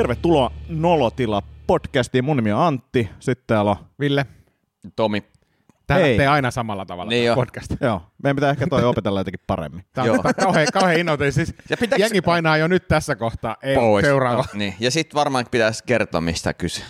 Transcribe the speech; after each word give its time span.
Tervetuloa 0.00 0.52
Nolotila 0.68 1.42
podcastiin. 1.66 2.24
Mun 2.24 2.36
nimi 2.36 2.52
on 2.52 2.60
Antti. 2.60 3.10
Sitten 3.20 3.44
täällä 3.46 3.70
on... 3.70 3.76
Ville, 4.00 4.26
Tomi. 4.96 5.22
tää 5.86 5.98
Hei. 5.98 6.10
lähtee 6.10 6.26
aina 6.26 6.50
samalla 6.50 6.86
tavalla 6.86 7.08
Niin 7.10 7.18
niin 7.20 7.26
jo. 7.26 7.34
podcast. 7.34 7.70
Joo, 7.80 8.02
meidän 8.22 8.36
pitää 8.36 8.50
ehkä 8.50 8.66
toi 8.66 8.84
opetella 8.84 9.20
jotenkin 9.20 9.40
paremmin. 9.46 9.84
Tämä 9.92 10.06
Joo. 10.06 10.16
on 10.24 10.34
kauhean, 10.44 10.66
kauhean 10.72 11.00
innoite. 11.00 11.30
Siis 11.30 11.54
Ja 11.70 11.76
pitääks- 11.76 12.00
jengi 12.00 12.20
painaa 12.20 12.56
jo 12.56 12.68
nyt 12.68 12.88
tässä 12.88 13.16
kohtaa. 13.16 13.56
Ei, 13.62 13.74
Pois. 13.76 14.04
Seuraava. 14.04 14.44
Niin. 14.54 14.74
Ja 14.80 14.90
sitten 14.90 15.14
varmaan 15.14 15.46
pitäisi 15.50 15.84
kertoa, 15.86 16.20
mistä 16.20 16.54
kyse. 16.54 16.82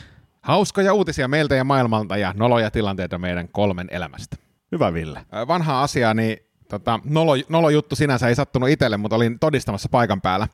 Hauskoja 0.42 0.92
uutisia 0.95 1.29
meiltä 1.29 1.54
ja 1.54 1.65
maailmalta 1.65 2.16
ja 2.16 2.34
noloja 2.37 2.70
tilanteita 2.70 3.18
meidän 3.18 3.48
kolmen 3.48 3.87
elämästä. 3.90 4.37
Hyvä 4.73 4.92
Ville. 4.95 5.18
Ö, 5.37 5.46
Vanha 5.48 5.82
asia, 5.82 6.15
niin 6.15 6.37
tota, 6.68 7.01
nolo, 7.04 7.32
nolo 7.48 7.70
juttu 7.70 7.96
sinänsä 7.96 8.29
ei 8.29 8.34
sattunut 8.34 8.68
itselle, 8.68 8.96
mutta 8.96 9.16
olin 9.16 9.38
todistamassa 9.38 9.88
paikan 9.88 10.20
päällä. 10.20 10.48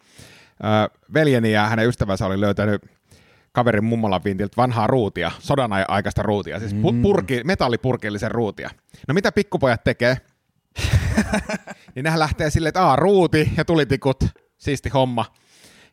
Veljeni 1.15 1.53
ja 1.53 1.67
hänen 1.67 1.89
ystävänsä 1.89 2.27
oli 2.27 2.41
löytänyt 2.41 2.83
kaverin 3.53 3.85
mummolan 3.85 4.25
vintiltä 4.25 4.57
vanhaa 4.57 4.87
ruutia, 4.87 5.33
sodan 5.39 5.73
ai- 5.73 5.85
aikaista 5.89 6.23
ruutia, 6.23 6.59
siis 6.59 6.73
pu- 6.73 7.03
purki, 7.03 7.41
metallipurkillisen 7.45 8.31
ruutia. 8.31 8.71
No 9.09 9.15
mitä 9.15 9.33
pikkupojat 9.33 9.85
tekee? 9.85 10.17
niin 11.95 12.05
nehän 12.05 12.19
lähtee 12.19 12.51
silleen, 12.51 12.69
että 12.69 12.83
aa, 12.87 12.97
ruuti 12.97 13.53
ja 13.57 13.65
tulitikut, 13.65 14.25
siisti 14.59 14.89
homma. 14.89 15.25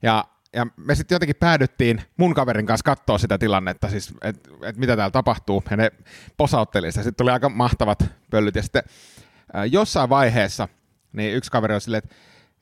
Ja, 0.02 0.26
ja 0.56 0.68
me 0.78 0.96
sitten 0.96 1.16
jotenkin 1.16 1.36
päädyttiin 1.36 2.02
mun 2.18 2.34
kaverin 2.34 2.66
kanssa 2.66 2.84
katsoa 2.84 3.18
sitä 3.18 3.38
tilannetta, 3.38 3.90
siis 3.90 4.14
että 4.22 4.50
et 4.64 4.78
mitä 4.78 4.96
täällä 4.96 5.12
tapahtuu, 5.12 5.64
ja 5.72 5.78
ne 5.78 5.92
posautteli 6.38 6.92
sitä. 6.92 7.04
Sitten 7.04 7.24
tuli 7.24 7.32
aika 7.32 7.50
mahtavat 7.50 8.06
pöllyt, 8.32 8.56
ja 8.56 8.62
sitten 8.62 8.84
äh, 9.56 9.64
jossain 9.72 10.10
vaiheessa 10.10 10.68
niin 11.14 11.36
yksi 11.36 11.52
kaveri 11.52 11.74
oli 11.74 11.82
silleen, 11.82 12.04
että, 12.04 12.16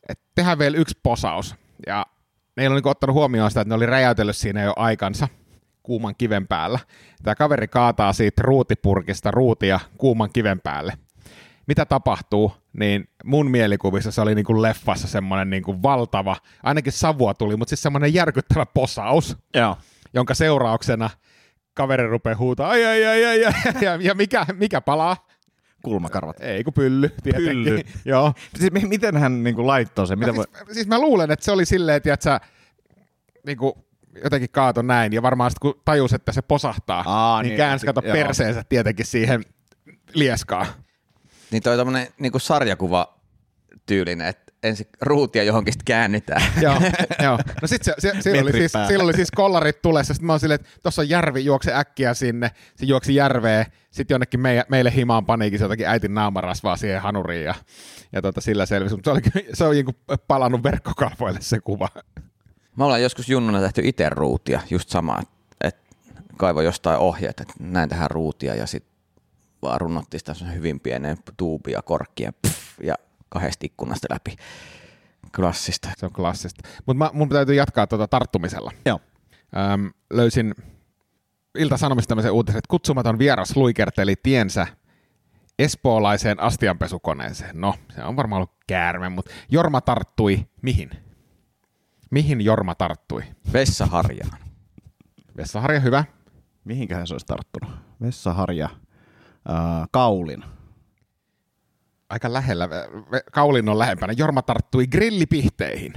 että 0.09 0.23
tehdään 0.35 0.59
vielä 0.59 0.77
yksi 0.77 0.99
posaus. 1.03 1.55
Ja 1.87 2.05
ne 2.57 2.63
ei 2.63 2.67
ole 2.67 2.75
niinku 2.75 2.89
ottanut 2.89 3.13
huomioon 3.13 3.51
sitä, 3.51 3.61
että 3.61 3.69
ne 3.69 3.75
oli 3.75 3.85
räjäytellyt 3.85 4.37
siinä 4.37 4.63
jo 4.63 4.73
aikansa 4.75 5.27
kuuman 5.83 6.15
kiven 6.17 6.47
päällä. 6.47 6.79
Tämä 7.23 7.35
kaveri 7.35 7.67
kaataa 7.67 8.13
siitä 8.13 8.41
ruutipurkista 8.41 9.31
ruutia 9.31 9.79
kuuman 9.97 10.29
kiven 10.33 10.61
päälle. 10.61 10.93
Mitä 11.67 11.85
tapahtuu, 11.85 12.53
niin 12.79 13.09
mun 13.23 13.51
mielikuvissa 13.51 14.11
se 14.11 14.21
oli 14.21 14.35
niin 14.35 14.45
kuin 14.45 14.61
leffassa 14.61 15.07
semmoinen 15.07 15.49
niin 15.49 15.63
kuin 15.63 15.83
valtava, 15.83 16.35
ainakin 16.63 16.93
savua 16.93 17.33
tuli, 17.33 17.57
mutta 17.57 17.69
siis 17.69 17.81
semmoinen 17.81 18.13
järkyttävä 18.13 18.65
posaus, 18.65 19.37
Joo. 19.55 19.77
jonka 20.13 20.33
seurauksena 20.33 21.09
kaveri 21.73 22.07
rupeaa 22.07 22.37
huutaa, 22.37 22.69
ai 22.69 22.85
ai 22.85 23.05
ai 23.05 23.25
ai, 23.25 23.45
ai 23.45 23.53
ja, 23.81 23.95
ja 24.07 24.15
mikä, 24.15 24.45
mikä 24.53 24.81
palaa? 24.81 25.27
Kulmakarvat. 25.83 26.37
Ei 26.39 26.63
kun 26.63 26.73
pylly, 26.73 27.09
tietenkin. 27.23 27.51
Pylly. 27.63 27.81
Joo. 28.05 28.33
Siis 28.59 28.71
mi- 28.71 28.85
miten 28.87 29.17
hän 29.17 29.43
niinku 29.43 29.67
laittoi 29.67 30.07
sen? 30.07 30.19
Miten 30.19 30.33
Mä, 30.33 30.37
voi... 30.37 30.45
siis, 30.55 30.73
siis 30.73 30.87
mä 30.87 30.99
luulen, 30.99 31.31
että 31.31 31.45
se 31.45 31.51
oli 31.51 31.65
silleen, 31.65 31.97
että 31.97 32.17
sä 32.23 32.39
niin 33.45 33.57
kuin 33.57 33.73
jotenkin 34.23 34.49
kaato 34.49 34.81
näin, 34.81 35.13
ja 35.13 35.21
varmaan 35.21 35.51
sitten 35.51 35.71
kun 35.73 35.81
tajus, 35.85 36.13
että 36.13 36.31
se 36.31 36.41
posahtaa, 36.41 37.03
Aa, 37.07 37.41
niin, 37.41 37.49
niin, 37.49 37.57
käänsi 37.57 37.85
kato 37.85 38.01
joo. 38.05 38.13
perseensä 38.13 38.63
tietenkin 38.69 39.05
siihen 39.05 39.45
lieskaan. 40.13 40.67
Niin 41.51 41.63
toi 41.63 41.77
tommonen 41.77 42.07
niinku 42.19 42.39
sarjakuva 42.39 43.17
tyylinen, 43.85 44.27
että 44.27 44.50
ensin 44.63 44.87
ruutia 45.01 45.43
johonkin 45.43 45.73
sit 45.73 45.83
käännytään. 45.83 46.41
joo, 46.61 46.75
joo. 47.23 47.39
No 47.61 47.67
sit 47.67 47.83
se, 47.83 47.93
se, 47.99 48.13
se 48.19 48.41
oli 48.41 48.51
siis, 48.51 48.71
sillä 48.87 49.03
oli 49.03 49.13
siis 49.13 49.31
kollarit 49.31 49.81
tulessa, 49.81 50.13
sitten 50.13 50.25
mä 50.25 50.33
oon 50.33 50.39
silleen, 50.39 50.59
että 50.61 50.71
tossa 50.83 51.01
on 51.01 51.09
järvi, 51.09 51.45
juokse 51.45 51.73
äkkiä 51.75 52.13
sinne, 52.13 52.51
se 52.75 52.85
juoksi 52.85 53.15
järveen, 53.15 53.65
sitten 53.91 54.15
jonnekin 54.15 54.39
meille, 54.39 54.65
meille 54.69 54.95
himaan 54.95 55.25
paniikin 55.25 55.59
se 55.59 55.65
jotakin 55.65 55.87
äitin 55.87 56.13
naamarasvaa 56.13 56.77
siihen 56.77 57.01
hanuriin, 57.01 57.45
ja, 57.45 57.55
ja 58.11 58.21
tota, 58.21 58.41
sillä 58.41 58.65
selvisi, 58.65 58.95
mutta 58.95 59.13
se, 59.13 59.13
oli, 59.13 59.45
se 59.53 59.63
on 59.63 59.71
niinku 59.71 59.93
palannut 60.27 60.63
verkkokalvoille 60.63 61.41
se 61.41 61.59
kuva. 61.59 61.89
Me 62.77 62.83
ollaan 62.83 63.01
joskus 63.01 63.29
junnuna 63.29 63.61
tehty 63.61 63.81
itse 63.85 64.09
ruutia, 64.09 64.61
just 64.69 64.89
sama, 64.89 65.19
että 65.21 65.33
et 65.61 65.77
kaivo 66.37 66.61
jostain 66.61 66.99
ohjeet, 66.99 67.39
että 67.39 67.53
näin 67.59 67.89
tähän 67.89 68.11
ruutia 68.11 68.55
ja 68.55 68.67
sitten 68.67 68.91
vaan 69.61 69.81
runnottiin 69.81 70.19
sitä 70.19 70.45
hyvin 70.45 70.79
pienen 70.79 71.17
tuubia 71.37 71.81
korkkia 71.81 72.33
pff, 72.47 72.79
ja 72.83 72.95
kahdesta 73.31 73.65
ikkunasta 73.65 74.07
läpi. 74.09 74.35
Klassista. 75.35 75.89
Se 75.97 76.05
on 76.05 76.13
klassista. 76.13 76.69
Mutta 76.85 77.09
mun 77.13 77.29
täytyy 77.29 77.55
jatkaa 77.55 77.87
tuota 77.87 78.07
tarttumisella. 78.07 78.71
Joo. 78.85 78.99
Öm, 79.73 79.91
löysin 80.13 80.55
Ilta-Sanomista 81.57 82.09
tämmöisen 82.09 82.31
uutisen, 82.31 82.57
että 82.57 82.69
kutsumaton 82.69 83.19
vieras 83.19 83.55
luikerteli 83.55 84.15
tiensä 84.23 84.67
espoolaiseen 85.59 86.39
astianpesukoneeseen. 86.39 87.61
No, 87.61 87.75
se 87.95 88.03
on 88.03 88.15
varmaan 88.15 88.37
ollut 88.37 88.55
käärme, 88.67 89.09
mutta 89.09 89.31
Jorma 89.49 89.81
tarttui 89.81 90.47
mihin? 90.61 90.89
Mihin 92.11 92.41
Jorma 92.41 92.75
tarttui? 92.75 93.23
Vessaharjaan. 93.53 94.39
Vessaharja, 95.37 95.79
hyvä. 95.79 96.03
Mihinkähän 96.63 97.07
se 97.07 97.13
olisi 97.13 97.25
tarttunut? 97.25 97.75
Vessaharja. 98.01 98.69
Äh, 99.49 99.87
kaulin. 99.91 100.43
Aika 102.11 102.33
lähellä. 102.33 102.69
Kaulin 103.31 103.69
on 103.69 103.79
lähempänä. 103.79 104.13
Jorma 104.17 104.41
tarttui 104.41 104.87
grillipihteihin. 104.87 105.93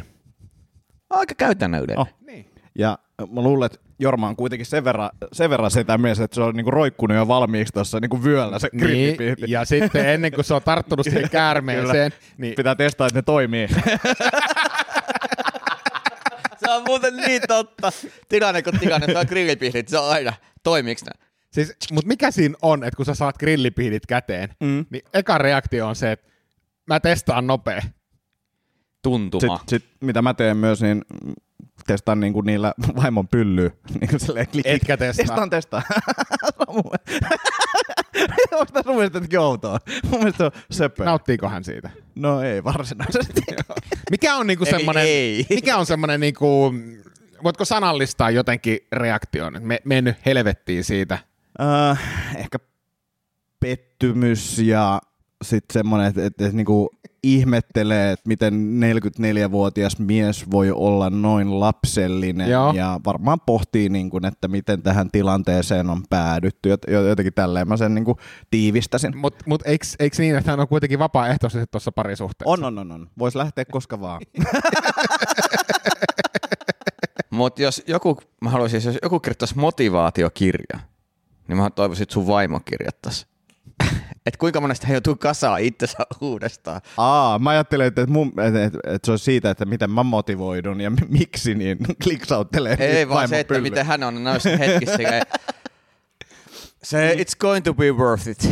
Aika 1.11 1.35
käytännöllinen. 1.35 1.99
Oh. 1.99 2.09
Niin. 2.27 2.51
Ja 2.79 2.99
mä 3.31 3.41
luulen, 3.41 3.67
että 3.67 3.79
Jorma 3.99 4.29
on 4.29 4.37
kuitenkin 4.37 4.67
sen 4.67 4.85
verran, 4.85 5.11
sen 5.33 5.51
verran 5.51 5.71
sitä 5.71 5.99
mies, 5.99 6.21
että 6.21 6.35
se 6.35 6.43
on 6.43 6.55
niinku 6.57 6.71
roikkunut 6.71 7.17
jo 7.17 7.29
valmiiksi 7.29 7.73
tuossa 7.73 8.01
niinku 8.01 8.25
vyöllä 8.25 8.59
se 8.59 8.71
grillipihti. 8.79 9.43
Niin, 9.43 9.53
ja 9.53 9.65
sitten 9.65 10.09
ennen 10.09 10.33
kuin 10.33 10.45
se 10.45 10.55
on 10.55 10.63
tarttunut 10.63 11.05
siihen 11.05 11.31
käärmeeseen, 11.41 12.13
niin 12.39 12.55
Pitää 12.55 12.75
testaa, 12.75 13.07
että 13.07 13.19
ne 13.19 13.23
toimii. 13.23 13.69
Se 16.59 16.71
on 16.71 16.83
muuten 16.87 17.17
niin 17.17 17.43
totta. 17.49 17.93
Tilanne 18.29 18.63
kun 18.63 18.79
tilanne, 18.79 19.07
se 19.07 19.19
on 19.19 19.27
grillipihdit, 19.29 19.89
se 19.89 19.99
on 19.99 20.11
aina. 20.11 20.33
Toimiiks 20.63 21.05
nää? 21.05 21.27
Siis, 21.55 21.77
mutta 21.93 22.09
mikä 22.09 22.31
siinä 22.31 22.55
on, 22.63 22.85
että 22.85 22.97
kun 22.97 23.07
sä 23.07 23.15
saat 23.15 23.39
grillipihdit 23.39 24.07
käteen, 24.07 24.49
Mm. 24.61 24.87
niin 24.91 25.03
eka 25.15 25.39
reaktio 25.39 25.89
on 25.89 25.97
se, 25.97 26.13
että 26.13 26.27
mä 26.87 27.01
testaan 27.01 27.47
nopea. 27.47 27.83
Tuntuma. 29.03 29.57
Sitten 29.59 29.81
sit, 29.81 29.89
mitä 30.01 30.23
mä 30.23 30.35
teen 30.35 30.57
myös, 30.57 30.83
niin 30.83 31.03
testaan 31.87 32.21
niinku 32.21 32.41
niillä 32.41 32.75
vaimon 32.97 33.29
pyllyä. 33.29 33.71
Niin 34.01 34.47
klik. 34.53 34.67
Etkä 34.67 34.97
testaa. 34.97 35.25
Testaan, 35.27 35.51
testaan. 35.51 35.83
Onko 38.53 38.67
tässä 38.73 38.87
mun 38.91 38.97
mielestä 38.97 39.17
jotenkin 39.17 39.39
outoa? 39.39 39.79
Mun 40.11 40.19
mielestä 40.21 40.39
se 40.39 40.45
on 40.45 40.51
söpö. 40.71 41.05
Nauttiiko 41.05 41.49
hän 41.49 41.65
siitä? 41.65 41.91
No 42.15 42.41
ei 42.43 42.65
varsinaisesti. 42.65 43.41
Mikä 44.11 44.37
on 44.37 44.47
niinku 44.47 44.65
Eli 44.65 44.71
semmoinen, 44.71 45.05
ei. 45.07 45.47
mikä 45.51 45.77
on 45.77 45.87
semmoinen 45.87 46.21
niinku, 46.21 46.75
voitko 47.43 47.65
sanallistaa 47.65 48.31
jotenkin 48.31 48.79
reaktion? 48.93 49.57
Me, 49.61 49.79
mennyt 49.85 50.17
helvettiin 50.27 50.85
siitä. 50.85 51.19
Uh, 51.61 51.99
ehkä 52.37 52.59
pettymys 53.61 54.59
ja 54.59 55.01
sitten 55.43 55.75
semmoinen, 55.75 56.09
että, 56.09 56.27
että, 56.27 56.45
että 56.45 56.57
niinku 56.57 56.91
ihmettelee, 57.25 58.13
että 58.13 58.29
miten 58.29 58.81
44-vuotias 58.81 59.99
mies 59.99 60.51
voi 60.51 60.71
olla 60.71 61.11
noin 61.11 61.61
lapsellinen 61.61 62.51
Joo. 62.51 62.73
ja 62.73 63.01
varmaan 63.05 63.41
pohtii, 63.41 63.89
niin 63.89 64.11
kuin, 64.11 64.25
että 64.25 64.49
miten 64.49 64.83
tähän 64.83 65.11
tilanteeseen 65.13 65.91
on 65.91 66.03
päädytty. 66.11 66.75
Jot- 66.75 66.91
Jotenkin 66.91 67.35
tälleen 67.35 67.69
mä 67.69 67.77
sen 67.77 67.95
niin 67.95 68.05
kuin 68.05 68.19
tiivistäsin. 68.51 69.17
Mutta 69.17 69.45
mut 69.47 69.63
eikö, 69.65 69.87
eikö 69.99 70.17
niin, 70.19 70.37
että 70.37 70.51
hän 70.51 70.61
on 70.61 70.69
kuitenkin 70.69 70.99
vapaaehtoisesti 70.99 71.67
tuossa 71.71 71.93
parisuhteessa? 71.93 72.51
On, 72.53 72.65
on, 72.65 72.79
on, 72.79 72.93
on. 72.93 73.11
Voisi 73.19 73.39
lähteä 73.39 73.65
koska 73.65 74.01
vaan. 74.01 74.21
Mutta 77.31 77.63
jos 77.63 77.83
joku, 77.87 78.21
mä 78.41 78.51
haluaisin, 78.51 78.83
jos 78.85 78.99
joku 79.03 79.21
kirjoittaisi 79.21 79.59
motivaatiokirja, 79.59 80.81
niin 81.49 81.57
mä 81.57 81.71
toivoisin, 81.71 82.03
että 82.03 82.13
sun 82.13 82.27
vaimo 82.27 82.61
kirjoittaisi. 82.61 83.27
että 84.27 84.39
kuinka 84.39 84.61
monesta 84.61 84.87
hän 84.87 84.95
joutuu 84.95 85.17
kasaa 85.17 85.57
itsensä 85.59 85.99
uudestaan. 86.21 86.81
Aa, 86.97 87.39
mä 87.39 87.51
ajattelin, 87.51 87.87
että, 87.87 88.07
mun, 88.07 88.33
että, 88.47 88.65
että, 88.65 88.79
että 88.87 89.07
se 89.07 89.13
on 89.13 89.19
siitä, 89.19 89.51
että 89.51 89.65
miten 89.65 89.91
mä 89.91 90.03
motivoidun 90.03 90.81
ja 90.81 90.91
miksi, 91.19 91.55
niin 91.55 91.79
kliksauttelee. 92.03 92.77
Ei 92.81 93.09
vaan 93.09 93.29
se, 93.29 93.41
että 93.41 93.61
miten 93.61 93.87
hän 93.87 94.03
on 94.03 94.25
noissa 94.25 94.57
hetkissä. 94.57 94.99
Se, 96.83 97.17
it's 97.19 97.37
going 97.39 97.65
to 97.65 97.75
be 97.75 97.91
worth 97.93 98.29
it. 98.29 98.49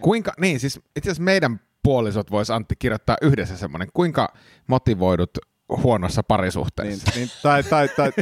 Kuinka, 0.00 0.32
niin 0.40 0.60
siis 0.60 0.80
itse 0.96 1.10
asiassa 1.10 1.22
meidän 1.22 1.60
puolisot 1.82 2.30
vois 2.30 2.50
Antti 2.50 2.76
kirjoittaa 2.78 3.16
yhdessä 3.22 3.56
semmoinen, 3.56 3.88
kuinka 3.94 4.32
motivoidut 4.66 5.30
huonossa 5.68 6.20
Niin, 6.20 6.26
parisuhteessa. 6.28 7.10
niin, 7.16 7.30
tai, 7.42 7.62
tai, 7.62 7.88
tai, 7.88 8.12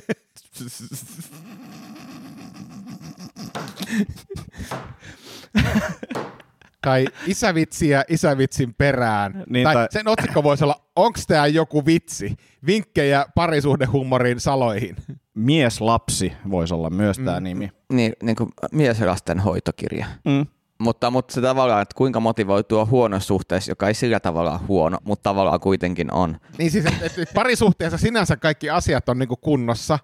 Tai 6.83 7.05
isävitsiä 7.27 8.05
isävitsin 8.09 8.75
perään. 8.75 9.45
Niin, 9.51 9.65
tai, 9.65 9.75
tai- 9.75 9.89
sen 9.91 10.09
otsikko 10.09 10.43
voisi 10.43 10.65
olla, 10.65 10.81
onks 10.97 11.27
tää 11.27 11.47
joku 11.47 11.87
vitsi? 11.87 12.37
Vinkkejä 12.67 13.27
parisuhdehumorin 13.35 14.41
saloihin. 14.41 14.97
Mieslapsi 15.35 16.33
voisi 16.51 16.75
olla 16.75 16.91
myös 16.91 17.17
tämä 17.19 17.41
Mm. 17.41 17.45
nimi. 17.45 17.71
Niin, 17.93 18.13
niin 18.23 18.37
kuin 18.37 18.51
mies 18.73 19.01
ja 19.01 19.07
lasten 19.07 19.41
hoitokirja. 19.41 20.07
Mm. 20.25 20.47
Mutta, 20.79 21.11
mutta 21.11 21.35
se 21.35 21.41
tavallaan, 21.41 21.83
että 21.83 21.95
kuinka 21.97 22.21
motivoitua 22.21 22.85
huonossa 22.85 23.27
suhteessa, 23.27 23.71
joka 23.71 23.89
ei 23.89 23.95
sillä 23.95 24.21
tavalla 24.21 24.61
huono, 24.69 24.99
mutta 25.05 25.23
tavallaan 25.23 25.61
kuitenkin 25.61 26.13
on. 26.13 26.37
Niin 26.59 26.71
siis, 26.71 26.87
että 26.87 27.07
et, 27.07 27.19
et 27.19 27.31
parisuhteessa 27.35 27.99
sinänsä 27.99 28.37
kaikki 28.37 28.71
asiat 28.71 29.09
on 29.09 29.19
niinku 29.19 29.37
kunnossa, 29.37 29.99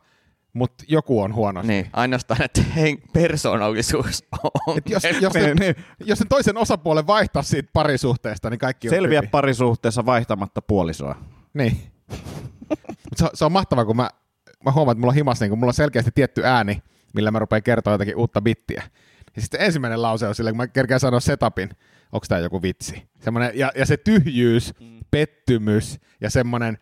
mutta 0.53 0.85
joku 0.89 1.21
on 1.21 1.35
huono. 1.35 1.63
Niin, 1.63 1.87
ainoastaan, 1.93 2.43
että 2.43 2.63
hen, 2.63 2.99
persoonallisuus 3.13 4.25
on. 4.45 4.79
Et 4.79 4.91
jos, 4.91 5.03
jos, 5.21 5.33
sen, 5.33 5.57
niin. 5.57 5.75
jos 6.01 6.19
sen 6.19 6.29
toisen 6.29 6.57
osapuolen 6.57 7.07
vaihtaa 7.07 7.43
siitä 7.43 7.71
parisuhteesta, 7.73 8.51
niin 8.51 8.59
kaikki 8.59 8.89
on 8.89 8.95
Selviä 8.95 9.19
hyvin. 9.19 9.31
parisuhteessa 9.31 10.07
vaihtamatta 10.07 10.63
puolisoa. 10.63 11.15
Niin. 11.55 11.79
Se, 13.17 13.25
on- 13.25 13.31
se 13.35 13.45
on 13.45 13.53
mahtavaa, 13.53 13.85
kun 13.85 13.97
mä, 13.97 14.11
mä 14.65 14.73
huomaan, 14.73 14.93
että 14.93 15.01
mulla 15.01 15.11
on 15.11 15.15
himassa, 15.15 15.45
niin 15.45 15.51
kun 15.51 15.59
mulla 15.59 15.71
on 15.71 15.75
selkeästi 15.75 16.11
tietty 16.15 16.45
ääni, 16.45 16.83
millä 17.15 17.31
mä 17.31 17.39
rupean 17.39 17.63
kertoa 17.63 17.93
jotakin 17.95 18.17
uutta 18.17 18.41
bittiä. 18.43 18.83
Ja 19.37 19.43
sitten 19.43 19.61
ensimmäinen 19.61 20.03
lause 20.03 20.29
on 20.29 20.35
silleen, 20.35 20.53
kun 20.55 20.57
mä 20.57 20.67
kerkeän 20.69 21.01
sanoa 21.01 21.21
setupin, 21.21 21.71
onko 22.13 22.27
tämä 22.29 22.41
joku 22.41 22.63
vitsi. 22.63 23.03
Semmonen, 23.21 23.51
ja, 23.55 23.73
ja 23.77 23.87
se 23.87 23.97
tyhjyys, 23.97 24.75
pettymys 25.11 26.01
ja 26.21 26.31
semmoinen 26.31 26.79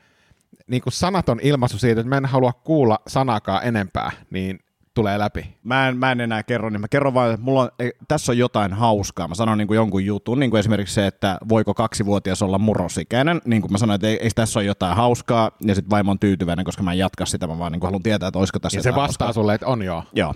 niin 0.66 0.82
kuin 0.82 0.92
sanaton 0.92 1.40
ilmaisu 1.42 1.78
siitä, 1.78 2.00
että 2.00 2.08
mä 2.08 2.16
en 2.16 2.24
halua 2.26 2.52
kuulla 2.52 2.98
sanakaan 3.06 3.64
enempää, 3.64 4.10
niin 4.30 4.58
tulee 4.94 5.18
läpi. 5.18 5.56
Mä 5.62 5.88
en, 5.88 5.96
mä 5.96 6.12
en 6.12 6.20
enää 6.20 6.42
kerro, 6.42 6.70
niin 6.70 6.80
mä 6.80 6.88
kerron 6.88 7.14
vaan, 7.14 7.30
että 7.30 7.44
mulla 7.44 7.62
on, 7.62 7.70
ei, 7.78 7.92
tässä 8.08 8.32
on 8.32 8.38
jotain 8.38 8.72
hauskaa. 8.72 9.28
Mä 9.28 9.34
sanon 9.34 9.58
niin 9.58 9.68
kuin 9.68 9.76
jonkun 9.76 10.04
jutun, 10.04 10.40
niin 10.40 10.50
kuin 10.50 10.58
esimerkiksi 10.58 10.94
se, 10.94 11.06
että 11.06 11.38
voiko 11.48 11.74
kaksivuotias 11.74 12.42
olla 12.42 12.58
murrosikäinen. 12.58 13.40
Niin 13.44 13.62
kuin 13.62 13.72
mä 13.72 13.78
sanoin, 13.78 13.94
että 13.94 14.06
ei, 14.06 14.18
ei 14.22 14.30
tässä 14.34 14.58
ole 14.58 14.66
jotain 14.66 14.96
hauskaa, 14.96 15.50
ja 15.60 15.74
sitten 15.74 15.90
vaimo 15.90 16.10
on 16.10 16.18
tyytyväinen, 16.18 16.64
koska 16.64 16.82
mä 16.82 16.92
en 16.92 16.98
jatka 16.98 17.26
sitä, 17.26 17.46
mä 17.46 17.58
vaan 17.58 17.72
niin 17.72 17.80
kuin 17.80 17.88
haluan 17.88 18.02
tietää, 18.02 18.26
että 18.28 18.38
olisiko 18.38 18.58
tässä 18.58 18.78
Ja 18.78 18.82
se 18.82 18.90
vastaa 18.90 19.02
hauskaa. 19.26 19.32
sulle, 19.32 19.54
että 19.54 19.66
on 19.66 19.82
joo. 19.82 20.04
Joo. 20.12 20.34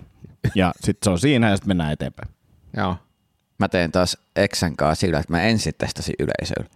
Ja 0.54 0.72
sitten 0.80 1.04
se 1.04 1.10
on 1.10 1.18
siinä, 1.18 1.50
ja 1.50 1.56
sitten 1.56 1.68
mennään 1.70 1.92
eteenpäin. 1.92 2.28
joo. 2.76 2.96
Mä 3.58 3.68
teen 3.68 3.92
taas 3.92 4.18
Exen 4.36 4.76
kanssa 4.76 5.00
sillä, 5.00 5.18
että 5.18 5.32
mä 5.32 5.42
ensin 5.42 5.72
testasin 5.78 6.14
yleisöllä. 6.18 6.70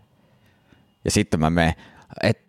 Ja 1.04 1.10
sitten 1.10 1.40
mä 1.40 1.50
menen, 1.50 1.74
että 2.22 2.43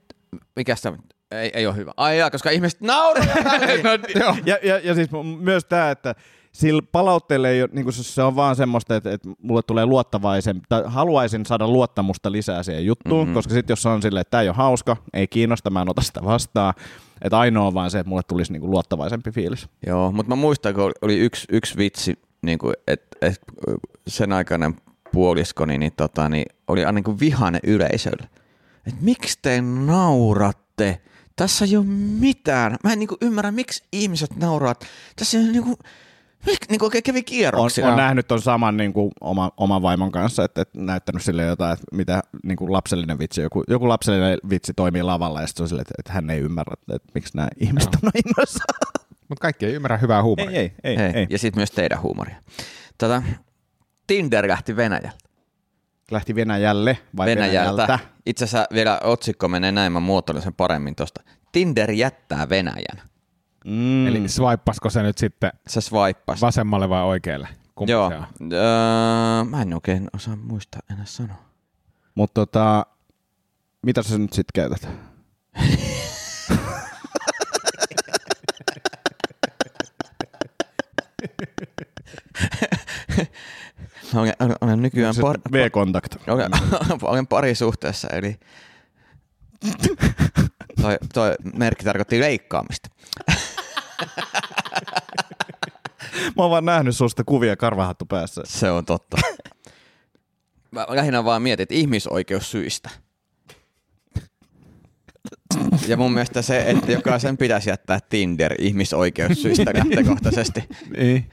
mikä 0.56 0.76
sitä, 0.76 0.94
ei, 1.32 1.52
ei 1.54 1.68
ole 1.68 1.76
hyvä. 1.76 1.92
Ai 1.98 2.20
jaa, 2.20 2.32
koska 2.32 2.50
ihmiset 2.50 2.82
nauraa. 2.82 3.26
no, 3.84 4.20
joo. 4.20 4.36
Ja, 4.46 4.58
ja, 4.64 4.80
ja 4.84 4.96
siis 4.96 5.10
myös 5.40 5.66
tämä, 5.66 5.92
että 5.92 6.16
sillä 6.52 6.82
palautteella 6.92 7.50
ei 7.50 7.62
ole, 7.62 7.70
niin 7.74 7.84
kuin 7.84 7.94
se- 7.94 8.24
on 8.24 8.36
vaan 8.36 8.56
semmoista, 8.56 8.96
että, 8.96 9.12
että 9.12 9.30
mulle 9.42 9.62
tulee 9.68 9.86
luottavaisen, 9.86 10.62
tai 10.70 10.84
haluaisin 10.86 11.46
saada 11.46 11.68
luottamusta 11.68 12.32
lisää 12.32 12.64
siihen 12.64 12.86
juttuun, 12.86 13.22
mm-hmm. 13.22 13.34
koska 13.34 13.54
sitten 13.54 13.72
jos 13.72 13.82
se 13.82 13.90
on 13.90 14.02
silleen, 14.02 14.22
että 14.22 14.32
tämä 14.32 14.42
ei 14.42 14.50
ole 14.50 14.56
hauska, 14.56 14.98
ei 15.14 15.28
kiinnosta, 15.28 15.70
mä 15.70 15.82
en 15.82 15.90
ota 15.90 16.02
sitä 16.02 16.24
vastaan, 16.24 16.74
että 17.22 17.40
ainoa 17.40 17.68
on 17.68 17.74
vaan 17.74 17.92
se, 17.92 18.00
että 18.00 18.10
mulle 18.10 18.24
tulisi 18.28 18.52
niin 18.52 18.62
kuin 18.62 18.72
luottavaisempi 18.72 19.32
fiilis. 19.32 19.70
Joo, 19.88 20.12
mutta 20.12 20.30
mä 20.30 20.36
muistan, 20.36 20.74
kun 20.74 20.92
oli 21.02 21.20
yksi, 21.20 21.48
yksi 21.52 21.78
vitsi, 21.78 22.20
niin 22.42 22.58
kuin, 22.58 22.74
että 22.88 23.18
et, 23.22 23.42
sen 24.08 24.34
aikainen 24.34 24.76
puoliskoni 25.12 25.78
niin, 25.78 25.94
tota, 25.98 26.30
niin 26.30 26.46
oli 26.68 26.86
aina 26.86 26.96
niin 26.96 27.04
kuin 27.04 27.20
vihane 27.20 27.60
yleisöllä. 27.64 28.28
Et 28.88 29.02
miksi 29.02 29.40
te 29.42 29.62
nauratte? 29.62 31.02
Tässä 31.36 31.66
ei 31.66 31.78
ole 31.78 31.86
mitään. 32.20 32.78
Mä 32.84 32.94
en 32.94 33.00
niin 33.00 33.08
kuin 33.08 33.18
ymmärrä, 33.22 33.52
miksi 33.52 33.84
ihmiset 33.92 34.36
nauraa. 34.36 34.76
Tässä 35.16 35.38
ei 35.38 35.44
ole 35.44 35.52
niin 35.52 35.64
kuin, 35.64 35.76
mik, 36.46 36.70
niin 36.70 36.80
kuin 36.80 36.88
oikein 36.88 37.04
kävi 37.04 37.20
On, 37.20 37.26
kierroksia. 37.26 37.88
on 37.88 37.98
nähnyt 37.98 38.28
ton 38.28 38.42
saman 38.42 38.78
niin 38.78 38.94
kuin 38.94 39.12
oma, 39.22 39.52
oman 39.58 39.82
vaimon 39.82 40.12
kanssa, 40.12 40.44
että, 40.44 40.62
että 40.62 40.80
näyttänyt 40.82 41.24
sille 41.24 41.44
jotain, 41.44 41.74
että 41.74 41.86
mitä 41.92 42.22
niin 42.44 42.58
kuin 42.58 42.72
lapsellinen 42.72 43.20
vitsi, 43.20 43.42
joku, 43.42 43.64
joku 43.68 43.90
lapsellinen 43.90 44.38
vitsi 44.50 44.74
toimii 44.74 45.04
lavalla, 45.04 45.42
ja 45.42 45.48
sitten 45.48 45.64
on 45.64 45.68
silleen, 45.68 45.82
että, 45.82 45.94
että 46.00 46.14
hän 46.14 46.30
ei 46.30 46.40
ymmärrä, 46.40 46.74
että, 46.74 46.96
että 46.96 47.12
miksi 47.16 47.38
nämä 47.38 47.48
ihmiset 47.60 47.90
on 48.04 48.12
innoissaan. 48.26 48.80
Mutta 49.30 49.42
kaikki 49.42 49.66
ei 49.66 49.74
ymmärrä 49.74 49.98
hyvää 49.98 50.24
huumoria. 50.24 50.60
Ei, 50.60 50.74
ei, 50.84 50.92
ei. 50.92 50.98
Hei, 50.98 51.12
ei. 51.14 51.28
Ja 51.30 51.40
sitten 51.40 51.60
myös 51.60 51.72
teidän 51.72 52.02
huumoria. 52.02 52.36
Tota, 52.98 53.24
Tinder 54.08 54.48
lähti 54.48 54.76
Venäjältä. 54.76 55.25
Lähti 56.12 56.36
Venäjälle 56.36 56.98
vai 57.18 57.28
Venäjältä. 57.28 57.82
Venäjältä? 57.82 58.00
Itse 58.26 58.46
asiassa 58.46 58.68
vielä 58.74 59.00
otsikko 59.04 59.48
menee 59.48 59.72
näin, 59.72 59.92
mä 59.92 60.00
muotoilen 60.00 60.44
sen 60.44 60.54
paremmin 60.54 60.96
tuosta. 60.96 61.24
Tinder 61.52 61.92
jättää 61.92 62.50
Venäjän. 62.50 63.02
Mm. 63.66 64.08
Eli 64.08 64.30
swippasko 64.30 64.90
se 64.90 65.04
nyt 65.04 65.18
sitten 65.18 65.52
Se 65.68 65.82
swippasi. 65.82 66.42
vasemmalle 66.42 66.90
vai 66.90 67.04
oikealle? 67.04 67.48
Kumpi 67.76 67.92
Joo. 67.92 68.10
se 68.10 68.16
on? 68.16 68.26
Öö, 68.54 69.44
mä 69.44 69.62
en 69.62 69.74
oikein 69.74 70.08
osaa 70.16 70.36
muistaa 70.36 70.82
enää 70.92 71.06
sanoa. 71.06 71.38
Mutta 72.16 72.34
tota, 72.46 72.86
mitä 73.82 74.04
sä 74.04 74.18
nyt 74.18 74.34
sitten 74.34 74.52
käytät? 74.54 74.88
Olen, 84.16 84.34
olen, 84.62 84.82
nykyään 84.82 85.16
par, 85.22 85.38
V-kontakt. 85.52 86.16
olen, 86.28 86.52
olen 87.02 87.28
parisuhteessa, 87.28 88.08
eli 88.08 88.40
toi, 90.82 90.98
toi 91.14 91.36
merkki 91.54 91.86
tarkoitti 91.86 92.20
leikkaamista. 92.20 92.90
Mä 96.36 96.44
oon 96.44 96.52
vaan 96.52 96.66
nähnyt 96.66 96.96
susta 96.96 97.24
kuvia 97.24 97.56
karvahattu 97.56 98.06
päässä. 98.06 98.42
Se 98.46 98.72
on 98.72 98.86
totta. 98.86 99.18
Mä 100.72 100.86
lähinnä 100.90 101.26
vaan 101.26 101.42
mietin, 101.42 101.64
että 101.64 101.76
ihmisoikeussyistä. 101.76 102.90
Ja 105.88 105.98
mun 105.98 106.14
mielestä 106.14 106.42
se, 106.42 106.70
että 106.70 106.92
jokaisen 106.92 107.38
pitäisi 107.38 107.70
jättää 107.70 108.00
Tinder 108.10 108.56
ihmisoikeussyistä 108.60 109.72
lähtökohtaisesti. 109.74 110.64
Niin. 110.98 111.30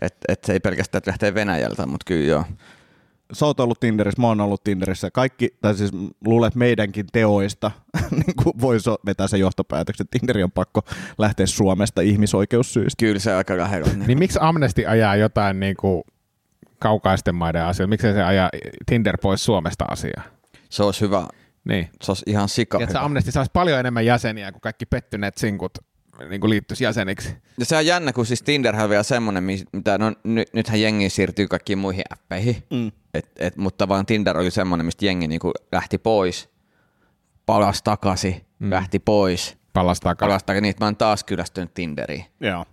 Että 0.00 0.32
et 0.32 0.44
se 0.44 0.52
ei 0.52 0.60
pelkästään 0.60 0.98
että 0.98 1.10
lähtee 1.10 1.34
Venäjältä, 1.34 1.86
mutta 1.86 2.04
kyllä 2.04 2.26
joo. 2.26 2.44
Sä 3.32 3.46
oot 3.46 3.60
ollut 3.60 3.80
Tinderissä, 3.80 4.20
mä 4.20 4.26
oon 4.26 4.40
ollut 4.40 4.64
Tinderissä. 4.64 5.10
Kaikki, 5.10 5.48
tai 5.60 5.74
siis 5.74 5.90
luulen, 6.24 6.48
että 6.48 6.58
meidänkin 6.58 7.06
teoista 7.12 7.70
niin 8.10 8.36
kuin 8.42 8.60
voisi 8.60 8.90
vetää 9.06 9.28
sen 9.28 9.40
johtopäätöksen, 9.40 10.04
että 10.04 10.18
Tinderi 10.18 10.42
on 10.42 10.52
pakko 10.52 10.82
lähteä 11.18 11.46
Suomesta 11.46 12.00
ihmisoikeussyistä. 12.00 13.00
Kyllä 13.00 13.18
se 13.18 13.34
aika 13.34 13.56
lähellä. 13.56 13.88
Niin 14.06 14.18
miksi 14.18 14.38
Amnesty 14.42 14.86
ajaa 14.86 15.16
jotain 15.16 15.60
niin 15.60 15.76
kuin 15.76 16.02
kaukaisten 16.78 17.34
maiden 17.34 17.64
asioita? 17.64 17.88
Miksi 17.88 18.12
se 18.12 18.22
ajaa 18.22 18.50
Tinder 18.86 19.18
pois 19.22 19.44
Suomesta 19.44 19.84
asiaa? 19.90 20.22
Se 20.68 20.82
olisi 20.82 21.00
hyvä. 21.00 21.26
Niin. 21.64 21.88
Se 22.02 22.10
olisi 22.10 22.24
ihan 22.26 22.48
sika 22.48 22.78
Että 22.82 22.98
hyvä. 22.98 23.04
Amnesty 23.04 23.32
saisi 23.32 23.50
paljon 23.52 23.80
enemmän 23.80 24.06
jäseniä, 24.06 24.52
kuin 24.52 24.60
kaikki 24.60 24.86
pettyneet 24.86 25.36
sinkut 25.38 25.72
niin 26.28 26.40
kuin 26.40 26.50
liittyisi 26.50 26.84
jäseniksi. 26.84 27.36
Ja 27.58 27.64
se 27.64 27.76
on 27.76 27.86
jännä, 27.86 28.12
kun 28.12 28.26
siis 28.26 28.42
Tinderhän 28.42 28.84
on 28.84 28.90
vielä 28.90 29.02
semmoinen, 29.02 29.44
mitä 29.72 29.98
no, 29.98 30.12
ny, 30.24 30.44
nythän 30.52 30.80
jengi 30.80 31.10
siirtyy 31.10 31.48
kaikkiin 31.48 31.78
muihin 31.78 32.04
appeihin. 32.10 32.62
Mm. 32.70 32.92
Et, 33.14 33.30
et, 33.38 33.56
mutta 33.56 33.88
vaan 33.88 34.06
Tinder 34.06 34.38
oli 34.38 34.50
semmoinen, 34.50 34.86
mistä 34.86 35.06
jengi 35.06 35.28
niinku 35.28 35.52
lähti 35.72 35.98
pois, 35.98 36.48
palasi 37.46 37.84
takaisin, 37.84 38.46
mm. 38.58 38.70
lähti 38.70 38.98
pois, 38.98 39.62
Palastaa 39.72 40.14
palasi 40.14 40.46
takaisin, 40.46 40.62
niin 40.62 40.74
mä 40.80 40.86
oon 40.86 40.96
taas 40.96 41.24
kyllästynyt 41.24 41.74
Tinderiin. 41.74 42.24
Joo. 42.40 42.64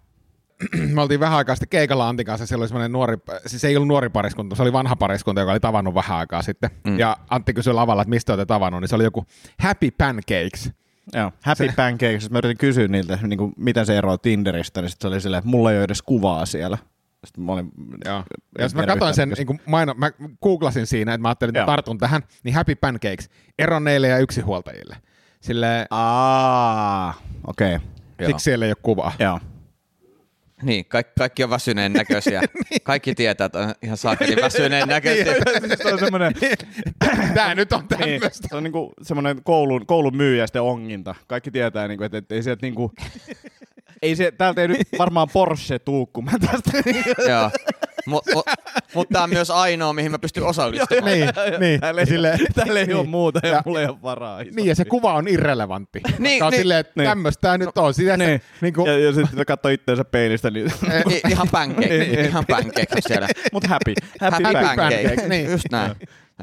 Me 0.94 1.02
oltiin 1.02 1.20
vähän 1.20 1.38
aikaa 1.38 1.56
sitten 1.56 1.70
keikalla 1.70 2.10
Antin 2.10 2.26
kanssa, 2.26 2.46
siellä 2.46 2.64
oli 2.64 2.68
semmoinen 2.68 2.92
nuori, 2.92 3.18
siis 3.46 3.64
ei 3.64 3.76
ollut 3.76 3.88
nuori 3.88 4.10
pariskunta, 4.10 4.56
se 4.56 4.62
oli 4.62 4.74
vanha 4.74 4.96
pariskunta, 4.96 5.42
joka 5.42 5.52
oli 5.52 5.60
tavannut 5.60 5.94
vähän 5.94 6.18
aikaa 6.18 6.42
sitten. 6.42 6.70
Mm. 6.88 7.00
Ja 7.00 7.18
Antti 7.30 7.54
kysyi 7.54 7.74
lavalla, 7.74 8.02
että 8.02 8.10
mistä 8.10 8.34
olette 8.34 8.46
tavannut, 8.46 8.82
niin 8.82 8.90
se 8.90 8.96
oli 8.96 9.04
joku 9.04 9.26
Happy 9.60 9.92
Pancakes. 9.92 10.72
Joo. 11.14 11.32
Happy 11.44 11.68
se... 11.68 11.74
Pancakes. 11.76 12.30
Mä 12.30 12.38
yritin 12.38 12.58
kysyä 12.58 12.88
niiltä, 12.88 13.20
niin 13.22 13.38
kuin, 13.38 13.54
miten 13.58 13.86
se 13.86 13.98
eroaa 13.98 14.18
Tinderistä, 14.18 14.82
niin 14.82 14.90
sit 14.90 15.02
se 15.02 15.08
oli 15.08 15.22
silleen, 15.22 15.40
että 15.40 15.50
mulla 15.50 15.72
ei 15.72 15.78
ole 15.78 15.84
edes 15.84 16.02
kuvaa 16.02 16.46
siellä. 16.46 16.78
Sitten 17.26 17.44
mä 17.44 17.52
olin, 17.52 17.72
Joo. 18.06 18.24
Ja 18.58 18.64
jos 18.64 18.76
mä 18.76 18.86
katsoin 18.86 19.14
sen, 19.14 19.30
niin 19.30 19.48
kun 19.48 19.60
maino, 19.66 19.94
mä 19.94 20.12
googlasin 20.44 20.88
siinä, 20.88 21.14
että 21.14 21.22
mä 21.22 21.28
ajattelin, 21.28 21.50
että 21.50 21.60
Joo. 21.60 21.66
tartun 21.66 21.98
tähän, 21.98 22.22
niin 22.44 22.56
Happy 22.56 22.76
Pancakes, 22.76 23.30
eronneille 23.60 24.08
ja 24.08 24.18
yksinhuoltajille. 24.18 24.98
Sille 25.42 25.88
Aa, 25.90 27.14
okei. 27.48 27.76
Okay. 27.76 28.28
siksi 28.28 28.44
siellä 28.44 28.66
ei 28.66 28.72
ole 28.72 28.78
kuvaa. 28.82 29.12
Joo. 29.20 29.40
Niin, 30.62 30.86
kaikki, 30.86 31.14
kaikki 31.18 31.44
on 31.44 31.50
väsyneen 31.50 31.94
näköisiä. 31.94 32.42
Kaikki 32.84 33.16
tietää, 33.16 33.46
että 33.46 33.60
on 33.60 33.74
ihan 33.84 33.98
saakeli 33.98 34.42
väsyneen 34.42 34.88
näköisiä. 34.88 35.34
siis 35.68 35.80
se 35.84 35.94
on 35.94 36.00
semmoinen, 36.00 36.34
Tää 37.34 37.56
nyt 37.56 37.74
on 37.74 37.80
niin, 37.80 38.20
tämmöistä. 38.20 38.48
se 38.50 38.56
on 38.56 38.64
niinku 38.64 38.94
semmoinen 39.02 39.44
koulun, 39.44 39.86
koulun 39.86 40.18
myyjäisten 40.18 40.62
onginta. 40.62 41.16
Kaikki 41.28 41.52
tietää, 41.52 41.88
niinku, 41.88 42.04
että, 42.04 42.18
että 42.18 42.36
ei 42.36 42.44
sieltä 42.44 42.66
niinku, 42.66 42.92
ei 44.02 44.16
se, 44.16 44.32
täältä 44.32 44.62
ei 44.62 44.68
nyt 44.68 44.88
varmaan 45.00 45.28
Porsche 45.34 45.80
tuu, 45.80 46.06
kun 46.06 46.26
mä 46.26 46.32
tästä. 46.32 46.72
Joo. 47.30 47.52
Mutta 48.10 48.32
mut, 48.36 48.46
mut 48.96 49.08
tää 49.14 49.24
on 49.24 49.30
myös 49.30 49.50
ainoa, 49.52 49.94
mihin 49.94 50.12
mä 50.12 50.20
pystyn 50.20 50.44
osallistumaan. 50.44 51.06
niin, 51.06 51.30
niin. 51.60 51.80
Täällä 51.80 52.02
Ja 52.02 52.04
ei, 52.04 52.08
sille, 52.08 52.38
täällä 52.56 52.80
ei 52.80 52.94
ole 52.94 53.02
niin. 53.02 53.10
muuta 53.10 53.40
ja, 53.44 53.50
Ja- 53.50 53.62
mulla 53.66 53.82
ei 53.82 53.88
ole 53.88 53.98
varaa. 54.04 54.44
Niin, 54.44 54.68
ja 54.68 54.76
se 54.76 54.86
kuva 54.86 55.14
on 55.14 55.28
irrelevantti. 55.28 56.02
Niin, 56.20 56.44
on 56.44 56.52
niin. 56.52 56.62
silleen, 56.62 56.80
että 56.80 56.94
Niin. 56.96 57.10
tämmöistä 57.10 57.42
tää 57.42 57.58
nyt 57.58 57.78
on. 57.78 57.94
Sitä, 57.94 58.18
Niin. 58.18 58.42
niin 58.62 58.74
kuin, 58.74 58.88
Ja, 58.88 59.00
ja 59.00 59.14
sitten 59.14 59.46
katsoo 59.46 59.72
itteensä 59.72 60.06
peilistä, 60.06 60.50
niin... 60.52 60.72
I, 61.12 61.22
ihan 61.30 61.48
pancake, 61.52 61.98
Niin. 61.98 62.20
ihan 62.20 62.46
pancake 62.50 63.02
siellä. 63.08 63.28
Mut 63.54 63.68
happy. 63.68 63.94
Happy, 64.22 64.44
Happy 64.44 64.44
happy 64.58 64.76
pancake, 64.78 65.04
pancake, 65.04 65.28
niin. 65.28 65.52
just 65.52 65.66
näin. 65.72 65.92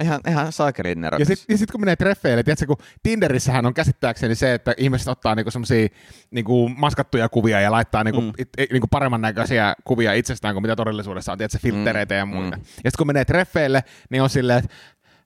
Ihan, 0.02 0.20
ihan 0.28 0.52
saakelin 0.52 1.00
nerokas. 1.00 1.28
Ja 1.28 1.36
sitten 1.36 1.58
sit 1.58 1.70
kun 1.70 1.80
menee 1.80 1.96
treffeille, 1.96 2.42
tiedätkö, 2.42 2.66
kun 2.66 2.76
Tinderissähän 3.02 3.66
on 3.66 3.74
käsittääkseni 3.74 4.34
se, 4.34 4.54
että 4.54 4.74
ihmiset 4.76 5.08
ottaa 5.08 5.34
niinku 5.34 5.50
semmosia 5.50 5.88
niinku 6.30 6.68
maskattuja 6.68 7.28
kuvia 7.28 7.60
ja 7.60 7.72
laittaa 7.72 8.04
niinku, 8.04 8.20
mm. 8.20 8.32
it, 8.38 8.48
it, 8.58 8.72
niinku 8.72 8.86
paremman 8.90 9.20
näköisiä 9.20 9.74
kuvia 9.84 10.12
itsestään 10.12 10.54
kuin 10.54 10.62
mitä 10.62 10.76
todellisuudessa 10.76 11.32
on, 11.32 11.38
tiedätkö, 11.38 11.58
filttereitä 11.58 12.14
ja 12.14 12.26
muita. 12.26 12.56
mm. 12.56 12.62
Ja 12.62 12.90
sitten 12.90 12.98
kun 12.98 13.06
menee 13.06 13.24
treffeille, 13.24 13.84
niin 14.10 14.22
on 14.22 14.30
silleen, 14.30 14.58
että 14.58 14.74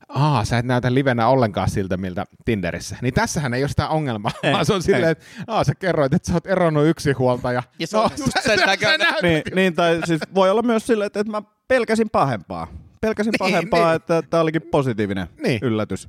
aa, 0.08 0.44
sä 0.44 0.58
et 0.58 0.64
näytä 0.64 0.94
livenä 0.94 1.28
ollenkaan 1.28 1.70
siltä, 1.70 1.96
miltä 1.96 2.26
Tinderissä. 2.44 2.96
Niin 3.02 3.14
tässähän 3.14 3.54
ei 3.54 3.62
ole 3.62 3.68
sitä 3.68 3.88
ongelmaa, 3.88 4.32
ei, 4.42 4.52
vaan 4.52 4.66
se 4.66 4.72
on 4.72 4.82
silleen, 4.82 5.12
että 5.12 5.24
aa, 5.46 5.64
sä 5.64 5.74
kerroit, 5.74 6.14
että 6.14 6.28
sä 6.28 6.34
oot 6.34 6.46
eronnut 6.46 6.86
yksi 6.86 7.12
huoltaja. 7.12 7.62
Ja 7.78 7.86
se 7.86 7.98
on 7.98 8.10
just 8.18 8.32
sen 8.46 8.58
näköinen. 8.66 9.14
niin, 9.22 9.42
niin, 9.54 9.74
tai 9.74 10.00
siis 10.04 10.20
voi 10.34 10.50
olla 10.50 10.62
myös 10.62 10.86
silleen, 10.86 11.06
että, 11.06 11.20
että 11.20 11.30
mä 11.30 11.42
pelkäsin 11.68 12.10
pahempaa. 12.10 12.66
Pelkäsin 13.00 13.30
Niin, 13.30 13.38
pahempaa, 13.38 13.86
niin. 13.86 13.96
että 13.96 14.22
tämä 14.22 14.40
olikin 14.40 14.62
positiivinen 14.62 15.26
Niin. 15.42 15.58
yllätys. 15.62 16.08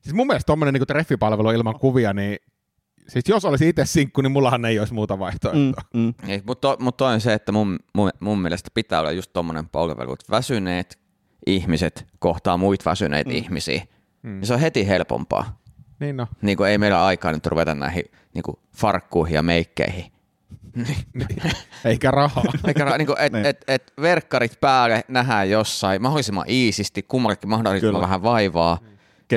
Siis 0.00 0.14
mun 0.14 0.26
mielestä 0.26 0.46
tommonen 0.46 0.74
niin 0.74 0.86
treffipalvelu 0.86 1.50
ilman 1.50 1.78
kuvia, 1.78 2.12
niin 2.12 2.38
siis 3.08 3.24
jos 3.28 3.44
olisi 3.44 3.68
itse 3.68 3.84
sinkku, 3.84 4.20
niin 4.20 4.32
mullahan 4.32 4.64
ei 4.64 4.78
olisi 4.78 4.94
muuta 4.94 5.18
vaihtoehtoa. 5.18 5.82
Mm, 5.94 6.00
mm. 6.00 6.14
Ei, 6.28 6.42
mutta, 6.46 6.76
mutta 6.80 7.08
on 7.08 7.20
se, 7.20 7.34
että 7.34 7.52
mun, 7.52 7.78
mun, 7.94 8.10
mun 8.20 8.38
mielestä 8.38 8.70
pitää 8.74 9.00
olla 9.00 9.12
just 9.12 9.32
tommonen 9.32 9.68
palvelu, 9.68 10.12
että 10.12 10.24
väsyneet 10.30 10.98
ihmiset 11.46 12.06
kohtaa 12.18 12.56
muita 12.56 12.90
väsyneitä 12.90 13.30
mm. 13.30 13.36
ihmisiä. 13.36 13.82
Mm. 14.22 14.40
Ja 14.40 14.46
se 14.46 14.54
on 14.54 14.60
heti 14.60 14.88
helpompaa. 14.88 15.60
Niin 16.00 16.16
no. 16.16 16.26
Niin 16.42 16.56
kuin 16.56 16.70
ei 16.70 16.78
meillä 16.78 16.98
ole 16.98 17.06
aikaa 17.06 17.32
nyt 17.32 17.46
ruveta 17.46 17.74
näihin 17.74 18.04
niin 18.34 18.42
kuin 18.42 18.56
farkkuihin 18.76 19.34
ja 19.34 19.42
meikkeihin. 19.42 20.12
Eikä 21.84 22.10
rahaa. 22.10 22.42
Eikä 22.68 22.84
ra- 22.84 22.98
niinku, 22.98 23.14
et, 23.18 23.32
Niin. 23.32 23.46
et, 23.46 23.64
et 23.68 23.92
verkkarit 24.00 24.60
päälle 24.60 25.04
nähdään 25.08 25.50
jossain 25.50 26.02
mahdollisimman 26.02 26.44
iisisti, 26.48 27.02
kummallekin 27.02 27.48
mahdollisimman 27.50 27.92
Kyllä. 27.92 28.02
vähän 28.02 28.22
vaivaa. 28.22 28.78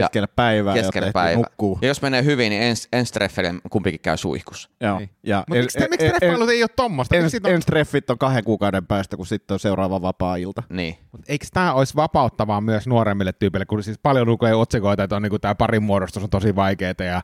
Keskellä 0.01 0.27
päivää, 0.27 0.73
keskellä 0.73 1.11
päivää. 1.11 1.35
nukkuu. 1.35 1.79
Ja 1.81 1.87
jos 1.87 2.01
menee 2.01 2.23
hyvin, 2.23 2.49
niin 2.49 2.61
ens, 2.61 2.87
ensi 2.93 3.13
treffeille 3.13 3.53
kumpikin 3.69 3.99
käy 3.99 4.17
suihkussa. 4.17 4.69
Joo. 4.81 4.97
Niin. 4.99 5.09
Ja 5.23 5.43
Mutta 5.49 5.61
miksi, 5.61 5.79
miksi 5.89 6.07
treffailut 6.07 6.49
ei 6.49 6.63
ole 6.63 6.69
tommosta? 6.75 7.15
Miksi 7.15 7.37
ens, 7.37 7.45
on- 7.45 7.51
ens 7.51 7.65
treffit 7.65 8.09
on 8.09 8.17
kahden 8.17 8.43
kuukauden 8.43 8.85
päästä, 8.85 9.17
kun 9.17 9.27
sitten 9.27 9.55
on 9.55 9.59
seuraava 9.59 10.01
vapaa-ilta. 10.01 10.63
Niin. 10.69 10.97
Mut 11.11 11.21
eikö 11.27 11.45
tämä 11.53 11.73
olisi 11.73 11.95
vapauttavaa 11.95 12.61
myös 12.61 12.87
nuoremmille 12.87 13.33
tyypille, 13.33 13.65
kun 13.65 13.83
siis 13.83 13.99
paljon 14.03 14.27
lukee 14.27 14.53
otsikoita, 14.53 15.03
että 15.03 15.15
on 15.15 15.21
niinku 15.21 15.39
tämä 15.39 15.55
parin 15.55 15.83
muodostus 15.83 16.23
on 16.23 16.29
tosi 16.29 16.55
vaikeaa 16.55 16.93
ja 16.99 17.21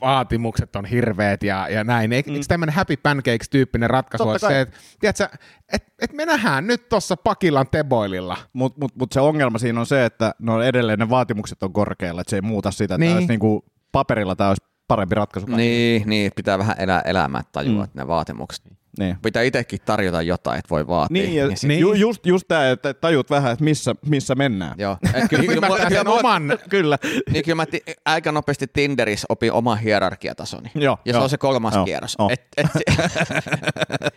vaatimukset 0.00 0.76
on 0.76 0.84
hirveät 0.84 1.42
ja, 1.42 1.68
ja 1.68 1.84
näin. 1.84 2.12
Eikö, 2.12 2.30
mm. 2.30 2.36
tämmöinen 2.48 2.74
happy 2.74 2.96
pancakes-tyyppinen 2.96 3.90
ratkaisu 3.90 4.24
Totta 4.24 4.46
ole 4.46 4.52
se, 4.52 4.60
että 4.60 4.76
tiedätkö, 5.00 5.28
et, 5.72 5.84
et 5.98 6.12
me 6.12 6.26
nähdään 6.26 6.66
nyt 6.66 6.88
tuossa 6.88 7.16
Pakilan 7.16 7.66
teboililla. 7.70 8.36
Mutta 8.52 8.80
mut, 8.80 8.96
mut 8.96 9.12
se 9.12 9.20
ongelma 9.20 9.58
siinä 9.58 9.80
on 9.80 9.86
se, 9.86 10.04
että 10.04 10.34
no 10.38 10.62
edelleen 10.62 10.98
ne 10.98 11.10
vaatimukset 11.10 11.62
on 11.62 11.72
korkealla, 12.02 12.20
että 12.20 12.30
se 12.30 12.36
ei 12.36 12.42
muuta 12.42 12.70
sitä. 12.70 12.98
Niin. 12.98 13.06
Niin. 13.06 13.14
Olisi 13.14 13.28
niinku, 13.28 13.64
paperilla 13.92 14.36
tämä 14.36 14.48
olisi 14.50 14.64
parempi 14.88 15.14
ratkaisu. 15.14 15.46
Niin, 15.56 16.02
niin, 16.06 16.32
pitää 16.36 16.58
vähän 16.58 16.76
elää 16.78 17.00
elämää, 17.00 17.40
että 17.40 17.52
tajua, 17.52 17.72
Mm. 17.72 17.78
mm. 17.78 17.84
että 17.84 17.98
ne 17.98 18.06
vaatimukset. 18.06 18.64
Niin. 18.98 19.16
Pitää 19.22 19.42
itsekin 19.42 19.78
tarjota 19.84 20.22
jotain, 20.22 20.58
että 20.58 20.70
voi 20.70 20.86
vaatia. 20.86 21.12
Niin, 21.22 21.34
ja 21.36 21.48
sit- 21.56 21.68
Niin. 21.68 21.80
Ju, 21.80 21.92
just, 21.92 22.26
just 22.26 22.48
tämä, 22.48 22.70
että 22.70 22.94
tajut 22.94 23.30
vähän, 23.30 23.52
että 23.52 23.64
missä, 23.64 23.94
missä 24.06 24.34
mennään. 24.34 24.74
Joo. 24.78 24.96
Et 25.14 25.24
kyllä, 25.30 25.42
kyllä, 25.44 25.54
Ymmärtää 25.66 25.88
kyllä, 25.88 26.10
oman... 26.10 26.58
Kyllä. 26.68 26.98
niin 27.32 27.44
kyllä 27.44 27.56
mä 27.56 27.66
ti- 27.66 27.82
aika 28.04 28.32
nopeasti 28.32 28.66
Tinderissä 28.72 29.26
opin 29.28 29.52
oman 29.52 29.78
hierarkiatasoni. 29.78 30.70
Joo, 30.74 30.98
ja 31.04 31.12
se 31.12 31.16
joo. 31.16 31.22
on 31.24 31.30
se 31.30 31.38
kolmas 31.38 31.74
Joo, 31.74 31.84
kierros. 31.84 32.16
joo. 32.18 32.30
Et, 32.32 32.42
et, 32.56 32.66
se, 32.72 32.80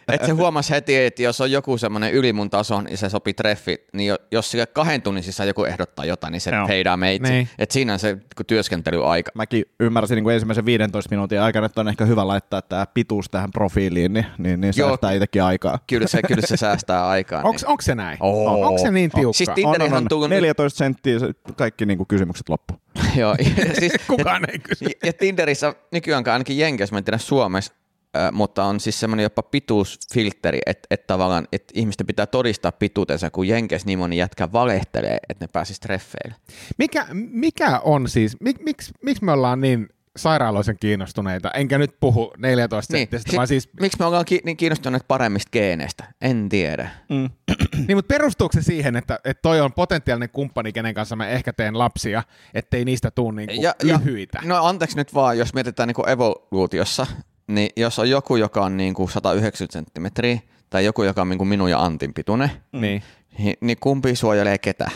et 0.13 0.25
se 0.25 0.31
huomasi 0.31 0.69
heti, 0.73 0.95
että 0.95 1.21
jos 1.23 1.41
on 1.41 1.51
joku 1.51 1.77
semmoinen 1.77 2.11
yli 2.13 2.33
mun 2.33 2.49
tason, 2.49 2.83
niin 2.83 2.97
se 2.97 3.09
sopii 3.09 3.33
treffi, 3.33 3.77
niin 3.93 4.07
jo- 4.07 4.17
jos 4.31 4.51
sille 4.51 4.65
kahden 4.65 5.01
tunnin 5.01 5.23
sisään 5.23 5.47
joku 5.47 5.63
ehdottaa 5.63 6.05
jotain, 6.05 6.31
niin 6.31 6.41
se 6.41 6.51
Joo. 6.55 6.67
heidaa 6.67 6.97
meitä. 6.97 7.29
Niin. 7.29 7.49
Et 7.59 7.71
siinä 7.71 7.93
on 7.93 7.99
se 7.99 8.17
työskentelyaika. 8.47 9.31
Mäkin 9.35 9.65
ymmärsin 9.79 10.15
niin 10.15 10.23
kuin 10.23 10.33
ensimmäisen 10.33 10.65
15 10.65 11.09
minuutin 11.09 11.41
aikana, 11.41 11.65
että 11.65 11.81
on 11.81 11.87
ehkä 11.87 12.05
hyvä 12.05 12.27
laittaa 12.27 12.61
tämä 12.61 12.85
pituus 12.93 13.29
tähän 13.29 13.51
profiiliin, 13.51 14.13
niin, 14.13 14.25
niin, 14.37 14.61
niin 14.65 14.73
Joo. 14.77 14.89
säästää 14.89 15.11
itsekin 15.11 15.43
aikaa. 15.43 15.79
Kyllä 15.87 16.07
se, 16.07 16.21
kyllä 16.27 16.41
se 16.47 16.57
säästää 16.57 17.07
aikaa. 17.15 17.41
Onko 17.43 17.59
onko 17.65 17.81
se 17.81 17.95
näin? 17.95 18.17
Oo. 18.19 18.67
Onko 18.67 18.81
se 18.81 18.91
niin 18.91 19.11
tiukka? 19.11 19.33
Siis 19.37 19.49
On, 19.49 19.81
on, 19.81 19.81
on 19.81 19.93
on. 19.93 20.07
tullut... 20.07 20.29
14 20.29 20.77
senttiä, 20.77 21.19
se- 21.19 21.33
kaikki 21.57 21.85
niin 21.85 21.97
kuin 21.97 22.07
kysymykset 22.07 22.49
loppu. 22.49 22.73
Joo, 23.19 23.35
ja 23.39 23.73
siis, 23.79 23.93
Kukaan 24.07 24.49
ei 24.51 24.59
kysy. 24.59 24.85
ja, 25.05 25.13
Tinderissä 25.13 25.73
nykyään 25.91 26.23
ainakin 26.31 26.57
Jenkeissä, 26.57 26.93
mä 26.95 26.97
en 26.97 27.03
tiedä 27.03 27.17
Suomessa, 27.17 27.73
äh, 28.17 28.31
mutta 28.31 28.63
on 28.63 28.79
siis 28.79 28.99
semmoinen 28.99 29.23
jopa 29.23 29.43
pituusfiltteri, 29.43 30.59
että 30.65 30.87
et 30.91 31.07
tavallaan 31.07 31.47
että 31.51 31.73
ihmisten 31.75 32.07
pitää 32.07 32.25
todistaa 32.25 32.71
pituutensa, 32.71 33.29
kun 33.29 33.47
Jenkeissä 33.47 33.85
niin 33.85 33.99
moni 33.99 34.17
jätkä 34.17 34.51
valehtelee, 34.51 35.17
että 35.29 35.43
ne 35.45 35.49
pääsis 35.53 35.79
treffeille. 35.79 36.35
Mikä, 36.77 37.05
mikä 37.13 37.79
on 37.79 38.09
siis, 38.09 38.37
mik, 38.39 38.59
miksi, 38.63 38.91
miksi 39.01 39.23
me 39.23 39.31
ollaan 39.31 39.61
niin 39.61 39.89
sairaaloisen 40.17 40.77
kiinnostuneita? 40.79 41.51
Enkä 41.51 41.77
nyt 41.77 41.99
puhu 41.99 42.33
14 42.37 42.93
niin. 42.93 42.99
senttisestä, 43.01 43.31
Sit- 43.31 43.37
vaan 43.37 43.47
siis, 43.47 43.69
Miksi 43.79 43.99
me 43.99 44.05
ollaan 44.05 44.25
ki- 44.25 44.41
niin 44.45 44.57
kiinnostuneet 44.57 45.03
paremmista 45.07 45.49
geeneistä? 45.51 46.03
En 46.21 46.49
tiedä. 46.49 46.89
Mm. 47.09 47.29
niin, 47.87 47.97
mutta 47.97 48.13
perustuuko 48.13 48.53
se 48.53 48.61
siihen, 48.61 48.95
että, 48.95 49.19
että 49.25 49.41
toi 49.41 49.61
on 49.61 49.73
potentiaalinen 49.73 50.29
kumppani, 50.29 50.73
kenen 50.73 50.93
kanssa 50.93 51.15
mä 51.15 51.27
ehkä 51.27 51.53
teen 51.53 51.77
lapsia, 51.79 52.23
ettei 52.53 52.85
niistä 52.85 53.11
tuu 53.11 53.31
niin 53.31 53.49
kuin 53.49 53.89
lyhyitä? 53.91 54.39
no 54.45 54.65
anteeksi 54.65 54.97
nyt 54.97 55.13
vaan, 55.13 55.37
jos 55.37 55.53
mietitään 55.53 55.87
niin 55.87 56.09
evoluutiossa, 56.09 57.07
niin 57.47 57.69
jos 57.77 57.99
on 57.99 58.09
joku, 58.09 58.35
joka 58.35 58.65
on 58.65 58.77
niin 58.77 58.93
kuin 58.93 59.09
190 59.09 59.73
senttimetriä, 59.73 60.39
tai 60.69 60.85
joku, 60.85 61.03
joka 61.03 61.21
on 61.21 61.29
niin 61.29 61.37
kuin 61.37 61.47
minun 61.47 61.71
ja 61.71 61.79
Antin 61.83 62.13
pituinen, 62.13 62.51
Niin, 62.71 63.03
niin, 63.37 63.55
niin 63.61 63.77
kumpi 63.79 64.15
suojelee 64.15 64.57
ketä? 64.57 64.91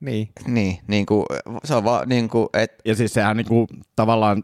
Niin. 0.00 0.28
Niin, 0.46 0.78
niin 0.88 1.06
kuin, 1.06 1.26
se 1.64 1.74
on 1.74 1.84
vaan 1.84 2.08
niin 2.08 2.28
kuin, 2.28 2.48
että 2.54 2.76
Ja 2.84 2.94
siis 2.94 3.14
sehän 3.14 3.36
niin 3.36 3.46
kuin, 3.46 3.66
tavallaan 3.96 4.42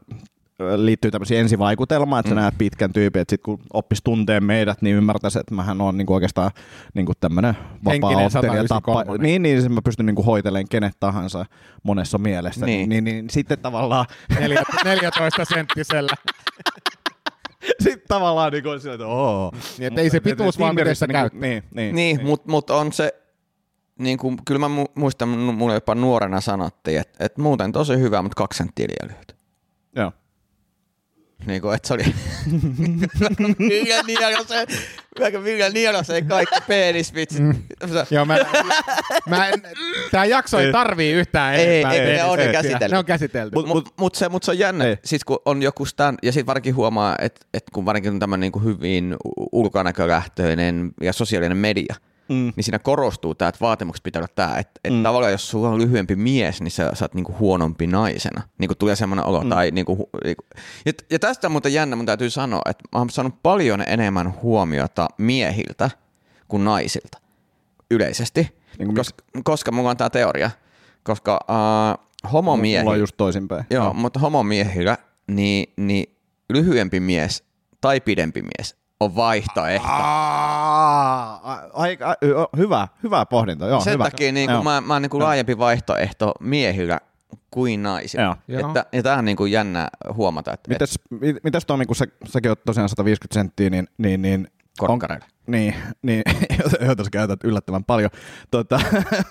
liittyy 0.76 1.10
tämmöisiin 1.10 1.40
ensivaikutelmaan, 1.40 2.20
että 2.20 2.28
sä 2.28 2.34
näet 2.34 2.54
pitkän 2.58 2.92
tyypin, 2.92 3.22
että 3.22 3.32
sit 3.32 3.42
kun 3.42 3.58
oppis 3.72 4.02
tuntee 4.04 4.40
meidät, 4.40 4.82
niin 4.82 4.96
ymmärtäisi, 4.96 5.38
että 5.38 5.54
mähän 5.54 5.80
on 5.80 5.98
niin 5.98 6.06
kuin 6.06 6.14
oikeastaan 6.14 6.50
niin 6.94 7.06
kuin 7.06 7.16
tämmöinen 7.20 7.54
Henkinen 7.54 8.00
vapaa-ottelija. 8.00 8.30
193. 8.30 9.18
Niin, 9.18 9.42
niin, 9.42 9.60
siis 9.60 9.72
mä 9.72 9.82
pystyn 9.84 10.06
niin 10.06 10.14
kuin 10.16 10.26
hoitelemaan 10.26 10.68
kenet 10.70 10.92
tahansa 11.00 11.46
monessa 11.82 12.18
mielessä. 12.18 12.66
Niin. 12.66 12.88
Niin, 12.88 13.04
niin, 13.04 13.16
niin 13.16 13.30
sitten 13.30 13.58
tavallaan, 13.58 14.06
Neljä, 14.40 14.62
14 14.84 15.44
senttisellä. 15.44 16.12
sitten 17.84 18.08
tavallaan 18.08 18.52
niin 18.52 18.62
kuin 18.64 18.80
sillä, 18.80 18.94
että 18.94 19.06
oo. 19.06 19.52
Niin, 19.78 19.86
että 19.86 20.00
ei 20.00 20.10
se 20.10 20.20
pituus 20.20 20.58
vaan 20.58 20.74
miten 20.74 20.96
sitä 20.96 21.06
Tinderissä 21.06 21.30
käyttää. 21.32 21.40
Niin, 21.40 21.64
niin, 21.74 21.94
Niin, 21.94 22.16
niin. 22.16 22.26
mutta 22.26 22.50
mut 22.50 22.70
on 22.70 22.92
se, 22.92 23.21
niin 24.02 24.18
kuin, 24.18 24.38
kyllä 24.46 24.58
mä 24.58 24.82
mu- 24.82 24.92
muistan, 24.94 25.28
mu- 25.28 25.52
mulle 25.52 25.74
jopa 25.74 25.94
nuorena 25.94 26.40
sanottiin, 26.40 27.00
että, 27.00 27.24
että 27.24 27.42
muuten 27.42 27.72
tosi 27.72 27.98
hyvä, 27.98 28.22
mutta 28.22 28.36
kaksi 28.36 28.56
senttiä 28.56 28.86
liian 28.88 29.14
lyhyt. 29.14 29.36
Joo. 29.96 30.12
Niin 31.46 31.62
kuin, 31.62 31.74
että 31.74 31.88
se 31.88 31.94
oli 31.94 32.04
Vilja 33.58 34.02
Nielose, 34.06 34.66
Vilja 35.44 35.70
Nielose, 35.70 36.22
kaikki 36.22 36.60
penisvitsit. 36.68 37.40
Mm. 37.42 37.54
Joo, 38.10 38.24
mä, 38.24 38.38
mä 39.28 39.48
en, 39.48 39.62
tää 40.10 40.24
jakso 40.24 40.58
ei 40.58 40.66
Ei. 40.66 40.72
tarvii 40.72 41.12
yhtään 41.12 41.54
Ei, 41.54 41.66
enempää 41.66 41.92
ei, 41.92 41.98
ne 42.00 42.04
penisvitsiä. 42.06 42.30
on 42.32 42.46
jo 42.46 42.52
käsitelty. 42.52 42.88
Ne 42.94 42.98
on 42.98 43.04
käsitelty. 43.04 43.54
Mutta 43.54 43.68
mut, 43.68 43.88
mut 44.00 44.14
se, 44.14 44.28
mut 44.28 44.42
se 44.42 44.50
on 44.50 44.58
jännä, 44.58 44.84
Ei. 44.84 44.96
siis 45.04 45.24
kun 45.24 45.38
on 45.44 45.62
joku 45.62 45.84
stand, 45.86 46.18
ja 46.22 46.32
sitten 46.32 46.46
varsinkin 46.46 46.76
huomaa, 46.76 47.16
että 47.20 47.46
et 47.54 47.64
kun 47.72 47.84
varsinkin 47.84 48.12
on 48.12 48.18
tämmöinen 48.18 48.40
niinku 48.40 48.58
hyvin 48.60 49.16
ulkonäkölähtöinen 49.52 50.92
ja 51.00 51.12
sosiaalinen 51.12 51.56
media, 51.56 51.94
Mm. 52.28 52.52
niin 52.56 52.64
siinä 52.64 52.78
korostuu 52.78 53.34
tämä, 53.34 53.48
että 53.48 53.58
vaatimukset 53.60 54.02
pitää 54.02 54.20
olla 54.20 54.32
tämä, 54.34 54.56
että 54.58 54.80
et 54.84 54.92
Mm. 54.94 55.02
tavallaan 55.02 55.32
jos 55.32 55.50
sulla 55.50 55.68
on 55.68 55.78
lyhyempi 55.78 56.16
mies, 56.16 56.60
niin 56.60 56.70
sä, 56.70 56.90
sä 56.94 57.04
oot 57.04 57.14
niinku 57.14 57.34
huonompi 57.38 57.86
naisena. 57.86 58.42
Niinku 58.58 58.74
tulee 58.74 58.96
semmoinen 58.96 59.24
olo. 59.26 59.40
Mm. 59.40 59.48
Tai 59.50 59.70
niinku, 59.70 60.10
niinku. 60.24 60.44
Ja, 60.86 60.92
ja 61.10 61.18
tästä 61.18 61.46
on 61.48 61.52
muuten 61.52 61.72
jännä, 61.74 61.96
mun 61.96 62.06
täytyy 62.06 62.30
sanoa, 62.30 62.60
että 62.70 62.84
mä 62.92 62.98
oon 62.98 63.10
saanut 63.10 63.34
paljon 63.42 63.84
enemmän 63.86 64.34
huomiota 64.42 65.08
miehiltä 65.18 65.90
kuin 66.48 66.64
naisilta 66.64 67.18
yleisesti, 67.90 68.40
Niin 68.78 68.86
kuin 68.86 68.96
koska, 68.96 69.24
koska 69.44 69.72
mulla 69.72 69.90
on 69.90 69.96
tämä 69.96 70.10
teoria, 70.10 70.50
koska 71.02 71.40
uh, 71.48 72.30
homomiehi, 72.32 72.82
Mulla 72.84 72.94
on 72.94 73.00
just 73.00 73.16
toisinpäin. 73.16 73.64
joo, 73.70 73.94
mutta 73.94 74.20
homomiehillä 74.20 74.98
niin, 75.26 75.72
niin 75.76 76.16
lyhyempi 76.52 77.00
mies 77.00 77.44
tai 77.80 78.00
pidempi 78.00 78.42
mies 78.42 78.76
on 79.04 79.16
vaihtoehto. 79.16 79.88
Aa, 79.88 81.60
aika, 81.72 82.14
hyvä, 82.56 82.88
hyvä 83.02 83.26
pohdinta. 83.26 83.66
Joo, 83.66 83.80
Sen 83.80 83.92
hyvä. 83.92 84.04
takia 84.04 84.32
niin 84.32 84.50
kuin, 84.50 84.64
mä, 84.64 84.80
mä 84.80 84.92
oon 84.92 85.02
niin 85.02 85.10
kuin 85.10 85.22
laajempi 85.22 85.58
vaihtoehto 85.58 86.32
miehillä 86.40 87.00
kuin 87.50 87.82
naisilla. 87.82 88.24
Joo. 88.24 88.36
Joo. 88.48 88.68
Että, 88.68 88.86
ja 88.92 89.02
tämä 89.02 89.16
on 89.16 89.24
niin 89.24 89.36
kuin 89.36 89.52
jännä 89.52 89.88
huomata. 90.14 90.52
Että, 90.52 90.68
Mitäs, 90.68 90.98
mit- 91.10 91.44
mitäs 91.44 91.66
Tomi, 91.66 91.86
kun 91.86 91.96
sä, 91.96 92.04
säkin 92.28 92.50
oot 92.50 92.64
tosiaan 92.64 92.88
150 92.88 93.34
senttiä, 93.34 93.70
niin, 93.70 93.88
niin, 93.98 94.22
niin 94.22 94.48
Korkkareilla. 94.78 95.26
Niin, 95.46 95.74
niin 96.02 96.22
joita 96.86 97.04
sä 97.04 97.10
käytät 97.10 97.44
yllättävän 97.44 97.84
paljon. 97.84 98.10
Tota, 98.50 98.80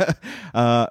ää, 0.53 0.87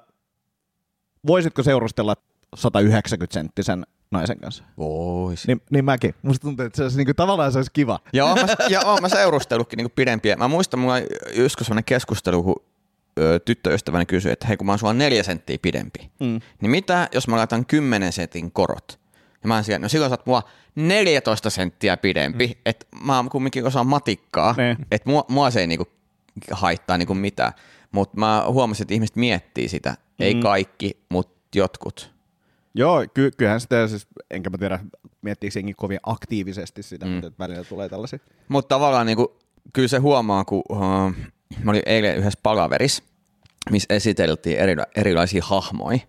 voisitko 1.27 1.63
seurustella 1.63 2.15
190 2.55 3.33
senttisen 3.33 3.85
naisen 4.11 4.39
kanssa? 4.39 4.63
Vois. 4.77 5.47
Niin, 5.47 5.61
niin 5.71 5.85
mäkin. 5.85 6.15
Musta 6.21 6.41
tuntuu, 6.47 6.65
että 6.65 6.77
se 6.77 6.83
olisi 6.83 6.97
niinku, 6.97 7.13
tavallaan 7.13 7.51
se 7.51 7.57
olisi 7.59 7.71
kiva. 7.73 7.99
Joo, 8.13 8.35
mä, 8.35 8.45
ja 8.69 8.81
oon 8.85 9.01
mä 9.01 9.09
seurustellutkin 9.09 9.77
niin 9.77 9.91
pidempiä. 9.95 10.35
Mä 10.35 10.47
muistan, 10.47 10.79
mulla 10.79 10.93
oli 10.93 11.07
joskus 11.35 11.67
sellainen 11.67 11.83
keskustelu, 11.83 12.43
kun 12.43 12.55
ö, 13.19 13.39
tyttöystäväni 13.39 14.05
kysyi, 14.05 14.31
että 14.31 14.47
hei, 14.47 14.57
kun 14.57 14.65
mä 14.65 14.71
oon 14.71 14.79
sua 14.79 14.93
neljä 14.93 15.23
senttiä 15.23 15.57
pidempi, 15.61 16.11
Mm. 16.19 16.39
niin 16.61 16.71
mitä, 16.71 17.09
jos 17.13 17.27
mä 17.27 17.35
laitan 17.35 17.65
10 17.65 18.11
sentin 18.11 18.51
korot? 18.51 18.99
Ja 19.43 19.47
mä 19.47 19.63
siellä, 19.63 19.79
no 19.83 19.89
silloin 19.89 20.09
sä 20.09 20.13
oot 20.13 20.25
mua 20.25 20.43
14 20.75 21.49
senttiä 21.49 21.97
pidempi, 21.97 22.47
mm. 22.47 22.53
että 22.65 22.85
mä 23.03 23.15
oon 23.17 23.29
kumminkin 23.29 23.65
osaan 23.65 23.87
matikkaa, 23.87 24.55
Niin. 24.57 24.77
että 24.91 25.09
mua, 25.09 25.25
mua 25.27 25.51
se 25.51 25.59
ei 25.59 25.67
niinku 25.67 25.85
haittaa 26.51 26.97
niinku 26.97 27.13
mitään. 27.13 27.53
Mutta 27.91 28.17
mä 28.19 28.43
huomasin, 28.47 28.83
että 28.83 28.93
ihmiset 28.93 29.15
miettii 29.15 29.69
sitä. 29.69 29.95
Ei 30.19 30.33
Mm. 30.33 30.39
kaikki, 30.39 30.97
mutta 31.09 31.41
jotkut. 31.55 32.11
Joo, 32.75 33.05
ky- 33.13 33.31
kyllähän 33.37 33.61
sitä, 33.61 33.87
siis, 33.87 34.07
enkä 34.31 34.49
mä 34.49 34.57
tiedä, 34.57 34.79
miettiikö 35.21 35.59
jengi 35.59 35.73
kovin 35.73 35.99
aktiivisesti 36.03 36.83
sitä, 36.83 37.05
Mm. 37.05 37.11
mm. 37.11 37.17
että 37.17 37.39
välillä 37.39 37.63
tulee 37.63 37.89
tällaisia. 37.89 38.19
Mutta 38.47 38.75
tavallaan 38.75 39.05
niinku, 39.05 39.39
kyllä 39.73 39.87
se 39.87 39.97
huomaa, 39.97 40.45
kun 40.45 40.63
uh, 40.69 40.79
mä 41.63 41.71
olin 41.71 41.81
eilen 41.85 42.17
yhdessä 42.17 42.39
palaverissa, 42.43 43.03
missä 43.71 43.93
esiteltiin 43.93 44.59
eri, 44.59 44.75
erilaisia 44.95 45.43
hahmoja. 45.45 45.99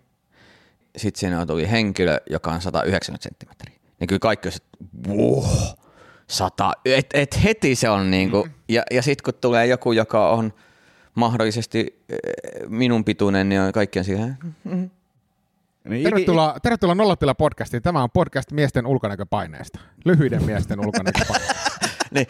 Sitten 0.97 1.19
siinä 1.19 1.45
tuli 1.45 1.71
henkilö, 1.71 2.17
joka 2.29 2.51
on 2.51 2.61
190 2.61 3.23
senttimetriä. 3.23 3.75
Niin 3.99 4.07
kyllä 4.07 4.19
kaikki 4.19 4.47
että 4.47 4.59
wow, 5.07 5.43
100, 6.27 6.71
et, 6.85 7.09
et 7.13 7.43
heti 7.43 7.75
se 7.75 7.89
on 7.89 8.11
niinku, 8.11 8.47
ja, 8.69 8.83
ja 8.91 9.01
sitten 9.01 9.23
kun 9.23 9.41
tulee 9.41 9.67
joku, 9.67 9.91
joka 9.91 10.29
on 10.29 10.53
mahdollisesti 11.15 12.03
eh, 12.09 12.17
minun 12.67 13.05
pituinen, 13.05 13.49
niin 13.49 13.61
on 13.61 13.71
kaikki 13.71 13.99
on 13.99 14.05
siihen, 14.05 14.37
Niin, 15.89 16.03
Tervetuloa, 16.03 16.55
tervetuloa 16.61 16.95
Nollatila 16.95 17.35
podcastiin. 17.35 17.83
Tämä 17.83 18.03
on 18.03 18.09
podcast 18.13 18.51
miesten 18.51 18.85
ulkonäköpaineesta. 18.85 19.79
Lyhyiden 20.05 20.43
miesten 20.43 20.79
ulkonäköpaineesta. 20.79 21.79
niin, 22.15 22.27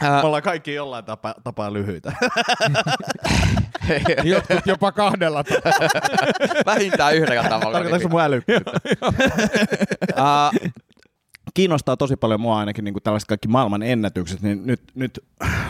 Me 0.00 0.20
ollaan 0.22 0.42
kaikki 0.42 0.74
jollain 0.74 1.04
tapaa, 1.04 1.34
tapaa 1.44 1.72
lyhyitä. 1.72 2.12
Jotkut 4.24 4.66
jopa 4.66 4.92
kahdella 4.92 5.44
tavalla. 5.44 5.90
vähintään 6.74 7.16
yhdellä 7.16 7.48
tavalla. 7.48 7.72
Tarkoitatko 7.72 8.08
mun 8.08 8.20
älykkyyttä? 8.20 8.70
Uh, 9.02 10.70
Kiinnostaa 11.54 11.96
tosi 11.96 12.16
paljon 12.16 12.40
mua 12.40 12.58
ainakin 12.58 12.84
niin 12.84 12.94
kuin 12.94 13.02
tällaiset 13.02 13.28
kaikki 13.28 13.48
maailman 13.48 13.82
ennätykset, 13.82 14.42
niin 14.42 14.66
nyt, 14.66 14.82
nyt 14.94 15.24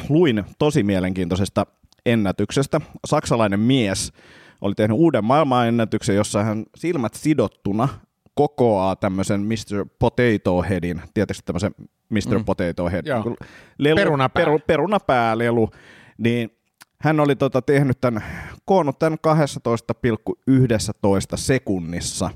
luin 0.09 0.45
tosi 0.59 0.83
mielenkiintoisesta 0.83 1.67
ennätyksestä. 2.07 2.81
Saksalainen 3.07 3.61
mies 3.61 4.13
oli 4.63 4.75
tehnyt 4.75 4.97
uuden 4.97 5.25
maailmanennätyksen, 5.25 6.17
jossa 6.17 6.43
hän 6.43 6.65
silmät 6.77 7.15
sidottuna 7.15 7.89
kokoaa 8.35 8.97
tämmöisen 8.97 9.41
Mr. 9.41 9.87
Potato 9.99 10.63
Headin, 10.63 11.03
tietysti 11.15 11.43
tämmöisen 11.45 11.75
Mr. 12.09 12.39
Mm. 12.39 12.45
Potato 12.45 12.89
Head, 12.89 13.07
Joo. 13.07 13.17
niin 13.17 13.23
kuin 13.23 13.37
lelu, 13.79 13.97
Perunapää. 13.97 14.45
Peru, 14.45 14.59
perunapäälelu, 14.67 15.71
niin 16.19 16.51
hän 17.01 17.21
oli 17.21 17.37
tota 17.37 17.63
tehnyt 17.63 18.01
tämän, 18.01 18.25
koonnut 18.65 18.99
tämän 18.99 19.19
12,11 20.51 21.37
sekunnissa 21.37 22.31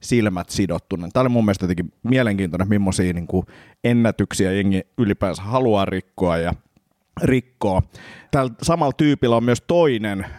silmät 0.00 0.50
sidottuna. 0.50 1.08
Tämä 1.12 1.20
oli 1.20 1.28
mun 1.28 1.44
mielestä 1.44 1.64
jotenkin 1.64 1.92
mielenkiintoinen, 2.02 2.68
millaisia 2.68 3.12
niin 3.12 3.26
kuin 3.26 3.46
ennätyksiä 3.84 4.52
jengi 4.52 4.80
ylipäänsä 4.98 5.42
haluaa 5.42 5.84
rikkoa 5.84 6.38
ja 6.38 6.54
rikkoa. 7.22 7.82
Tällä 8.30 8.52
samalla 8.62 8.92
tyypillä 8.92 9.36
on 9.36 9.44
myös 9.44 9.62
toinen 9.66 10.20
äh, 10.20 10.30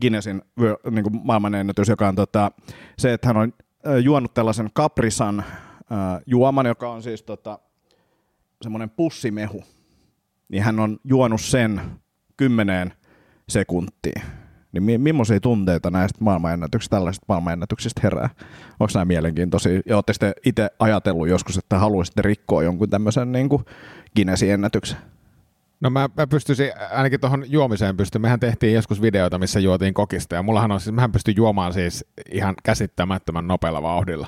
Guinnessin 0.00 0.42
niin 0.90 1.02
kuin 1.02 1.20
maailmanennätys, 1.24 1.88
joka 1.88 2.08
on 2.08 2.16
tota, 2.16 2.50
se, 2.98 3.12
että 3.12 3.28
hän 3.28 3.36
on 3.36 3.52
äh, 3.86 3.96
juonut 4.02 4.34
tällaisen 4.34 4.70
kaprisan 4.74 5.40
äh, 5.40 5.46
juoman, 6.26 6.66
joka 6.66 6.90
on 6.90 7.02
siis 7.02 7.22
tota, 7.22 7.58
semmoinen 8.62 8.90
pussimehu. 8.90 9.64
Niin 10.48 10.62
hän 10.62 10.80
on 10.80 10.98
juonut 11.04 11.40
sen 11.40 11.80
kymmeneen 12.36 12.92
sekuntiin. 13.48 14.22
Niin 14.72 14.82
mi- 14.82 14.98
millaisia 14.98 15.40
tunteita 15.40 15.90
näistä 15.90 16.18
maailmanennätyksistä, 16.24 16.96
tällaisista 16.96 17.24
maailmanennätyksistä 17.28 18.00
herää? 18.04 18.30
Onko 18.80 18.90
nämä 18.94 19.04
mielenkiintoisia? 19.04 19.80
Ja 19.86 19.96
olette 19.96 20.12
sitten 20.12 20.32
itse 20.44 20.70
ajatellut 20.78 21.28
joskus, 21.28 21.58
että 21.58 21.78
haluaisitte 21.78 22.22
rikkoa 22.22 22.62
jonkun 22.62 22.90
tämmöisen 22.90 23.32
niin 23.32 23.48
Guinnessin 24.16 24.50
ennätyksen? 24.50 24.98
No 25.80 25.90
mä, 25.90 26.08
mä 26.16 26.26
pystyisin, 26.26 26.70
ainakin 26.90 27.20
tuohon 27.20 27.44
juomiseen 27.46 27.96
pystyn. 27.96 28.22
Mehän 28.22 28.40
tehtiin 28.40 28.74
joskus 28.74 29.02
videoita, 29.02 29.38
missä 29.38 29.60
juotiin 29.60 29.94
kokista 29.94 30.34
ja 30.34 30.42
mullahan 30.42 30.72
on 30.72 30.80
siis, 30.80 30.94
mähän 30.94 31.12
pystyn 31.12 31.36
juomaan 31.36 31.72
siis 31.72 32.04
ihan 32.32 32.54
käsittämättömän 32.62 33.48
nopealla 33.48 33.82
vauhdilla. 33.82 34.26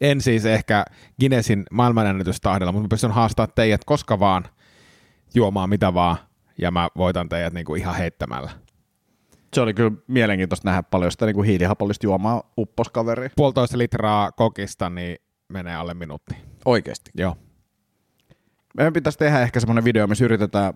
En 0.00 0.20
siis 0.20 0.44
ehkä 0.44 0.84
Guinnessin 1.20 1.64
maailmanennätystahdilla, 1.70 2.72
mutta 2.72 2.82
mä 2.82 2.88
pystyn 2.88 3.10
haastamaan 3.10 3.52
teidät 3.54 3.84
koska 3.84 4.20
vaan 4.20 4.44
juomaan 5.34 5.68
mitä 5.68 5.94
vaan 5.94 6.16
ja 6.58 6.70
mä 6.70 6.88
voitan 6.96 7.28
teidät 7.28 7.52
niinku 7.52 7.74
ihan 7.74 7.94
heittämällä. 7.94 8.50
Se 9.54 9.60
oli 9.60 9.74
kyllä 9.74 9.90
mielenkiintoista 10.06 10.68
nähdä 10.68 10.82
paljon 10.82 11.12
sitä 11.12 11.26
niin 11.26 11.34
kuin 11.34 11.46
hiilihapollista 11.46 12.06
juomaa 12.06 12.42
upposkaveri. 12.58 13.30
Puolitoista 13.36 13.78
litraa 13.78 14.32
kokista, 14.32 14.90
niin 14.90 15.18
menee 15.48 15.74
alle 15.74 15.94
minuutti. 15.94 16.34
oikeasti. 16.64 17.10
Joo. 17.14 17.36
Meidän 18.76 18.92
pitäisi 18.92 19.18
tehdä 19.18 19.40
ehkä 19.40 19.60
semmoinen 19.60 19.84
video, 19.84 20.06
missä 20.06 20.24
yritetään 20.24 20.74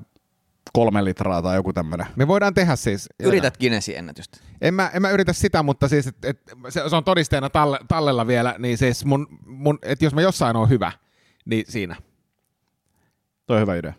kolme 0.73 1.05
litraa 1.05 1.43
tai 1.43 1.57
joku 1.57 1.73
tämmöinen. 1.73 2.07
Me 2.17 2.29
voidaan 2.29 2.55
tehdä 2.55 2.77
siis... 2.77 3.09
Yrität 3.23 3.59
Guinnessin 3.59 3.97
ennätystä. 3.97 4.39
En 4.61 4.75
mä, 4.75 4.91
en 4.95 5.03
mä 5.03 5.11
yritä 5.11 5.33
sitä, 5.33 5.63
mutta 5.63 5.89
siis, 5.89 6.07
et, 6.07 6.25
et, 6.25 6.41
se, 6.69 6.83
se 6.89 6.97
on 6.97 7.05
todisteena 7.05 7.51
talle, 7.51 7.79
tallella 7.89 8.27
vielä, 8.27 8.55
niin 8.59 8.79
siis 8.79 9.05
mun, 9.05 9.27
mun 9.47 9.79
et 9.83 10.03
jos 10.03 10.15
mä 10.15 10.21
jossain 10.21 10.57
on 10.57 10.69
hyvä, 10.69 10.93
niin 11.45 11.65
siinä. 11.69 11.97
Toi 13.47 13.57
on 13.57 13.61
hyvä 13.63 13.77
idea. 13.77 13.93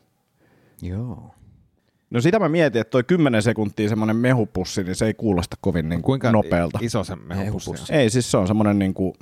Joo. 0.82 1.36
No 2.10 2.21
sitä 2.21 2.39
mä 2.39 2.49
mietin, 2.49 2.82
että 2.82 2.91
toi 2.91 3.04
10 3.04 3.43
sekuntia 3.43 3.89
semmoinen 3.89 4.15
mehupussi, 4.15 4.84
niin 4.84 4.95
se 4.95 5.06
ei 5.06 5.13
kuulosta 5.13 5.58
kovin 5.62 5.89
niin 5.89 6.02
Kuinka 6.02 6.32
nopealta. 6.32 6.80
iso 6.82 7.04
se 7.04 7.15
mehupussi 7.15 7.69
on? 7.93 7.97
Ei, 7.97 8.10
siis 8.10 8.32
se 8.32 8.38
on 8.38 8.47
semmoinen 8.47 8.80
niin 8.80 8.93
kuin, 8.93 9.13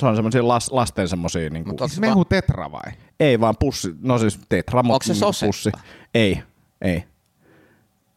se 0.00 0.06
on 0.06 0.16
semmoisia 0.16 0.48
las, 0.48 0.72
lasten 0.72 1.08
semmoisia, 1.08 1.50
niin 1.50 1.64
kuin, 1.64 1.78
Siis 1.78 2.00
mehu 2.00 2.24
tetra 2.24 2.72
vai? 2.72 2.92
ei 3.20 3.40
vaan 3.40 3.54
pussi, 3.60 3.94
no 4.00 4.18
siis 4.18 4.40
tetra, 4.48 4.80
Onko 4.80 4.98
se 5.02 5.14
sosetta? 5.14 5.46
pussi. 5.46 5.70
Ei, 6.14 6.42
ei. 6.82 7.04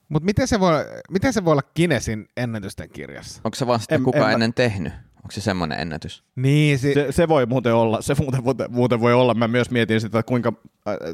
Mutta 0.10 0.26
miten, 0.26 0.48
se 0.48 0.60
voi, 0.60 0.74
miten 1.12 1.34
se 1.34 1.46
voi 1.46 1.52
olla 1.52 1.62
Kinesin 1.74 2.28
ennätysten 2.38 2.90
kirjassa? 2.90 3.42
Onko 3.44 3.56
se 3.56 3.68
vaan 3.68 3.80
sitten 3.80 3.96
En- 3.96 4.04
kuka 4.04 4.18
en 4.18 4.24
mä- 4.26 4.32
ennen 4.32 4.54
tehnyt? 4.54 4.94
Onko 5.16 5.32
se 5.32 5.42
semmoinen 5.42 5.80
ennätys? 5.80 6.24
Niin, 6.36 6.80
si- 6.80 6.94
Se, 6.94 7.08
se 7.12 7.28
voi 7.28 7.46
muuten 7.46 7.74
olla, 7.76 8.02
se 8.02 8.16
muuten, 8.20 8.44
muuten, 8.44 8.72
muuten 8.72 9.00
voi 9.00 9.14
olla. 9.14 9.34
Mä 9.34 9.48
myös 9.48 9.72
mietin 9.72 10.02
sitä, 10.02 10.20
että 10.20 10.28
kuinka, 10.28 10.54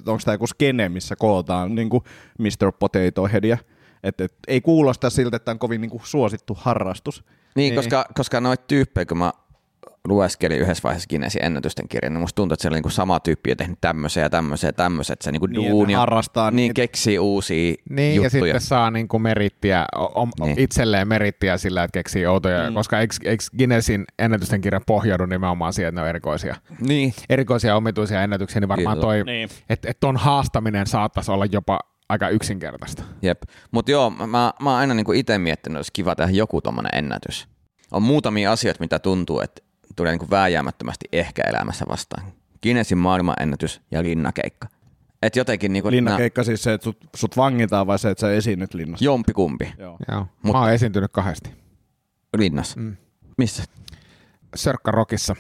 onko 0.08 0.20
tämä 0.26 0.36
joku 0.36 0.48
skene, 0.48 0.90
missä 0.90 1.16
kootaan 1.16 1.76
niin 1.76 1.90
kuin 1.90 2.04
Mr. 2.40 2.72
Potato 2.80 3.28
Headia. 3.32 3.58
Et, 4.04 4.22
et, 4.22 4.34
ei 4.48 4.62
kuulosta 4.62 5.10
siltä, 5.10 5.36
että 5.36 5.46
tämä 5.46 5.54
on 5.54 5.60
kovin 5.60 5.82
niin 5.82 5.92
kuin 5.92 6.02
suosittu 6.06 6.58
harrastus. 6.62 7.24
Niin, 7.28 7.32
Niin. 7.56 7.76
koska, 7.76 8.06
koska 8.16 8.42
noita 8.42 8.64
tyyppejä, 8.68 9.06
kun 9.06 9.18
mä 9.18 9.34
lueskelin 10.08 10.60
yhdessä 10.60 10.84
vaiheessa 10.84 11.08
Guinnessin 11.10 11.46
ennätysten 11.46 11.88
kirjan, 11.88 12.14
niin 12.14 12.20
musta 12.22 12.36
tuntuu, 12.36 12.54
että 12.54 12.62
siellä 12.62 12.74
on 12.74 12.78
niinku 12.78 12.90
sama 12.90 13.20
tyyppi 13.20 13.52
on 13.52 13.58
tehnyt 13.58 13.78
tämmöisiä 13.82 14.24
ja 14.24 14.30
tämmöisiä 14.30 14.68
ja 14.70 14.74
tämmöisiä, 14.74 15.14
että 15.14 15.24
se 15.24 15.32
niinku 15.32 15.46
Niin, 15.46 15.62
että 15.62 15.72
duuni 15.72 15.94
harrastaa 15.94 16.52
niin 16.52 16.56
niitä. 16.56 16.74
keksii 16.74 17.20
uusia 17.20 17.76
niin 17.90 18.16
ja 18.16 18.16
juttuja. 18.24 18.30
sitten 18.32 18.62
saa 18.62 18.92
niinku 18.92 19.20
merittiä, 19.20 19.86
o, 19.98 20.26
Niin. 20.26 20.46
niin. 20.46 20.60
itselleen 20.60 21.08
merittiä 21.08 21.58
sillä, 21.58 21.84
että 21.84 21.94
keksii 22.00 22.26
outoja, 22.26 22.70
mm. 22.70 22.74
koska 22.76 23.00
eikö, 23.00 23.16
eikö 23.26 23.44
Guinnessin 23.58 24.06
ennätysten 24.20 24.62
kirja 24.62 24.82
pohjaudu 24.88 25.26
nimenomaan 25.26 25.74
siihen, 25.74 25.90
että 25.90 26.02
ne 26.02 26.04
on 26.04 26.10
erikoisia, 26.10 26.56
Niin, 26.80 27.14
erikoisia 27.30 27.76
omituisia 27.76 28.24
ennätyksiä, 28.24 28.60
niin 28.60 28.70
varmaan 28.70 28.98
Kyllä. 28.98 29.06
toi, 29.06 29.24
Niin. 29.24 29.50
että 29.70 29.90
et 29.92 30.00
ton 30.00 30.18
haastaminen 30.18 30.88
saattaisi 30.88 31.32
olla 31.32 31.46
jopa 31.46 31.80
aika 32.10 32.30
yksinkertaista. 32.30 33.04
jep. 33.22 33.42
Mutta 33.72 33.92
joo, 33.92 34.10
mä, 34.10 34.28
mä, 34.28 34.54
mä 34.62 34.70
oon 34.70 34.80
aina 34.80 34.94
niinku 34.94 35.12
itse 35.12 35.38
miettinyt, 35.38 35.74
että 35.76 35.78
olisi 35.80 35.92
kiva 35.94 36.16
tehdä 36.16 36.32
joku 36.32 36.62
tommonen 36.62 36.92
ennätys. 36.96 37.48
On 37.92 38.04
muutamia 38.04 38.52
asioita, 38.52 38.80
mitä 38.80 39.00
tuntuu, 39.00 39.40
että 39.40 39.62
tulee 39.96 40.12
niinku 40.12 40.30
vääjäämättömästi 40.30 41.06
ehkä 41.12 41.42
elämässä 41.48 41.86
vastaan. 41.90 42.24
Guinnessin 42.64 42.98
maailmanennätys 42.98 43.82
ja 43.92 44.04
linnakeikka. 44.04 44.68
Et 45.22 45.36
jotenkin 45.36 45.74
niinku 45.74 45.92
Linnakeikka 45.92 46.44
siis 46.44 46.64
se, 46.64 46.74
että 46.74 46.84
sut, 46.84 46.98
sut 47.16 47.38
vangitaan 47.38 47.88
vai 47.88 48.00
se, 48.00 48.10
että 48.10 48.22
sä 48.22 48.32
esiinnyt 48.34 48.74
linnassa? 48.74 49.06
jompikumpi 49.06 49.74
Joo. 49.78 49.98
Joo. 50.12 50.20
Mutta- 50.44 50.58
Mä 50.58 50.64
oon 50.64 50.74
esiintynyt 50.74 51.12
kahdesti. 51.12 51.50
linnassa. 52.38 52.80
Mm. 52.80 52.96
Missä? 53.38 53.64
Sörkka 54.56 54.92
Rockissa. 54.92 55.36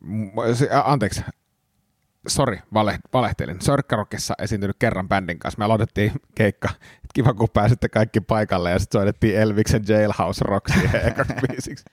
M- 0.00 0.54
se- 0.54 0.68
ä, 0.72 0.82
Anteeksi. 0.84 1.22
Sori, 2.28 2.58
vale, 2.74 2.98
valehtelin. 3.12 3.60
Sörkka 3.60 3.96
Rockissa 3.96 4.34
esiintynyt 4.38 4.76
kerran 4.78 5.08
bändin 5.08 5.38
kanssa. 5.38 5.58
Me 5.58 5.64
aloitettiin 5.64 6.12
keikka. 6.34 6.68
Kiva, 7.14 7.34
kun 7.34 7.48
pääsitte 7.52 7.88
kaikki 7.88 8.20
paikalle 8.20 8.70
ja 8.70 8.78
sitten 8.78 8.98
soitettiin 8.98 9.36
Elviksen 9.36 9.84
Jailhouse 9.88 10.44
Rock 10.44 10.68
siihen 10.68 11.00
ekaksi 11.08 11.34
biisiksi. 11.48 11.84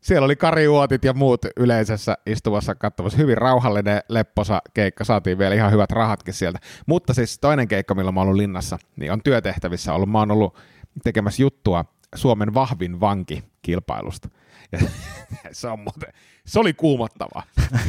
Siellä 0.00 0.24
oli 0.24 0.36
Kari 0.36 0.68
Uotit 0.68 1.04
ja 1.04 1.12
muut 1.14 1.40
yleisössä 1.56 2.18
istuvassa 2.26 2.74
katsomassa. 2.74 3.18
Hyvin 3.18 3.38
rauhallinen, 3.38 4.00
lepposa 4.08 4.62
keikka. 4.74 5.04
Saatiin 5.04 5.38
vielä 5.38 5.54
ihan 5.54 5.72
hyvät 5.72 5.90
rahatkin 5.92 6.34
sieltä. 6.34 6.58
Mutta 6.86 7.14
siis 7.14 7.38
toinen 7.38 7.68
keikka, 7.68 7.94
milloin 7.94 8.14
mä 8.14 8.20
oon 8.20 8.26
ollut 8.28 8.36
linnassa, 8.40 8.78
niin 8.96 9.12
on 9.12 9.22
työtehtävissä 9.22 9.94
ollut. 9.94 10.08
Mä 10.10 10.18
oon 10.18 10.30
ollut 10.30 10.58
tekemässä 11.04 11.42
juttua 11.42 11.84
Suomen 12.14 12.54
vahvin 12.54 13.00
vanki 13.00 13.44
kilpailusta. 13.62 14.28
Ja 14.72 14.78
se, 15.52 15.68
on 15.68 15.78
muuten, 15.78 16.12
se 16.46 16.60
oli 16.60 16.72
kuumottavaa. 16.74 17.42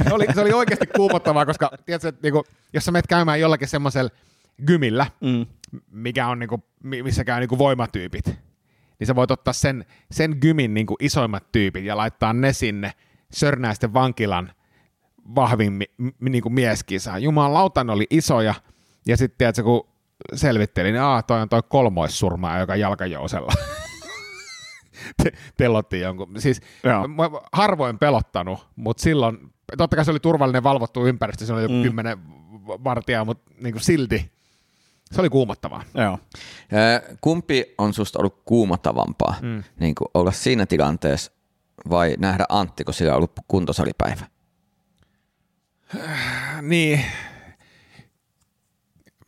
Se 0.08 0.14
oli, 0.14 0.26
se 0.34 0.42
oli 0.42 0.54
oikeasti 0.54 0.88
kuumottavaa, 0.88 1.46
koska 1.46 1.72
tiedätkö, 1.86 2.08
että 2.08 2.20
niinku, 2.24 2.44
jos 2.74 2.86
sä 2.86 2.92
menet 2.92 3.08
käymään 3.08 3.40
jollakin 3.40 3.68
semmoisella 3.68 4.10
gymillä, 4.68 5.06
Mm. 5.22 5.46
mikä 5.92 6.28
on 6.28 6.40
niinku, 6.40 6.64
mi- 6.84 7.04
missä 7.04 7.24
käy 7.24 7.40
niinku 7.40 7.58
voimatyypit, 7.58 8.26
niin 9.00 9.08
sä 9.08 9.16
voit 9.16 9.32
ottaa 9.32 9.54
sen, 9.54 9.86
sen 10.12 10.38
gymin 10.42 10.74
niinku 10.74 10.96
isoimmat 11.00 11.52
tyypit 11.52 11.84
ja 11.86 11.98
laittaa 11.98 12.34
ne 12.34 12.54
sinne 12.54 12.92
Sörnäisten 13.34 13.94
vankilan 13.94 14.52
vahvin 15.36 15.74
mi- 15.74 15.92
mi- 15.98 16.30
niinku 16.30 16.50
mieskisaan. 16.50 17.24
Jumalauta, 17.24 17.84
ne 17.84 17.92
oli 17.92 18.08
isoja. 18.10 18.54
Ja 19.08 19.18
sitten 19.18 19.38
tiedätkö, 19.38 19.64
kun 19.64 19.88
selvittelin, 20.34 20.94
niin 20.94 21.02
aah, 21.02 21.24
toi 21.24 21.42
on 21.42 21.50
toi 21.50 21.62
kolmoissurmaa, 21.70 22.60
joka 22.60 22.76
jalkajousella 22.76 23.52
Te- 25.24 25.32
telottiin 25.58 26.02
jonkun. 26.04 26.28
Siis 26.38 26.62
Joo. 26.84 27.08
mä 27.08 27.24
harvoin 27.54 28.00
pelottanut, 28.00 28.68
mutta 28.76 29.04
silloin, 29.04 29.38
totta 29.78 29.96
kai 29.96 30.06
se 30.06 30.12
oli 30.12 30.20
turvallinen 30.20 30.64
valvottu 30.64 31.06
ympäristö, 31.08 31.46
se 31.46 31.54
oli 31.54 31.62
joku 31.62 31.74
Mm. 31.74 31.84
kymmenen 31.84 32.18
vartijaa, 32.68 33.26
mutta 33.26 33.52
niin 33.62 33.74
kuin 33.74 33.84
silti 33.84 34.32
se 35.12 35.22
oli 35.22 35.30
kuumottavaa. 35.30 35.84
Joo. 35.94 36.20
Kumpi 37.22 37.74
on 37.78 37.94
susta 37.94 38.20
ollut 38.20 38.42
kuumottavampaa, 38.46 39.36
Mm. 39.42 39.64
niin 39.80 39.96
kuin 39.96 40.08
olla 40.14 40.32
siinä 40.32 40.66
tilanteessa 40.66 41.32
vai 41.90 42.16
nähdä 42.20 42.46
Antti, 42.50 42.84
kun 42.84 42.94
sillä 42.94 43.12
on 43.12 43.18
ollut 43.18 43.32
kuntosalipäivä? 43.48 44.26
Niin, 46.62 47.06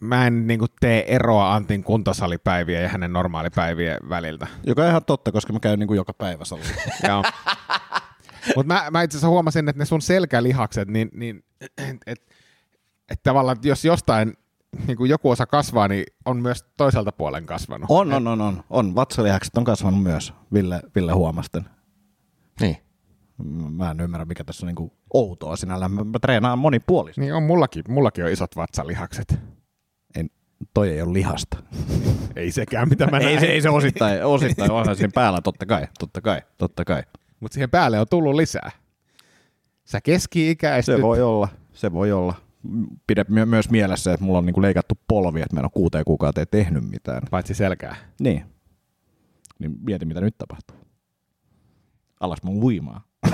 mä 0.01 0.27
en 0.27 0.47
niin 0.47 0.59
kuin 0.59 0.71
tee 0.79 1.15
eroa 1.15 1.53
Antin 1.55 1.83
kuntosalipäivien 1.83 2.83
ja 2.83 2.89
hänen 2.89 3.13
normaalipäivien 3.13 3.97
väliltä. 4.09 4.47
Joka 4.63 4.81
on 4.83 4.89
ihan 4.89 5.05
totta, 5.05 5.31
koska 5.31 5.53
mä 5.53 5.59
käyn 5.59 5.79
niin 5.79 5.87
kuin 5.87 5.95
joka 5.97 6.13
päivä 6.13 6.45
salilla. 6.45 6.69
Joo. 7.07 7.23
Mutta 8.55 8.73
mä, 8.73 8.87
mä 8.91 9.01
itse 9.01 9.15
asiassa 9.17 9.27
huomasin, 9.29 9.69
että 9.69 9.79
ne 9.79 9.85
sun 9.85 10.01
selkälihakset, 10.01 10.87
niin, 10.87 11.09
niin 11.13 11.43
että 11.61 11.83
et, 12.07 12.21
et 13.09 13.23
tavallaan 13.23 13.57
jos 13.63 13.85
jostain 13.85 14.33
niin 14.87 14.97
kuin 14.97 15.09
joku 15.09 15.29
osa 15.29 15.45
kasvaa, 15.45 15.87
niin 15.87 16.05
on 16.25 16.37
myös 16.37 16.65
toiselta 16.77 17.11
puolen 17.11 17.45
kasvanut. 17.45 17.85
On, 17.89 18.13
on, 18.13 18.27
on, 18.27 18.41
on. 18.41 18.63
on. 18.69 18.95
Vatsalihakset 18.95 19.57
on 19.57 19.63
kasvanut 19.63 20.03
myös, 20.03 20.33
Ville, 20.53 20.81
Ville 20.95 21.11
Huomasten. 21.11 21.65
Niin. 22.61 22.77
Mä 23.69 23.91
en 23.91 23.99
ymmärrä, 23.99 24.25
mikä 24.25 24.43
tässä 24.43 24.65
on 24.65 24.67
niin 24.67 24.75
kuin 24.75 24.91
outoa 25.13 25.55
sinällään. 25.55 25.91
Mä, 25.91 26.03
mä 26.03 26.19
treenaan 26.21 26.59
monipuolisesti. 26.59 27.21
Niin 27.21 27.33
on 27.33 27.43
mullakin, 27.43 27.83
mullakin 27.87 28.25
on 28.25 28.31
isot 28.31 28.55
vatsalihakset. 28.55 29.39
En, 30.15 30.29
toi 30.73 30.89
ei 30.89 31.01
ole 31.01 31.13
lihasta. 31.13 31.57
Ei 32.35 32.51
sekään, 32.51 32.89
mitä 32.89 33.07
mä 33.07 33.17
ei, 33.17 33.39
se, 33.39 33.45
ei 33.45 33.61
se 33.61 33.69
osittain, 33.69 34.25
osittain 34.25 34.71
onhan 34.71 34.95
siinä 34.95 35.11
päällä, 35.15 35.41
totta 35.41 35.65
kai, 35.65 35.87
totta 35.99 36.21
kai, 36.21 36.41
totta 36.57 36.85
kai. 36.85 37.03
Mutta 37.39 37.53
siihen 37.53 37.69
päälle 37.69 37.99
on 37.99 38.07
tullut 38.09 38.35
lisää. 38.35 38.71
Sä 39.85 40.01
keski-ikäistyt. 40.01 40.95
Se 40.95 41.01
voi 41.01 41.21
olla, 41.21 41.47
se 41.73 41.93
voi 41.93 42.11
olla. 42.11 42.35
Pidä 43.07 43.25
my- 43.27 43.45
myös 43.45 43.69
mielessä, 43.69 44.13
että 44.13 44.25
mulla 44.25 44.37
on 44.37 44.45
niinku 44.45 44.61
leikattu 44.61 44.97
polvi, 45.07 45.41
että 45.41 45.55
mä 45.55 45.59
en 45.59 45.65
ole 45.65 45.71
kuuteen 45.73 46.05
kuukauteen 46.05 46.47
tehnyt 46.51 46.89
mitään. 46.89 47.21
Paitsi 47.31 47.53
selkää. 47.53 47.95
Niin. 48.19 48.45
Niin 49.59 49.71
mieti, 49.81 50.05
mitä 50.05 50.21
nyt 50.21 50.37
tapahtuu. 50.37 50.77
Alas 52.19 52.43
mun 52.43 52.63
uimaa. 52.63 53.01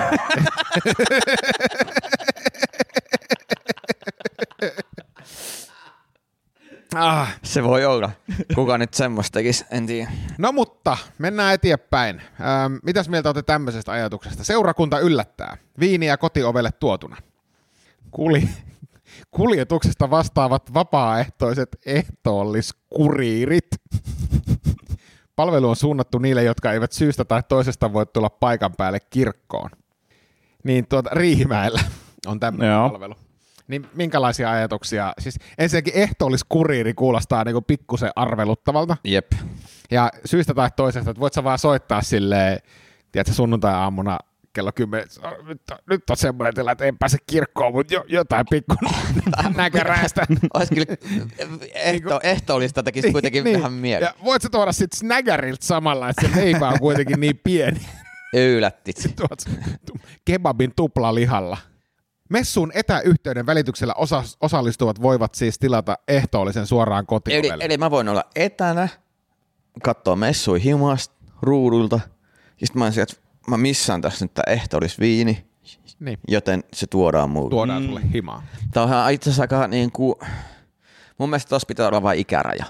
Ah. 6.96 7.40
Se 7.44 7.64
voi 7.64 7.86
olla. 7.86 8.12
Kuka 8.56 8.78
nyt 8.78 8.94
semmoista 8.94 9.34
tekisi, 9.34 9.66
en 9.72 9.88
tiedä. 9.88 10.12
No 10.38 10.52
mutta, 10.52 10.98
mennään 11.18 11.54
eteenpäin. 11.54 12.22
Ähm, 12.42 12.74
mitäs 12.84 13.10
mieltä 13.10 13.30
olette 13.30 13.42
tämmöisestä 13.42 13.92
ajatuksesta? 13.92 14.44
Seurakunta 14.44 15.00
yllättää. 15.00 15.58
Viiniä 15.80 16.18
kotiovelle 16.18 16.72
tuotuna. 16.72 17.18
Kuli, 18.12 18.50
kuljetuksesta 19.32 20.10
vastaavat 20.10 20.74
vapaaehtoiset 20.74 21.78
ehtoolliskuriirit. 21.86 23.68
Palvelu 25.36 25.70
on 25.70 25.76
suunnattu 25.76 26.18
niille, 26.18 26.44
jotka 26.44 26.72
eivät 26.72 26.92
syystä 26.92 27.26
tai 27.26 27.44
toisesta 27.50 27.94
voi 27.94 28.06
tulla 28.06 28.30
paikan 28.30 28.74
päälle 28.78 29.00
kirkkoon. 29.10 29.70
Niin 30.64 30.88
tuota, 30.88 31.10
Riihimäellä 31.14 31.82
on 32.26 32.40
tämmöinen 32.40 32.74
Joo. 32.74 32.90
palvelu. 32.90 33.16
Niin 33.68 33.88
minkälaisia 33.96 34.52
ajatuksia? 34.52 35.14
Siis 35.20 35.40
ensinnäkin 35.58 35.94
ehtoolliskuriiri 35.96 36.94
kuulostaa 36.94 37.44
niinku 37.44 37.62
pikkusen 37.62 38.12
arveluttavalta. 38.16 38.98
Jep. 39.04 39.32
Ja 39.92 40.10
syystä 40.26 40.54
tai 40.54 40.70
toisesta, 40.76 41.10
että 41.10 41.20
voit 41.20 41.34
sä 41.34 41.44
vaan 41.44 41.60
soittaa 41.60 42.02
silleen, 42.02 42.60
tiedätkö, 43.12 43.34
sunnuntai-aamuna 43.34 44.20
kello 44.58 44.72
10, 44.72 45.08
nyt, 45.90 46.10
on- 46.10 46.18
semmoinen 46.18 46.54
tilanne, 46.54 46.72
että 46.72 46.86
en 46.86 46.98
pääse 46.98 47.18
kirkkoon, 47.28 47.74
mutta 47.74 47.94
jo, 47.94 48.06
jotain 48.08 48.46
pikku 48.50 48.76
näkäräistä. 49.58 50.26
Olisi 50.54 50.76
kyllä 50.76 50.86
ehto, 51.74 52.20
ehtoollista 52.24 52.84
tekisi 52.84 53.12
kuitenkin 53.12 53.44
niin, 53.44 53.58
vähän 53.58 53.74
mieli. 53.74 54.04
Ja 54.06 54.14
voit 54.24 54.42
sä 54.42 54.50
tuoda 54.50 54.72
sit 54.72 54.94
snaggerilta 54.94 55.66
samalla, 55.66 56.10
että 56.10 56.28
se 56.28 56.36
leipä 56.42 56.68
on 56.70 56.80
kuitenkin 56.80 57.20
niin 57.20 57.40
pieni. 57.44 57.80
Öylättit. 58.36 58.96
Tuot 59.16 59.40
tu- 59.86 60.00
kebabin 60.26 60.74
tuplalihalla. 60.76 61.58
Messuun 62.30 62.72
etäyhteyden 62.76 63.46
välityksellä 63.46 63.94
osa, 63.94 64.24
osallistuvat 64.42 65.02
voivat 65.02 65.36
siis 65.36 65.60
tilata 65.60 65.98
ehtoollisen 66.08 66.66
suoraan 66.68 67.02
Eli, 67.02 67.06
kotiovelle. 67.08 67.64
eli 67.64 67.78
mä 67.78 67.92
voin 67.92 68.10
olla 68.10 68.24
etänä, 68.36 68.88
katsoa 69.84 70.16
messui 70.16 70.64
himasta, 70.64 71.16
ruudulta, 71.42 72.00
ja 72.62 72.68
sitten 72.68 72.80
mä 72.80 72.86
olisin, 72.86 73.04
että 73.04 73.16
mä 73.50 73.58
missään 73.58 74.02
tässä 74.02 74.26
nyt 74.26 74.34
tää 74.34 74.44
ehtoollisviini, 74.48 75.46
Niin, 76.00 76.20
joten 76.28 76.64
se 76.74 76.88
tuodaan 76.88 77.30
mulle. 77.30 77.50
tuodaan 77.50 77.84
sulle 77.86 78.02
himaa. 78.14 78.44
Tämä 78.72 79.06
on 79.06 79.12
itse 79.12 79.30
asiassa 79.30 79.44
aika 79.44 79.68
niin 79.68 79.92
kuin, 79.92 80.16
mun 81.18 81.30
mielestä 81.30 81.50
tossa 81.50 81.66
pitää 81.66 81.88
olla 81.88 82.04
vain 82.04 82.20
ikäraja. 82.20 82.66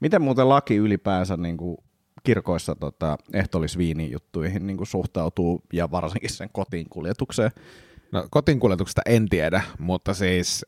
Miten 0.00 0.22
muuten 0.22 0.48
laki 0.48 0.76
ylipäänsä 0.76 1.36
niin 1.36 1.56
kuin 1.56 1.76
kirkoissa 2.24 2.74
tota, 2.74 3.18
ehtoollisviinijuttuihin 3.32 4.66
niin 4.66 4.76
kuin 4.76 4.86
suhtautuu 4.86 5.62
ja 5.72 5.90
varsinkin 5.90 6.30
sen 6.30 6.48
kotiin 6.52 6.86
kuljetukseen? 6.90 7.50
No 8.12 8.26
kotiinkuljetuksesta 8.30 9.02
en 9.06 9.28
tiedä, 9.28 9.62
mutta 9.78 10.14
siis 10.14 10.64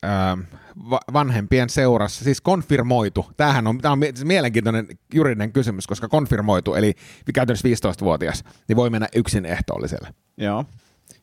va- 0.91 1.01
vanhempien 1.13 1.71
seurassa, 1.71 2.25
siis 2.25 2.41
konfirmoitu, 2.41 3.27
tämähän 3.37 3.67
on, 3.67 3.79
tämä 3.79 3.93
on 3.93 4.01
siis 4.03 4.25
mielenkiintoinen 4.25 4.87
juridinen 5.15 5.53
kysymys, 5.53 5.87
koska 5.87 6.09
konfirmoitu, 6.09 6.75
eli 6.75 6.95
käytännössä 7.35 7.69
15-vuotias, 7.69 8.45
niin 8.69 8.77
voi 8.77 8.91
mennä 8.91 9.09
yksin 9.17 9.45
ehtoolliselle 9.47 10.15
Joo. 10.37 10.65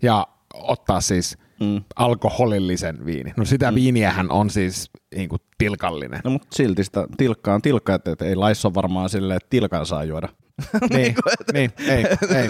ja 0.02 0.28
ottaa 0.54 1.02
siis 1.02 1.38
Mm. 1.60 1.82
alkoholillisen 1.96 3.06
viini. 3.06 3.34
No 3.38 3.46
sitä 3.46 3.72
mm. 3.72 3.76
viiniähän 3.76 4.32
on 4.32 4.50
siis 4.50 4.92
niin 5.16 5.30
kuin 5.30 5.42
tilkallinen. 5.58 6.22
No 6.24 6.30
mutta 6.32 6.48
silti 6.54 6.84
sitä 6.84 7.08
tilkka 7.18 7.54
on 7.54 7.62
tilkka, 7.62 7.94
että 7.96 8.26
ei 8.26 8.36
laissa 8.36 8.74
varmaan 8.74 9.10
silleen, 9.10 9.38
että 9.38 9.50
tilkan 9.50 9.86
saa 9.86 10.04
juoda. 10.04 10.30
niin, 10.94 11.16
niin, 11.54 11.72
ei, 11.88 12.06
ei. 12.36 12.48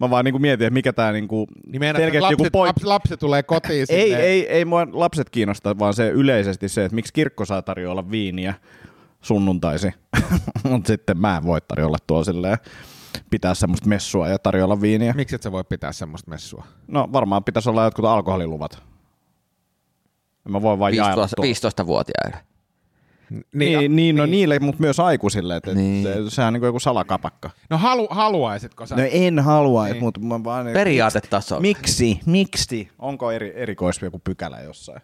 Mä 0.00 0.10
vaan 0.10 0.24
niinku 0.24 0.38
mietin, 0.38 0.66
että 0.66 0.74
mikä 0.74 0.92
tää 0.92 1.12
niinku 1.12 1.46
Niin 1.66 1.82
selkeästi 1.96 2.20
lapset, 2.20 2.54
lapsi, 2.54 2.84
lapsi 2.86 3.16
tulee 3.16 3.42
kotiin 3.42 3.86
Ei, 3.88 4.08
sinne. 4.08 4.22
ei, 4.22 4.48
ei 4.48 4.64
mua 4.64 4.86
lapset 4.92 5.30
kiinnosta, 5.30 5.78
vaan 5.78 5.94
se 5.94 6.08
yleisesti 6.08 6.68
se, 6.68 6.84
että 6.84 6.94
miksi 6.94 7.12
kirkko 7.12 7.44
saa 7.44 7.62
tarjolla 7.62 8.10
viiniä 8.10 8.54
sunnuntaisi, 9.20 9.90
mutta 10.70 10.86
sitten 10.86 11.18
mä 11.18 11.36
en 11.36 11.44
voi 11.44 11.60
tarjolla 11.60 11.98
tuo 12.06 12.24
silleen, 12.24 12.58
pitää 13.30 13.54
semmoista 13.54 13.88
messua 13.88 14.28
ja 14.28 14.38
tarjolla 14.38 14.80
viiniä. 14.80 15.12
Miksi 15.12 15.34
et 15.34 15.42
sä 15.42 15.52
voi 15.52 15.64
pitää 15.64 15.92
semmoista 15.92 16.30
messua? 16.30 16.64
No 16.86 17.08
varmaan 17.12 17.44
pitäisi 17.44 17.70
olla 17.70 17.84
jotkut 17.84 18.04
alkoholiluvat. 18.04 18.82
Mä 20.48 20.62
voin 20.62 20.78
vaan 20.78 20.94
jaella 20.94 21.22
15, 21.22 21.36
tuolla. 21.36 21.72
15-vuotiaille. 21.84 22.47
Niin, 23.30 23.44
niin, 23.78 23.96
niin, 23.96 24.16
no 24.16 24.26
niille, 24.26 24.58
mutta 24.58 24.80
myös 24.82 25.00
aikuisille, 25.00 25.56
että 25.56 25.74
niin. 25.74 26.04
Niin. 26.04 26.24
se, 26.24 26.34
sehän 26.34 26.54
on 26.54 26.60
niin 26.60 26.66
joku 26.66 26.80
salakapakka. 26.80 27.50
No 27.70 27.78
halu, 27.78 28.08
haluaisitko 28.10 28.86
sä? 28.86 28.96
No 28.96 29.02
en 29.10 29.38
halua, 29.38 29.84
Niin. 29.84 29.92
niin. 29.92 30.04
mutta 30.04 30.20
mä 30.20 30.44
vaan... 30.44 30.66
Periaatetasolla. 30.72 31.62
Miksi? 31.62 32.20
Miksi? 32.26 32.88
Onko 32.98 33.30
eri, 33.32 33.52
erikois 33.56 34.02
joku 34.02 34.18
pykälä 34.18 34.60
jossain? 34.60 35.00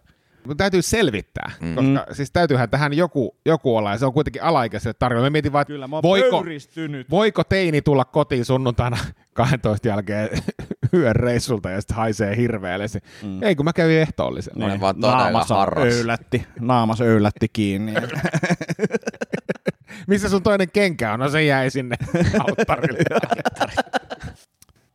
Mutta 0.46 0.62
täytyy 0.62 0.82
selvittää, 0.82 1.50
mm. 1.60 1.74
koska 1.74 2.14
siis 2.14 2.30
täytyyhän 2.30 2.70
tähän 2.70 2.92
joku, 2.94 3.36
joku 3.46 3.76
olla, 3.76 3.90
ja 3.92 3.98
se 3.98 4.06
on 4.06 4.12
kuitenkin 4.12 4.42
alaikäiselle 4.42 4.94
tarjolla. 4.98 5.26
Mä 5.26 5.30
mietin 5.30 5.52
vaan, 5.52 5.62
että 5.62 5.90
voiko, 6.02 6.36
pöyristynyt. 6.42 7.10
voiko 7.10 7.44
teini 7.44 7.82
tulla 7.82 8.04
kotiin 8.04 8.44
sunnuntaina 8.44 8.96
12 9.32 9.88
jälkeen 9.88 10.28
yön 10.94 11.16
reissulta 11.16 11.70
ja 11.70 11.80
sitten 11.80 11.96
haisee 11.96 12.36
hirveälle. 12.36 12.86
Mm. 13.22 13.42
Ei, 13.42 13.56
kun 13.56 13.64
mä 13.64 13.72
kävin 13.72 13.98
ehtoollisen. 13.98 14.62
Olen 14.62 14.80
vaan 14.80 14.94
Naamas 14.98 15.48
öylätti, 15.78 16.46
naamas 16.60 17.00
öylätti 17.00 17.46
kiinni. 17.52 17.94
Missä 20.08 20.28
sun 20.28 20.42
toinen 20.42 20.70
kenkä 20.70 21.12
on? 21.12 21.20
No 21.20 21.28
se 21.28 21.44
jäi 21.44 21.70
sinne 21.70 21.96
alttarille. 22.48 23.00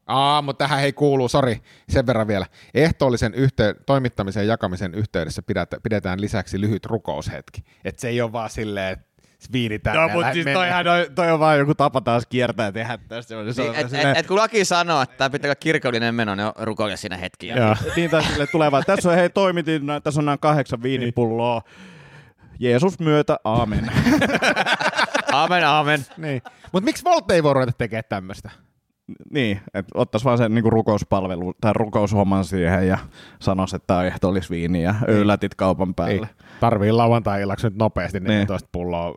Aa, 0.08 0.42
mutta 0.42 0.64
tähän 0.64 0.84
ei 0.84 0.94
kuulu, 0.94 1.28
sori, 1.28 1.62
sen 1.90 2.08
verran 2.08 2.28
vielä. 2.28 2.46
Ehtoollisen 2.74 3.34
yhtey- 3.34 3.76
toimittamisen 3.86 4.42
ja 4.42 4.48
jakamisen 4.54 4.94
yhteydessä 4.94 5.42
pidetään, 5.42 5.82
pidetään 5.82 6.22
lisäksi 6.22 6.62
lyhyt 6.62 6.86
rukoushetki. 6.86 7.64
Et 7.86 8.00
se 8.00 8.08
ei 8.08 8.22
ole 8.22 8.32
vaan 8.32 8.50
silleen, 8.50 8.94
että 8.94 9.06
viini 9.54 9.80
tänne. 9.80 10.00
Joo, 10.00 10.08
ja 10.08 10.14
mutta 10.14 10.34
siis 10.34 10.46
toihan, 10.54 10.86
toi, 10.86 11.10
toi 11.16 11.32
on 11.32 11.40
vaan 11.40 11.60
joku 11.60 11.76
tapa 11.76 12.02
taas 12.02 12.26
kiertää 12.26 12.66
ja 12.66 12.72
tehdä 12.72 12.98
tästä. 13.08 13.28
Se 13.30 13.36
on, 13.36 13.54
se 13.54 13.62
Niin, 13.62 13.70
on 13.70 13.76
et, 13.76 13.90
silleen- 13.90 14.08
et, 14.08 14.18
et, 14.18 14.28
kun 14.28 14.38
laki 14.38 14.66
sanoo, 14.66 15.02
että 15.02 15.18
tämä 15.18 15.30
pitää 15.30 15.48
olla 15.50 15.56
kirkollinen 15.56 16.16
meno, 16.16 16.36
niin 16.36 16.48
rukoile 16.62 16.98
siinä 16.98 17.18
hetki. 17.18 17.48
Joo. 17.48 17.76
niin 17.96 18.10
taas 18.10 18.28
sille 18.28 18.48
tulee 18.48 18.72
vaan, 18.72 18.84
tässä 18.88 19.10
on 19.10 19.16
hei 19.16 19.30
toimitin, 19.30 19.82
tässä 20.04 20.20
on 20.22 20.26
nämä 20.26 20.38
kahdeksan 20.38 20.84
viinipulloa. 20.84 21.62
Jeesus 22.60 23.00
myötä, 23.00 23.38
aamen. 23.44 23.92
Amen, 25.32 25.68
amen. 25.68 26.06
Niin. 26.18 26.42
Mutta 26.72 26.86
miksi 26.86 27.04
Volt 27.04 27.32
ei 27.32 27.44
voi 27.44 27.54
ruveta 27.54 27.72
tekemään 27.78 28.04
tämmöistä? 28.10 28.50
Niin, 29.34 29.62
että 29.74 29.92
ottaisi 29.96 30.26
vaan 30.26 30.38
sen 30.38 30.56
niinku 30.56 30.70
rukouspalvelu 30.70 31.54
tai 31.62 31.74
rukoushomman 31.76 32.46
siihen 32.46 32.88
ja 32.88 32.98
sanoisi, 33.40 33.76
että 33.76 33.88
tämä 33.88 34.04
ehtoollisviini 34.04 34.84
ja 34.84 34.96
öylätit 35.08 35.56
kaupan 35.56 35.88
Ei 35.90 35.94
päälle. 35.96 36.30
Tarvii 36.60 36.92
lauantai-illaksi 36.92 37.68
nyt 37.68 37.76
nopeasti 37.76 38.20
Niin. 38.20 38.28
14 38.28 38.70
pulloa 38.72 39.14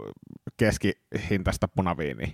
keskihintaista 0.56 1.68
punaviiniä. 1.68 2.28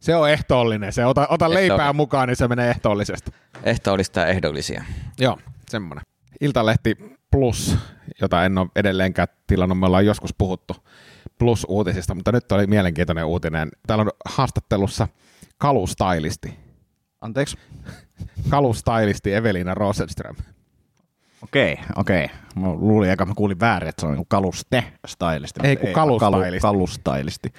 Se 0.00 0.16
on 0.16 0.30
ehtoollinen. 0.30 0.92
Se 0.92 1.06
ota, 1.06 1.26
ota 1.30 1.50
leipää 1.50 1.62
Ehtoollinen. 1.74 1.96
mukaan, 1.96 2.28
niin 2.28 2.36
se 2.36 2.48
menee 2.48 2.70
ehtoollisesti. 2.70 3.30
Ehtoollista 3.62 4.20
ja 4.20 4.26
ehdollisia. 4.26 4.84
Joo, 5.18 5.38
semmoinen. 5.68 6.04
Iltalehti 6.40 6.96
Plus, 7.30 7.76
jota 8.20 8.44
en 8.44 8.58
ole 8.58 8.68
edelleenkään 8.76 9.28
tilannut, 9.46 9.78
me 9.78 9.86
ollaan 9.86 10.06
joskus 10.06 10.34
puhuttu 10.38 10.76
Plus-uutisista, 11.38 12.14
mutta 12.14 12.32
nyt 12.32 12.52
oli 12.52 12.66
mielenkiintoinen 12.66 13.24
uutinen. 13.24 13.68
Täällä 13.86 14.02
on 14.02 14.10
haastattelussa 14.24 15.08
kalustylisti. 15.58 16.58
Anteeksi? 17.20 17.56
Kalustylisti 18.50 19.34
Evelina 19.34 19.74
Rosenström. 19.74 20.36
Okei, 21.42 21.78
okei. 21.96 22.28
Mä 22.54 22.68
luulin, 22.68 23.10
että 23.10 23.24
mä 23.26 23.34
kuulin 23.34 23.60
väärin, 23.60 23.88
että 23.88 24.00
se 24.00 24.06
on 24.06 24.24
kaluste 24.28 24.84
stylisti. 25.06 25.60
Ei, 25.62 25.76
kun 25.76 25.92
kalu- 25.92 26.18
kalustylisti. 26.18 26.60
Kalustylisti. 26.62 27.52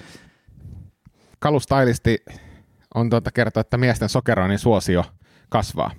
Kalustylisti 1.38 2.18
on 2.94 3.10
tuota 3.10 3.30
kertoa, 3.30 3.60
että 3.60 3.76
miesten 3.76 4.08
sokeroinnin 4.08 4.58
suosio 4.58 5.04
kasvaa. 5.48 5.90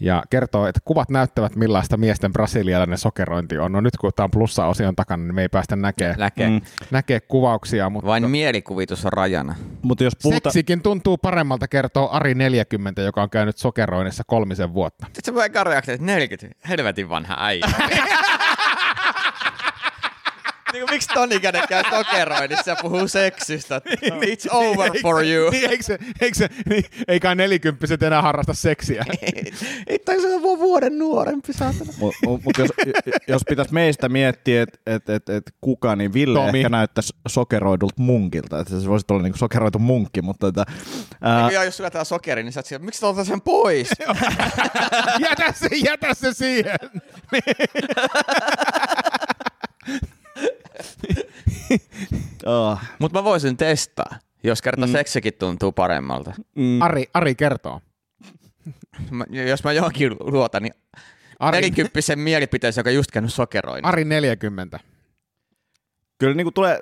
Ja 0.00 0.22
kertoo, 0.30 0.66
että 0.66 0.80
kuvat 0.84 1.10
näyttävät 1.10 1.56
millaista 1.56 1.96
miesten 1.96 2.32
brasilialainen 2.32 2.98
sokerointi 2.98 3.58
on. 3.58 3.72
No 3.72 3.80
nyt 3.80 3.96
kun 3.96 4.12
tämä 4.16 4.24
on 4.24 4.30
plussa-osion 4.30 4.96
takana, 4.96 5.24
niin 5.24 5.34
me 5.34 5.42
ei 5.42 5.48
päästä 5.48 5.76
näkemään 5.76 6.18
Näkee. 6.18 6.48
Mm. 6.48 6.60
Näkee 6.90 7.20
kuvauksia, 7.20 7.90
mutta 7.90 8.06
Vain 8.06 8.30
mielikuvitus 8.30 9.04
on 9.04 9.12
rajana. 9.12 9.54
Mutta 9.82 10.04
jos 10.04 10.16
puhutaan... 10.22 10.52
Seksikin 10.52 10.82
tuntuu 10.82 11.18
paremmalta, 11.18 11.68
kertoo 11.68 12.08
Ari 12.12 12.34
40, 12.34 13.02
joka 13.02 13.22
on 13.22 13.30
käynyt 13.30 13.56
sokeroinnissa 13.56 14.22
kolmisen 14.26 14.74
vuotta. 14.74 15.06
Sitten 15.06 15.24
se 15.24 15.34
voi 15.34 15.64
reaktio, 15.64 15.94
että 15.94 16.06
40, 16.06 16.56
helvetin 16.68 17.08
vanha 17.08 17.36
äijä. 17.38 17.66
niin 20.76 20.90
miksi 20.90 21.08
ton 21.14 21.32
ikäinen 21.32 21.62
käy 21.68 21.82
sokeroinnissa 21.90 22.70
ja 22.70 22.76
puhuu 22.82 23.08
seksistä? 23.08 23.80
It's 24.06 24.48
over 24.50 24.90
for 25.02 25.24
you. 25.24 25.50
Niin, 25.50 25.70
eikö 25.70 25.82
se, 25.84 25.98
eikö 26.20 26.38
se, 26.38 26.48
niin, 26.68 26.84
ei 27.08 27.20
kai 27.20 27.34
nelikymppiset 27.34 28.02
enää 28.02 28.22
harrasta 28.22 28.54
seksiä. 28.54 29.04
Ei 29.86 29.98
tai 29.98 30.20
se 30.20 30.34
on 30.34 30.42
vuoden 30.42 30.98
nuorempi, 30.98 31.52
saatana. 31.52 31.92
Mutta 31.98 32.18
mut 32.26 32.58
jos, 32.58 32.70
jos 33.28 33.42
pitäisi 33.48 33.74
meistä 33.74 34.08
miettiä, 34.08 34.62
että 34.62 34.78
et, 34.86 35.10
et, 35.10 35.28
et 35.28 35.42
kuka, 35.60 35.96
niin 35.96 36.12
Ville 36.12 36.38
Tomi. 36.38 36.58
ehkä 36.58 36.68
näyttäisi 36.68 37.12
sokeroidulta 37.28 38.02
munkilta. 38.02 38.60
Että 38.60 38.80
se 38.80 38.88
voisi 38.88 39.06
olla 39.10 39.22
niinku 39.22 39.38
sokeroitu 39.38 39.78
munkki, 39.78 40.22
mutta 40.22 40.52
tota, 40.52 40.64
ää, 41.20 41.50
Ja 41.50 41.64
jos 41.64 41.76
sulla 41.76 41.90
tää 41.90 42.04
sokeri, 42.04 42.42
niin 42.42 42.52
sä 42.52 42.60
oot 42.60 42.66
siellä, 42.66 42.84
miksi 42.84 43.00
sä 43.00 43.06
otat 43.06 43.26
sen 43.26 43.40
pois? 43.40 43.88
jätä 45.28 45.52
se, 45.52 45.68
jätä 45.84 46.14
se 46.14 46.32
siihen. 46.32 46.78
oh, 52.46 52.78
Mutta 52.98 53.18
mä 53.18 53.24
voisin 53.24 53.56
testaa, 53.56 54.18
jos 54.44 54.62
kerta 54.62 54.86
mm. 54.86 54.92
seksikin 54.92 55.34
tuntuu 55.34 55.72
paremmalta. 55.72 56.34
mm, 56.54 56.82
Ari, 56.82 57.06
Ari 57.14 57.34
kertoo. 57.34 57.80
Mä, 59.10 59.24
jos 59.48 59.64
mä 59.64 59.72
johonkin 59.72 60.16
luotan, 60.20 60.62
niin 60.62 60.74
Ari, 61.38 61.56
nelikymppisen 61.56 62.18
mielipiteeseen, 62.18 62.80
joka 62.80 62.90
just 62.90 63.10
käynyt 63.10 63.32
sokeroin. 63.32 63.84
Ari 63.84 64.04
40. 64.04 64.80
kyllä 66.18 66.34
niinku 66.34 66.52
tulee, 66.52 66.80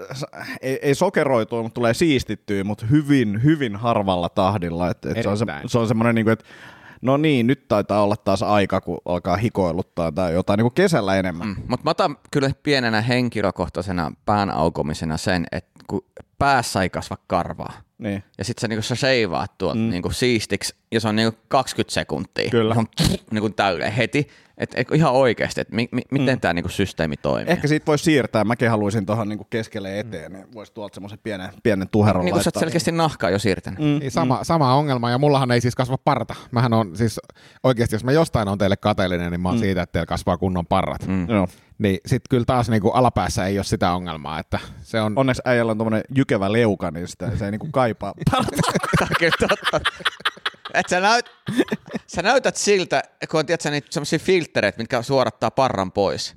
ei, 0.63 0.79
ei 0.83 0.95
sokeroitua, 0.95 1.63
mutta 1.63 1.75
tulee 1.75 1.95
siistittyä, 1.95 2.65
mutta 2.65 2.87
hyvin, 2.87 3.43
hyvin 3.43 3.77
harvalla 3.77 4.29
tahdilla. 4.29 4.91
Et, 4.91 5.07
et 5.07 5.23
se 5.23 5.29
on, 5.29 5.39
se, 5.39 5.45
se 5.67 5.79
on 5.79 5.89
semmoinen, 5.89 6.15
niinku, 6.15 6.31
että 6.31 6.45
no 7.05 7.17
niin, 7.17 7.47
nyt 7.47 7.69
taitaa 7.69 8.03
olla 8.03 8.17
taas 8.17 8.43
aika, 8.43 8.81
kun 8.81 8.99
alkaa 9.05 9.37
hikoiluttaa 9.37 10.13
tai 10.13 10.33
jotain 10.33 10.59
niinku 10.59 10.71
kesällä 10.71 11.17
enemmän. 11.17 11.49
Mm. 11.49 11.57
Mutta 11.69 11.85
mä 11.85 11.91
otan 11.91 12.17
kyllä 12.31 12.51
pienenä 12.63 13.01
henkilökohtaisena 13.01 14.13
pään 14.25 14.51
aukomisena 14.51 15.17
sen, 15.17 15.47
että 15.53 15.71
kun 15.87 16.05
päässä 16.39 16.83
ei 16.83 16.91
kasva 16.91 17.17
karvaa, 17.27 17.73
Niin. 17.99 18.25
ja 18.39 18.45
sit 18.45 18.59
sä, 18.59 18.69
niinku, 18.69 18.83
sä 18.83 18.95
seivaat 18.95 19.59
tuolta 19.59 19.79
mm. 19.79 19.91
niinku, 19.91 20.11
siistiksi, 20.11 20.75
ja 20.93 21.01
se 21.01 21.09
on 21.09 21.17
niinku 21.17 21.39
20 21.49 21.95
sekuntia. 21.95 22.51
Kyllä. 22.51 22.75
Se 22.75 22.81
on 22.81 22.87
niinku, 23.31 23.51
täyleen 23.51 23.93
heti. 23.93 24.29
Et, 24.59 24.71
et, 24.75 24.89
ihan 24.95 25.13
oikeasti, 25.13 25.61
että 25.61 25.75
mi, 25.75 25.89
mi, 25.93 26.03
miten 26.11 26.35
mm. 26.35 26.41
tämä 26.41 26.55
niinku, 26.55 26.69
systeemi 26.69 27.17
toimii. 27.17 27.53
Ehkä 27.53 27.69
siitä 27.69 27.87
voisi 27.87 28.05
siirtää, 28.05 28.45
mäkin 28.45 28.71
haluaisin 28.71 29.07
tuohon 29.07 29.29
niinku 29.29 29.47
keskelle 29.51 30.01
eteen, 30.01 30.33
niin 30.33 30.47
voisi 30.55 30.73
tuolta 30.73 30.95
semmoisen 30.95 31.19
pienen, 31.23 31.51
pienen 31.63 31.89
tuheron 31.89 32.25
niin 32.25 32.33
kuin 32.33 32.43
sä 32.43 32.49
oot 32.49 32.57
laittaa. 32.57 32.61
selkeästi 32.61 32.93
nahkaa 32.93 33.31
jo 33.31 33.39
siirtänyt. 33.39 33.79
Mm. 33.79 33.85
Niin 33.85 34.11
sama, 34.11 34.45
sama 34.45 34.75
ongelma, 34.75 35.11
ja 35.11 35.19
mullahan 35.19 35.51
ei 35.51 35.61
siis 35.61 35.75
kasva 35.75 35.99
parta. 35.99 36.35
Mähän 36.51 36.73
on 36.73 36.97
siis, 36.97 37.21
oikeasti 37.63 37.95
jos 37.95 38.05
mä 38.05 38.13
jostain 38.13 38.49
on 38.49 38.59
teille 38.59 38.77
kateellinen, 38.77 39.31
niin 39.31 39.41
mä 39.41 39.49
oon 39.49 39.59
mm. 39.59 39.63
siitä, 39.63 39.83
että 39.83 39.93
teillä 39.93 40.07
kasvaa 40.07 40.39
kunnon 40.39 40.67
parrat. 40.67 41.07
Mm. 41.07 41.13
Mm. 41.15 41.27
Joo. 41.29 41.49
Niin 41.79 41.99
sit 42.07 42.23
kyllä 42.31 42.45
taas 42.45 42.69
niinku 42.69 42.91
alapäässä 42.91 43.47
ei 43.47 43.59
ole 43.59 43.65
sitä 43.65 43.93
ongelmaa, 43.93 44.39
että 44.39 44.59
se 44.83 45.01
on... 45.01 45.13
Onneksi 45.17 45.43
äijällä 45.45 45.73
on 45.73 45.79
tommonen 45.79 46.03
jykevä 46.17 46.53
leuka, 46.53 46.91
niin 46.91 47.09
sitä, 47.09 47.37
se 47.37 47.45
ei 47.45 47.51
niinku 47.51 47.69
kaipaa. 47.85 48.15
On. 48.37 48.45
Et 50.75 50.89
sä, 50.89 51.01
näyt, 51.01 51.31
sä 52.07 52.23
näytät 52.23 52.57
siltä, 52.57 53.03
kun 53.31 53.41
on 53.41 53.47
tiedätkö, 53.47 53.71
niitä 53.71 53.89
sellaisia 53.91 54.19
filtreitä, 54.19 54.79
mitkä 54.79 55.03
suorattaa 55.03 55.51
parran 55.51 55.93
pois. 55.93 56.35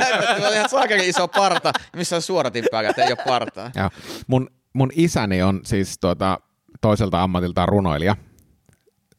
Näytät, 0.00 0.36
kun 0.36 0.46
on 0.46 0.54
ihan 0.54 0.68
saakeli 0.68 1.08
iso 1.08 1.28
parta, 1.28 1.72
missä 1.96 2.16
on 2.16 2.22
suoratin 2.22 2.64
päällä, 2.70 2.92
ei 2.96 3.12
ole 3.12 3.24
partaa. 3.26 3.70
Ja 3.74 3.90
mun, 4.26 4.50
mun 4.72 4.90
isäni 4.94 5.42
on 5.42 5.60
siis 5.64 5.98
tuota, 5.98 6.40
toiselta 6.80 7.22
ammatiltaan 7.22 7.68
runoilija. 7.68 8.16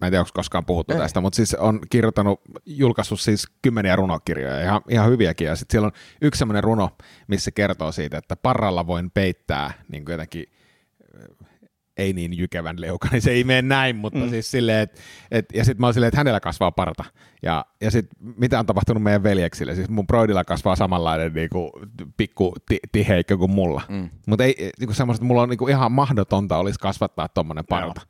Mä 0.01 0.07
en 0.07 0.11
tiedä, 0.11 0.21
onko 0.21 0.31
koskaan 0.33 0.65
puhuttu 0.65 0.93
Ei. 0.93 0.99
tästä, 0.99 1.21
mutta 1.21 1.35
siis 1.35 1.53
on 1.53 1.79
kirjoittanut, 1.89 2.41
julkaissut 2.65 3.19
siis 3.19 3.47
kymmeniä 3.61 3.95
runokirjoja, 3.95 4.61
ihan, 4.61 4.81
ihan 4.89 5.09
hyviäkin. 5.09 5.47
Ja 5.47 5.55
sitten 5.55 5.73
siellä 5.73 5.85
on 5.85 5.91
yksi 6.21 6.39
semmoinen 6.39 6.63
runo, 6.63 6.89
missä 7.27 7.51
kertoo 7.51 7.91
siitä, 7.91 8.17
että 8.17 8.35
parralla 8.35 8.87
voin 8.87 9.11
peittää 9.11 9.73
niin 9.91 10.05
kuin 10.05 10.13
jotenkin 10.13 10.45
äh, 11.15 11.47
ei 11.97 12.13
niin 12.13 12.37
jykevän 12.37 12.81
leuka, 12.81 13.07
niin 13.11 13.21
se 13.21 13.31
ei 13.31 13.43
mene 13.43 13.61
näin, 13.61 13.95
mutta 13.95 14.19
mm. 14.19 14.29
siis 14.29 14.51
silleen, 14.51 14.79
että 14.79 15.01
et, 15.31 15.45
ja 15.53 15.65
sitten 15.65 15.81
mä 15.81 15.87
oon 15.87 15.93
silleen, 15.93 16.07
että 16.07 16.17
hänellä 16.17 16.39
kasvaa 16.39 16.71
parta. 16.71 17.03
Ja, 17.43 17.65
ja 17.81 17.91
sitten 17.91 18.33
mitä 18.37 18.59
on 18.59 18.65
tapahtunut 18.65 19.03
meidän 19.03 19.23
veljeksille, 19.23 19.75
siis 19.75 19.89
mun 19.89 20.07
broidilla 20.07 20.43
kasvaa 20.43 20.75
samanlainen 20.75 21.33
niinku, 21.33 21.71
pikku 22.17 22.55
ti, 22.67 22.79
tiheikkö 22.91 23.37
kuin 23.37 23.51
mulla. 23.51 23.81
Mm. 23.89 24.09
Mutta 24.27 24.43
ei, 24.43 24.71
niinku 24.79 24.93
semmoista, 24.93 25.25
mulla 25.25 25.41
on 25.41 25.49
niinku 25.49 25.67
ihan 25.67 25.91
mahdotonta 25.91 26.57
olisi 26.57 26.79
kasvattaa 26.79 27.27
tommonen 27.27 27.65
parta. 27.69 28.01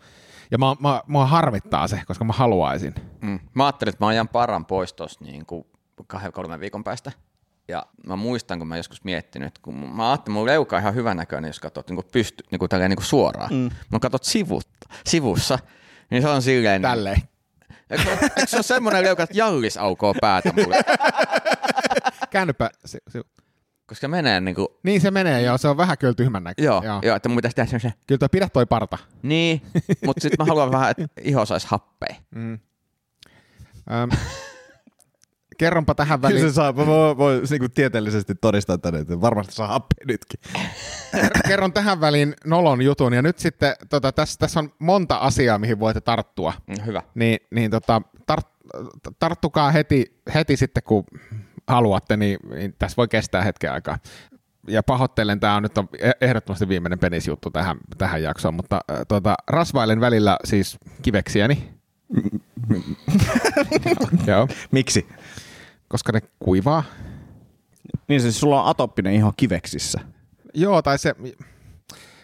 Ja 0.52 0.58
mä, 0.58 0.76
mä, 0.80 1.02
mua 1.08 1.26
harmittaa 1.26 1.88
se, 1.88 2.02
koska 2.08 2.26
mä 2.26 2.34
haluaisin. 2.34 2.96
Mm. 3.22 3.40
Mä 3.54 3.66
ajattelin, 3.66 3.90
että 3.94 4.06
mä 4.06 4.08
ajan 4.10 4.28
parran 4.28 4.66
pois 4.66 4.94
tuossa 4.94 5.26
niin 5.26 5.46
kahden, 6.08 6.32
kolmen 6.32 6.60
viikon 6.60 6.84
päästä. 6.84 7.12
Ja 7.68 7.86
mä 8.08 8.16
muistan, 8.16 8.60
kun 8.60 8.68
mä 8.68 8.78
joskus 8.78 9.04
miettinyt, 9.04 9.48
että 9.48 9.60
kun 9.64 9.76
mä 9.76 10.10
ajattelin, 10.10 10.34
mun 10.34 10.46
leuka 10.46 10.76
on 10.76 10.82
ihan 10.82 10.96
hyvänäköinen, 10.96 11.50
jos 11.50 11.60
katsot 11.60 11.90
niin 11.90 12.00
pysty, 12.12 12.44
niin 12.52 12.60
kuin 12.60 12.70
tälleen 12.70 12.90
niin 12.90 12.98
kuin 12.98 13.06
suoraan. 13.06 13.54
Mm. 13.54 13.70
Mutta 13.92 14.06
katsot 14.06 14.24
sivut, 14.24 14.68
sivussa, 15.06 15.60
niin 16.10 16.22
se 16.22 16.30
on 16.30 16.42
silleen... 16.42 16.82
Tälleen. 16.82 17.22
Eikö, 17.90 18.04
se- 18.04 18.12
eikö 18.12 18.48
se 18.48 18.58
ole 18.58 18.64
semmoinen 18.64 19.04
leuka, 19.04 19.24
että 19.24 19.38
jallis 19.38 19.78
aukoo 19.78 20.14
päätä 20.22 20.54
mulle? 20.54 20.76
Käännypä. 22.30 22.70
Si, 22.86 22.98
si, 23.10 23.22
Koska 23.92 24.08
menee 24.08 24.42
niin 24.42 24.56
kuin, 24.56 24.68
niin 24.84 25.02
se 25.02 25.12
menee, 25.12 25.42
joo. 25.42 25.58
Se 25.58 25.68
on 25.68 25.78
vähän 25.78 25.98
kyllä 25.98 26.14
tyhmän 26.14 26.44
näköinen. 26.44 26.66
joo, 26.72 26.84
joo. 26.84 27.00
joo, 27.04 27.16
että 27.16 27.30
mun 27.30 27.36
pitäisi 27.36 27.56
tehdä 27.56 27.70
semmoisen, 27.70 27.94
Kyllä 28.08 28.20
toi 28.20 28.30
pidä 28.32 28.50
toi 28.50 28.66
parta. 28.66 28.98
niin, 29.24 29.62
mutta 30.06 30.22
sitten 30.22 30.36
mä 30.40 30.46
haluan 30.46 30.72
vähän, 30.72 30.92
että 30.92 31.08
iho 31.22 31.46
saisi 31.46 31.68
happea. 31.70 32.16
Mm. 32.36 32.60
Öm, 33.92 34.10
kerronpa 35.58 35.96
tähän 35.96 36.20
Kyllä 36.20 36.30
väliin. 36.30 36.50
se 36.50 36.54
saa, 36.54 36.76
voi, 36.76 36.86
voi, 36.88 37.18
voi 37.18 37.42
niinku 37.50 37.70
tieteellisesti 37.70 38.36
todistaa 38.36 38.78
tänne, 38.78 39.00
että 39.00 39.22
varmasti 39.22 39.54
saa 39.54 39.68
happea 39.68 40.06
nytkin. 40.08 40.40
kerron 41.48 41.74
tähän 41.74 42.02
väliin 42.02 42.34
nolon 42.46 42.82
jutun, 42.82 43.14
ja 43.14 43.22
nyt 43.22 43.40
sitten 43.40 43.76
tota, 43.90 44.12
tässä, 44.12 44.40
tässä 44.40 44.60
on 44.60 44.74
monta 44.80 45.16
asiaa, 45.18 45.58
mihin 45.58 45.80
voitte 45.80 46.02
tarttua. 46.02 46.54
Mm, 46.68 46.86
Hyvä. 46.86 47.02
Niin, 47.16 47.40
niin 47.52 47.72
tota, 47.72 48.02
tart, 48.26 48.48
tarttukaa 49.20 49.72
heti, 49.72 50.22
heti 50.34 50.58
sitten, 50.58 50.84
kun 50.84 51.04
haluatte, 51.68 52.18
niin, 52.18 52.40
niin 52.56 52.76
tässä 52.80 52.96
voi 52.98 53.08
kestää 53.08 53.42
hetken 53.42 53.72
aikaa. 53.72 53.98
Ja 54.68 54.84
pahoittelen, 54.84 55.40
tämä 55.40 55.56
on 55.56 55.64
nyt 55.64 55.78
on 55.78 55.90
ehdottomasti 56.22 56.68
viimeinen 56.68 57.00
penisjuttu 57.00 57.52
tähän, 57.52 57.78
tähän 57.98 58.24
jaksoon, 58.24 58.54
mutta 58.54 58.82
äh, 58.92 58.98
tota, 59.08 59.36
rasvailen 59.48 60.02
välillä 60.02 60.38
siis 60.46 60.78
kiveksiäni. 61.02 61.70
Joo, 64.28 64.48
Miksi? 64.72 65.08
koska 65.92 66.12
ne 66.12 66.22
kuivaa. 66.40 66.84
Niin 68.08 68.22
siis 68.22 68.40
sulla 68.40 68.62
on 68.62 68.70
atoppinen 68.70 69.14
iho 69.14 69.34
kiveksissä. 69.38 70.00
Joo, 70.54 70.82
tai 70.82 70.98
se... 70.98 71.16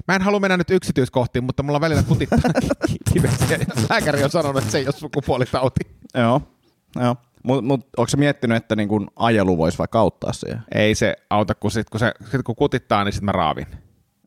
Mä 0.08 0.16
en 0.16 0.22
halua 0.22 0.40
mennä 0.40 0.58
nyt 0.58 0.70
yksityiskohtiin, 0.70 1.44
mutta 1.44 1.64
mulla 1.64 1.82
välillä 1.82 2.04
kutittaa 2.04 2.52
kiveksiä. 3.14 3.60
Lääkäri 3.90 4.24
on 4.24 4.30
sanonut, 4.30 4.58
että 4.58 4.72
se 4.72 4.78
ei 4.78 4.86
ole 4.86 4.94
sukupuolitauti. 4.94 5.80
Joo. 6.14 6.42
Joo. 6.96 7.16
Mutta 7.44 7.62
mut, 7.62 7.88
onko 7.98 8.08
sä 8.10 8.18
miettinyt, 8.18 8.58
että 8.58 8.76
niin 8.76 8.90
kun 8.90 9.08
ajelu 9.16 9.58
voisi 9.58 9.78
vaikka 9.78 10.00
auttaa 10.00 10.34
siihen? 10.34 10.62
Ei 10.76 10.96
se 10.96 11.16
auta, 11.30 11.56
kun, 11.56 11.72
sit, 11.72 11.90
kun, 11.90 12.00
se, 12.00 12.12
sit 12.32 12.42
kun 12.44 12.56
kutittaa, 12.56 13.04
niin 13.04 13.14
sitten 13.14 13.26
mä 13.26 13.32
raavin. 13.32 13.68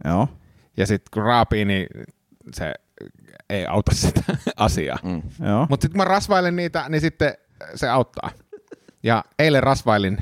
Joo. 0.04 0.28
Ja 0.76 0.86
sitten 0.86 1.08
kun 1.14 1.22
raapii, 1.22 1.64
niin 1.64 1.86
se 2.54 2.74
ei 3.50 3.66
auta 3.66 3.94
sitä 4.06 4.22
asiaa. 4.56 4.98
Mm. 5.02 5.22
Joo. 5.46 5.66
Mutta 5.70 5.84
sitten 5.84 5.90
kun 5.90 5.98
mä 5.98 6.04
rasvailen 6.04 6.56
niitä, 6.56 6.84
niin 6.88 7.00
sitten 7.00 7.34
se 7.74 7.88
auttaa. 7.88 8.30
Ja 9.02 9.24
eilen 9.38 9.62
rasvailin 9.62 10.18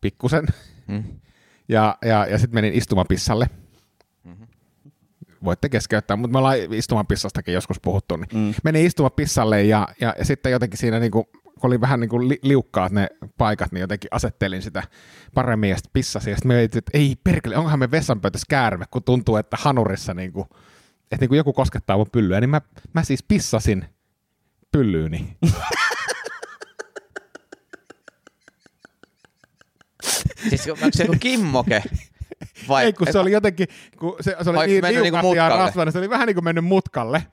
pikkusen 0.00 0.46
Mm. 0.88 1.04
ja, 1.68 1.98
ja, 2.04 2.26
ja 2.26 2.38
sitten 2.38 2.54
menin 2.54 2.74
istumapissalle. 2.74 3.46
Voitte 5.44 5.68
keskeyttää, 5.68 6.16
mutta 6.16 6.32
me 6.32 6.38
ollaan 6.38 6.56
istumapissastakin 6.72 7.54
joskus 7.54 7.80
puhuttu. 7.80 8.16
Niin 8.16 8.28
Mm. 8.34 8.54
Menin 8.64 8.86
istumapissalle 8.86 9.62
ja, 9.62 9.88
ja, 10.00 10.14
ja 10.18 10.24
sitten 10.24 10.52
jotenkin 10.52 10.78
siinä 10.78 10.98
niinku, 11.00 11.24
kun 11.42 11.68
oli 11.70 11.80
vähän 11.80 12.00
niinku 12.00 12.28
li, 12.28 12.38
liukkaat 12.42 12.92
ne 12.92 13.08
paikat, 13.38 13.72
niin 13.72 13.80
jotenkin 13.80 14.08
asettelin 14.10 14.62
sitä 14.62 14.82
paremmin 15.34 15.70
ja 15.70 15.76
sitten 15.76 15.90
pissasin. 15.92 16.30
Ja 16.30 16.36
sitten 16.36 16.48
mietin, 16.48 16.78
että 16.78 16.90
ei 16.94 17.16
perkele, 17.24 17.56
onkohan 17.56 17.78
me 17.78 17.90
vessanpöytässä 17.90 18.46
käärme, 18.50 18.84
kun 18.90 19.02
tuntuu, 19.02 19.36
että 19.36 19.56
hanurissa 19.60 20.14
niinku, 20.14 20.46
että 21.02 21.16
niinku 21.20 21.34
joku 21.34 21.52
koskettaa 21.52 21.96
mun 21.96 22.10
pyllyä. 22.12 22.40
Niin 22.40 22.50
mä, 22.50 22.60
mä 22.92 23.04
siis 23.04 23.22
pissasin 23.22 23.84
pyllyyni. 24.72 25.36
Siis 30.48 30.68
onko 30.68 30.88
se 30.92 31.04
joku 31.04 31.16
kimmoke? 31.20 31.82
Vai, 32.68 32.84
Ei, 32.84 32.92
kun 32.92 33.06
se 33.10 33.18
oli 33.18 33.32
jotenkin, 33.32 33.68
kun 33.98 34.16
se, 34.20 34.36
se 34.42 34.50
oli 34.50 34.66
niin 34.66 34.84
niinku 34.84 35.02
liukas 35.02 35.36
ja 35.36 35.48
rasvainen, 35.48 35.92
se 35.92 35.98
oli 35.98 36.10
vähän 36.10 36.26
niin 36.26 36.34
kuin 36.34 36.44
mennyt 36.44 36.64
mutkalle. 36.64 37.26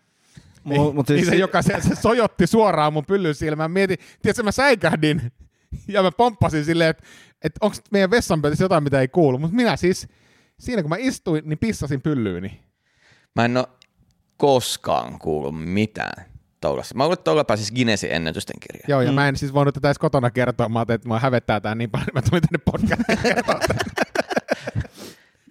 Mut, 0.64 0.96
mut 0.96 1.08
siis, 1.08 1.22
niin 1.22 1.30
se, 1.30 1.36
joka 1.36 1.62
se, 1.62 1.76
se 1.82 1.96
sojotti 1.96 2.48
suoraan 2.48 2.94
mun 2.94 3.06
pyllyn 3.06 3.36
silmään. 3.36 3.72
Mietin, 3.72 3.98
tiedätkö, 4.22 4.44
mä 4.44 4.52
säikähdin 4.52 5.32
ja 5.88 6.04
mä 6.04 6.12
pomppasin 6.12 6.66
silleen, 6.66 6.90
että, 6.90 7.04
että 7.44 7.58
onko 7.62 7.78
meidän 7.92 8.12
vessanpöytässä 8.12 8.64
jotain, 8.64 8.84
mitä 8.84 9.02
ei 9.02 9.08
kuulu. 9.08 9.40
Mutta 9.40 9.56
minä 9.56 9.76
siis, 9.76 10.08
siinä 10.60 10.82
kun 10.82 10.90
mä 10.90 10.96
istuin, 11.00 11.44
niin 11.46 11.60
pissasin 11.60 12.02
pyllyyni. 12.02 12.62
Mä 13.36 13.46
en 13.46 13.58
ole 13.58 13.68
koskaan 14.38 15.20
kuullut 15.20 15.64
mitään 15.64 16.26
toulassa. 16.62 16.96
Mä 16.96 17.04
luulen, 17.04 17.14
että 17.14 17.24
toulla 17.24 17.44
pääsisi 17.44 17.74
Guinnessin 17.74 18.12
ennätysten 18.12 18.60
kirjaan. 18.60 18.86
Joo, 18.88 19.02
ja 19.02 19.12
mm. 19.12 19.16
mä 19.16 19.28
en 19.28 19.38
siis 19.38 19.54
voinut 19.54 19.74
tätä 19.74 19.88
edes 19.88 20.00
kotona 20.00 20.32
kertoa. 20.32 20.70
Mä 20.70 20.80
ajattelin, 20.80 20.96
että 20.96 21.08
mä 21.08 21.20
hävettää 21.20 21.60
tää 21.60 21.76
niin 21.76 21.92
paljon, 21.92 22.08
että 22.08 22.20
mä 22.20 22.22
tulin 22.22 22.42
tänne 22.42 22.64
podcastiin 22.66 23.18
kertoa. 23.18 23.60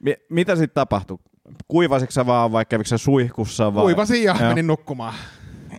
mi- 0.02 0.16
mitä 0.30 0.56
sitten 0.56 0.74
tapahtui? 0.74 1.18
Kuivasitko 1.68 2.10
sä 2.12 2.26
vaan 2.26 2.52
vai 2.52 2.64
kävikö 2.64 2.88
sä 2.88 2.98
suihkussa? 2.98 3.74
Vai? 3.74 3.82
Kuivasin 3.82 4.24
ja 4.24 4.36
Joo. 4.40 4.48
menin 4.48 4.66
nukkumaan. 4.66 5.14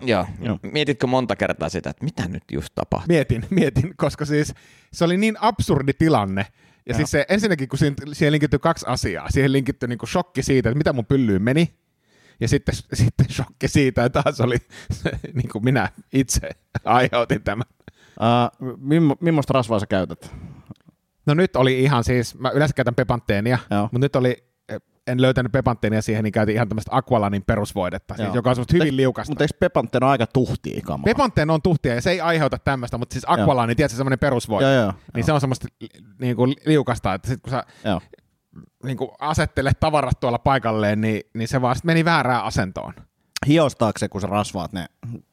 Joo. 0.02 0.26
Joo. 0.42 0.60
Mietitkö 0.72 1.08
monta 1.08 1.36
kertaa 1.36 1.70
sitä, 1.70 1.90
että 1.90 2.04
mitä 2.04 2.28
nyt 2.28 2.44
just 2.52 2.70
tapahtui? 2.76 3.08
Mietin, 3.08 3.46
mietin, 3.50 3.94
koska 3.98 4.26
siis 4.26 4.54
se 4.94 5.06
oli 5.06 5.18
niin 5.18 5.36
absurdi 5.40 5.94
tilanne. 5.94 6.46
Ja 6.86 6.92
Joo. 6.92 6.98
siis 6.98 7.12
se, 7.12 7.26
ensinnäkin, 7.30 7.70
kun 7.70 7.80
siihen, 7.80 7.96
siihen 8.14 8.32
linkittyi 8.32 8.60
kaksi 8.60 8.86
asiaa. 8.90 9.30
Siihen 9.30 9.52
linkittyi 9.52 9.90
niin 9.90 10.00
shokki 10.08 10.44
siitä, 10.44 10.70
että 10.70 10.78
mitä 10.78 10.94
mun 10.94 11.06
pyllyyn 11.06 11.42
meni. 11.42 11.74
Ja 12.40 12.48
sitten, 12.48 12.76
sitten 12.94 13.26
shokki 13.32 13.68
siitä, 13.68 14.06
että 14.06 14.24
taas 14.24 14.42
oli 14.42 14.58
se, 14.92 15.12
niin 15.34 15.50
kuin 15.50 15.64
minä 15.64 15.90
itse 16.14 16.50
aiheutin 16.84 17.44
tämän. 17.44 17.66
Uh, 18.20 19.18
millaista 19.22 19.54
rasvaa 19.54 19.80
sä 19.80 19.86
käytät? 19.88 20.32
No 21.26 21.34
nyt 21.34 21.56
oli 21.56 21.84
ihan 21.84 22.04
siis, 22.04 22.40
mä 22.40 22.50
yleensä 22.50 22.74
käytän 22.74 22.96
pepantteenia, 22.96 23.58
Joo. 23.72 23.82
mutta 23.82 24.00
nyt 24.00 24.16
oli, 24.16 24.44
en 25.08 25.22
löytänyt 25.22 25.52
pepantteenia 25.52 26.02
siihen, 26.02 26.24
niin 26.24 26.32
käytin 26.32 26.56
ihan 26.56 26.70
tämmöistä 26.70 26.92
Aqualanin 26.96 27.44
perusvoidetta, 27.44 28.16
siis, 28.16 28.26
Joo. 28.26 28.36
joka 28.36 28.50
on 28.50 28.56
semmoista 28.56 28.78
hyvin 28.78 28.98
liukasta. 28.98 29.32
Mutta 29.32 29.44
eikö 29.44 29.58
Pepanten 29.60 30.04
ole 30.04 30.12
aika 30.12 30.28
tuhtia 30.28 30.82
kamaa? 30.86 31.04
Pepanteen 31.04 31.50
on 31.50 31.62
tuhtia 31.62 31.96
ja 31.96 32.02
se 32.02 32.12
ei 32.12 32.22
aiheuta 32.22 32.58
tämmöistä, 32.58 32.98
mutta 32.98 33.14
siis 33.14 33.26
Aqualani, 33.28 33.76
tiedätkö, 33.76 33.98
semmoinen 33.98 34.20
perusvoide. 34.20 34.74
Joo, 34.74 34.84
joo. 34.84 34.94
Niin 35.16 35.26
se 35.26 35.34
on 35.34 35.42
semmoista 35.42 35.68
niin 36.20 36.36
kuin 36.36 36.54
liukasta, 36.66 37.14
että 37.14 37.28
sit 37.28 37.42
kun 37.42 37.52
sä 37.52 37.64
Joo. 37.86 38.02
niin 38.84 38.98
kuin 38.98 39.10
asettelet 39.20 39.80
tavarat 39.80 40.20
tuolla 40.20 40.40
paikalleen, 40.40 41.02
niin, 41.02 41.22
niin 41.34 41.48
se 41.48 41.62
vaan 41.62 41.76
sit 41.76 41.86
meni 41.86 42.06
väärään 42.06 42.44
asentoon. 42.44 42.94
Hiostaako 43.48 44.00
se, 44.00 44.10
kun 44.10 44.22
sä 44.22 44.28
rasvaat 44.28 44.74
ne 44.74 44.86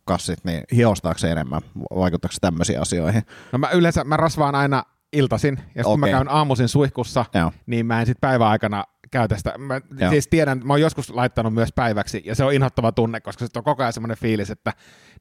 kassit, 0.05 0.44
niin 0.44 0.64
hiostaako 0.74 1.18
se 1.18 1.31
enemmän? 1.31 1.61
Vaikuttaako 1.96 2.33
se 2.33 2.40
tämmöisiin 2.40 2.81
asioihin? 2.81 3.22
No 3.53 3.59
mä 3.59 3.70
yleensä 3.70 4.05
mä 4.05 4.16
rasvaan 4.16 4.55
aina 4.55 4.85
iltasin, 5.12 5.59
ja 5.75 5.81
okay. 5.83 5.83
kun 5.92 6.01
mä 6.01 6.09
käyn 6.09 6.29
aamuisin 6.31 6.68
suihkussa, 6.68 7.25
Joo. 7.35 7.53
niin 7.66 7.87
mä 7.87 8.01
en 8.01 8.07
sit 8.07 8.20
päiväaikana 8.20 8.85
käytä 9.11 9.37
sitä. 9.37 9.59
Mä 9.59 9.81
Joo. 10.01 10.11
siis 10.11 10.29
tiedän, 10.29 10.61
mä 10.64 10.73
oon 10.73 10.81
joskus 10.81 11.11
laittanut 11.11 11.55
myös 11.55 11.73
päiväksi, 11.75 12.23
ja 12.25 12.35
se 12.35 12.44
on 12.44 12.53
inhottava 12.53 12.92
tunne, 12.92 13.20
koska 13.20 13.46
se 13.46 13.59
on 13.59 13.64
koko 13.64 13.83
ajan 13.83 13.92
semmoinen 13.92 14.16
fiilis, 14.16 14.51
että 14.51 14.73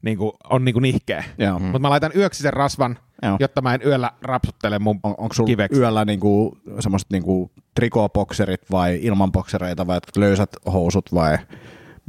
niin 0.02 0.18
kuin, 0.18 0.32
on 0.50 0.64
niin 0.64 0.72
kuin 0.72 0.82
nihkeä. 0.82 1.24
Joo. 1.38 1.58
Mm. 1.58 1.64
Mutta 1.64 1.78
mä 1.78 1.90
laitan 1.90 2.12
yöksi 2.16 2.42
sen 2.42 2.52
rasvan, 2.52 2.98
Joo. 3.22 3.36
jotta 3.40 3.62
mä 3.62 3.74
en 3.74 3.80
yöllä 3.84 4.10
rapsuttele 4.22 4.78
mun 4.78 5.00
On, 5.02 5.14
onko 5.18 5.34
sulla 5.34 5.46
kiveksi. 5.46 5.80
yöllä 5.80 6.04
niinku 6.04 6.58
semmoiset 6.80 7.10
niinku 7.10 7.50
trikobokserit 7.74 8.70
vai 8.70 8.98
ilman 9.02 9.32
boksereita 9.32 9.86
vai 9.86 10.00
löysät 10.16 10.50
housut 10.72 11.14
vai? 11.14 11.38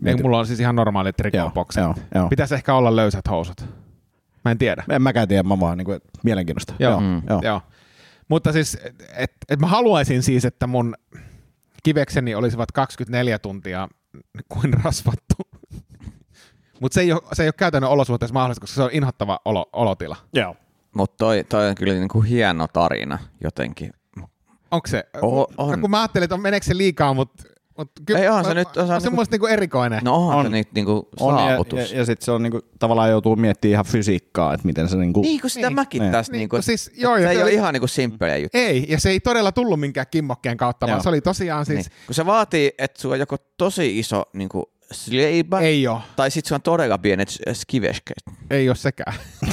Ei, 0.05 0.15
mulla 0.15 0.39
on 0.39 0.47
siis 0.47 0.59
ihan 0.59 0.75
normaalit 0.75 1.15
Joo, 1.33 1.51
joo, 1.77 1.95
joo. 2.15 2.29
Pitäisi 2.29 2.55
ehkä 2.55 2.73
olla 2.73 2.95
löysät 2.95 3.27
housut. 3.29 3.65
Mä 4.45 4.51
en 4.51 4.57
tiedä. 4.57 4.83
En 4.89 5.01
mäkään 5.01 5.27
tiedä, 5.27 5.43
mä 5.43 5.59
vaan 5.59 5.77
niinku, 5.77 5.91
et 5.91 6.03
mielenkiintoista. 6.23 6.73
Joo, 6.79 6.99
Mm. 6.99 7.21
joo. 7.29 7.41
Joo. 7.43 7.61
Mutta 8.31 8.51
siis, 8.51 8.77
että 8.83 9.03
et, 9.17 9.31
et 9.49 9.59
mä 9.59 9.67
haluaisin 9.67 10.23
siis, 10.23 10.45
että 10.45 10.67
mun 10.67 10.95
kivekseni 11.83 12.35
olisivat 12.35 12.71
24 12.71 13.39
tuntia 13.39 13.87
kuin 14.49 14.73
rasvattu. 14.83 15.35
Mutta 16.79 16.93
se, 16.95 17.01
ei 17.01 17.11
ole- 17.13 17.21
se 17.33 17.43
ei 17.43 17.47
ole 17.47 17.53
käytännön 17.57 17.91
olosuhteessa 17.91 18.33
mahdollista, 18.33 18.61
koska 18.61 18.75
se 18.75 18.83
on 18.83 18.89
inhottava 18.93 19.39
olo, 19.45 19.69
olotila. 19.73 20.15
joo. 20.33 20.55
Mutta 20.95 21.17
toi, 21.17 21.43
toi 21.43 21.69
on 21.69 21.75
kyllä 21.75 21.93
niinku 21.93 22.21
hieno 22.21 22.67
tarina 22.67 23.19
jotenkin. 23.43 23.93
Onko 24.71 24.87
se? 24.87 25.03
O- 25.21 25.41
on. 25.57 25.71
No, 25.71 25.77
kun 25.81 25.89
mä 25.91 25.99
ajattelin, 26.01 26.23
että 26.23 26.37
meneekö 26.37 26.65
se 26.65 26.77
liikaa, 26.77 27.13
mutta 27.13 27.43
mut 27.81 27.91
kyllä 28.05 28.19
Ei, 28.19 28.27
onhan 28.27 28.45
se 28.45 28.53
nyt- 28.53 28.77
on, 28.77 28.81
on 28.81 28.87
se 28.87 28.93
on 28.93 29.01
se 29.01 29.09
niinku- 29.09 29.23
niinku 29.31 29.45
erikoinen. 29.47 29.99
No 30.03 30.15
onhan 30.15 30.37
On. 30.37 30.45
se 30.45 30.49
nyt 30.49 30.67
niinku 30.73 31.09
On, 31.19 31.35
ja, 31.39 31.49
saavutus. 31.49 31.91
ja, 31.91 31.97
ja 31.97 32.05
sitten 32.05 32.25
se 32.25 32.31
on 32.31 32.43
niinku, 32.43 32.59
tavallaan 32.79 33.09
joutuu 33.09 33.35
miettimään 33.35 33.71
ihan 33.71 33.85
fysiikkaa, 33.85 34.53
että 34.53 34.65
miten 34.65 34.89
se 34.89 34.97
niinku... 34.97 35.21
niin 35.21 35.41
kuin 35.41 35.51
sitä 35.51 35.67
Niin. 35.69 35.75
mäkin 35.75 36.01
Niin. 36.01 36.11
tästä, 36.11 36.31
Niin, 36.31 36.39
niinku, 36.39 36.61
siis, 36.61 36.91
joo, 36.97 37.17
se 37.17 37.29
ei 37.29 37.35
se 37.35 37.43
ole 37.43 37.51
ihan 37.51 37.73
niinku 37.73 37.87
simppeliä 37.87 38.37
juttu. 38.37 38.57
Ei, 38.57 38.85
ja 38.89 38.99
se 38.99 39.09
ei 39.09 39.19
todella 39.19 39.51
tullut 39.51 39.79
minkään 39.79 40.05
kimmokkeen 40.11 40.57
kautta, 40.57 40.87
vaan 40.87 40.95
Joo. 40.97 41.03
se 41.03 41.09
oli 41.09 41.21
tosiaan 41.21 41.65
siis, 41.65 41.77
Niin. 41.89 41.97
Kun 42.07 42.15
se 42.15 42.25
vaatii, 42.25 42.71
että 42.77 43.01
sulla 43.01 43.13
on 43.15 43.19
joko 43.19 43.37
tosi 43.57 43.99
iso 43.99 44.23
niinku 44.33 44.71
sleipä, 44.91 45.59
ei 45.59 45.87
ole, 45.87 45.99
tai 46.15 46.31
sitten 46.31 46.47
sulla 46.49 46.57
on 46.57 46.61
todella 46.61 46.97
pienet 46.97 47.29
skivesket. 47.53 48.17
ei 48.49 48.69
ole 48.69 48.75
sekään. 48.75 49.13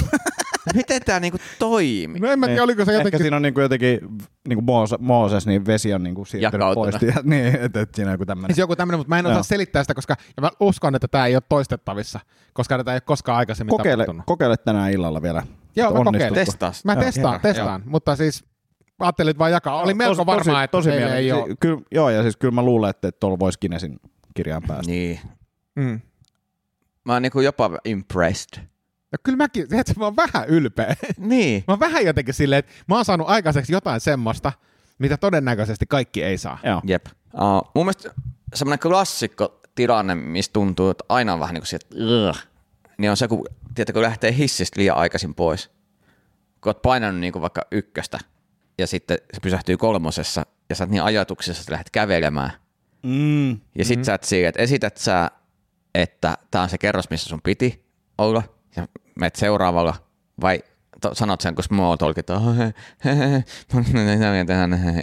Miten 0.75 1.01
tämä 1.05 1.19
niinku 1.19 1.37
toimii? 1.59 2.19
No 2.21 2.31
en 2.31 2.39
mä 2.39 2.45
tiedä, 2.47 2.63
oliko 2.63 2.85
se 2.85 2.91
Ehkä 2.91 2.99
jotenkin 2.99 3.19
siinä 3.19 3.35
on 3.35 3.41
niinku 3.41 3.59
jotenkin, 3.61 3.99
niinku 4.47 4.61
Mooses, 4.61 4.99
Mooses, 4.99 5.47
niin 5.47 5.65
vesi 5.65 5.93
on 5.93 6.03
niinku 6.03 6.25
siirtynyt 6.25 6.67
pois. 6.75 6.95
Ja, 7.01 7.13
niin, 7.23 7.55
että 7.55 7.81
et 7.81 7.95
siinä 7.95 8.09
on 8.09 8.13
joku 8.13 8.25
tämmöinen. 8.25 8.49
Siis 8.55 8.57
joku 8.57 8.75
tämmöinen, 8.75 8.99
mutta 8.99 9.09
mä 9.09 9.19
en 9.19 9.25
osaa 9.25 9.37
Joo. 9.37 9.43
selittää 9.43 9.83
sitä, 9.83 9.93
koska 9.93 10.15
ja 10.37 10.41
mä 10.41 10.49
uskon, 10.59 10.95
että 10.95 11.07
tämä 11.07 11.25
ei 11.25 11.35
ole 11.35 11.43
toistettavissa, 11.49 12.19
koska 12.53 12.77
tätä 12.77 12.91
ei 12.91 12.95
ole 12.95 13.01
koskaan 13.01 13.37
aikaisemmin 13.37 13.69
Kokeile, 13.69 14.03
tapahtunut. 14.03 14.25
kokeile 14.25 14.57
tänään 14.57 14.91
illalla 14.91 15.21
vielä. 15.21 15.43
Joo, 15.75 15.93
mä 15.93 16.03
kokeilen. 16.03 16.33
Testas. 16.33 16.85
Mä 16.85 16.93
Joo, 16.93 17.01
testaan, 17.03 17.33
joo, 17.33 17.39
testaan, 17.53 17.81
mutta 17.85 18.15
siis 18.15 18.43
ajattelin 18.99 19.29
että 19.31 19.39
vaan 19.39 19.51
jakaa. 19.51 19.81
Oli 19.81 19.93
melko 19.93 20.15
Tosi- 20.15 20.25
varmaa, 20.25 20.63
että 20.63 20.71
tosi 20.77 20.91
ei 20.91 20.99
mielen- 20.99 21.35
ole. 21.35 21.55
Kyllä, 21.59 21.81
joo, 21.91 22.09
ja 22.09 22.21
siis 22.21 22.37
kyllä 22.37 22.53
mä 22.53 22.61
luulen, 22.63 22.89
että 22.89 23.11
tuolla 23.11 23.39
voisi 23.39 23.59
Kinesin 23.59 23.99
kirjaan 24.35 24.61
päästä. 24.67 24.91
Niin. 24.91 25.19
Mm. 25.75 25.99
Mä 27.05 27.13
oon 27.13 27.21
niinku 27.21 27.41
jopa 27.41 27.71
impressed. 27.85 28.63
No 29.11 29.17
kyllä 29.23 29.37
mäkin, 29.37 29.67
tiedätkö, 29.67 29.93
mä 29.97 30.05
oon 30.05 30.15
vähän 30.15 30.47
ylpeä. 30.47 30.95
Niin. 31.17 31.63
Mä 31.67 31.71
oon 31.71 31.79
vähän 31.79 32.05
jotenkin 32.05 32.33
silleen, 32.33 32.59
että 32.59 32.71
mä 32.87 32.95
oon 32.95 33.05
saanut 33.05 33.29
aikaiseksi 33.29 33.73
jotain 33.73 34.01
semmoista, 34.01 34.51
mitä 34.99 35.17
todennäköisesti 35.17 35.85
kaikki 35.85 36.23
ei 36.23 36.37
saa. 36.37 36.57
Joo. 36.63 36.81
Jep. 36.83 37.05
Uh, 37.33 37.71
mun 37.75 37.85
mielestä 37.85 38.13
semmoinen 38.53 38.79
klassikko 38.79 39.61
tilanne, 39.75 40.15
missä 40.15 40.53
tuntuu, 40.53 40.89
että 40.89 41.03
aina 41.09 41.33
on 41.33 41.39
vähän 41.39 41.53
niin 41.53 41.61
kuin 41.61 41.67
sieltä, 41.67 41.87
niin 42.97 43.11
on 43.11 43.17
se, 43.17 43.27
kun, 43.27 43.45
tiedätkö, 43.75 43.93
kun 43.93 44.01
lähtee 44.01 44.35
hissistä 44.35 44.79
liian 44.79 44.97
aikaisin 44.97 45.35
pois. 45.35 45.69
Kun 46.61 46.69
oot 46.69 46.81
painanut 46.81 47.21
niin 47.21 47.33
kuin 47.33 47.41
vaikka 47.41 47.61
ykköstä 47.71 48.19
ja 48.77 48.87
sitten 48.87 49.17
se 49.33 49.39
pysähtyy 49.41 49.77
kolmosessa 49.77 50.45
ja 50.69 50.75
sä 50.75 50.83
oot 50.83 50.91
niin 50.91 51.03
ajatuksessa, 51.03 51.61
että 51.61 51.71
lähdet 51.71 51.89
kävelemään. 51.89 52.51
Mm. 53.03 53.49
Ja 53.49 53.85
sit 53.85 53.95
mm-hmm. 53.95 54.03
sä 54.03 54.13
et 54.13 54.23
siihen, 54.23 54.49
että 54.49 54.61
esität 54.61 54.97
sä, 54.97 55.31
että 55.95 56.37
tää 56.51 56.61
on 56.61 56.69
se 56.69 56.77
kerros, 56.77 57.09
missä 57.09 57.29
sun 57.29 57.41
piti 57.43 57.85
olla 58.17 58.43
ja 58.75 58.87
menet 59.19 59.35
seuraavalla 59.35 59.93
vai 60.41 60.63
to, 61.01 61.15
sanot 61.15 61.41
sen, 61.41 61.55
kun 61.55 61.63
small 61.63 61.95
talkit, 61.95 62.29
"Oh, 62.29 62.43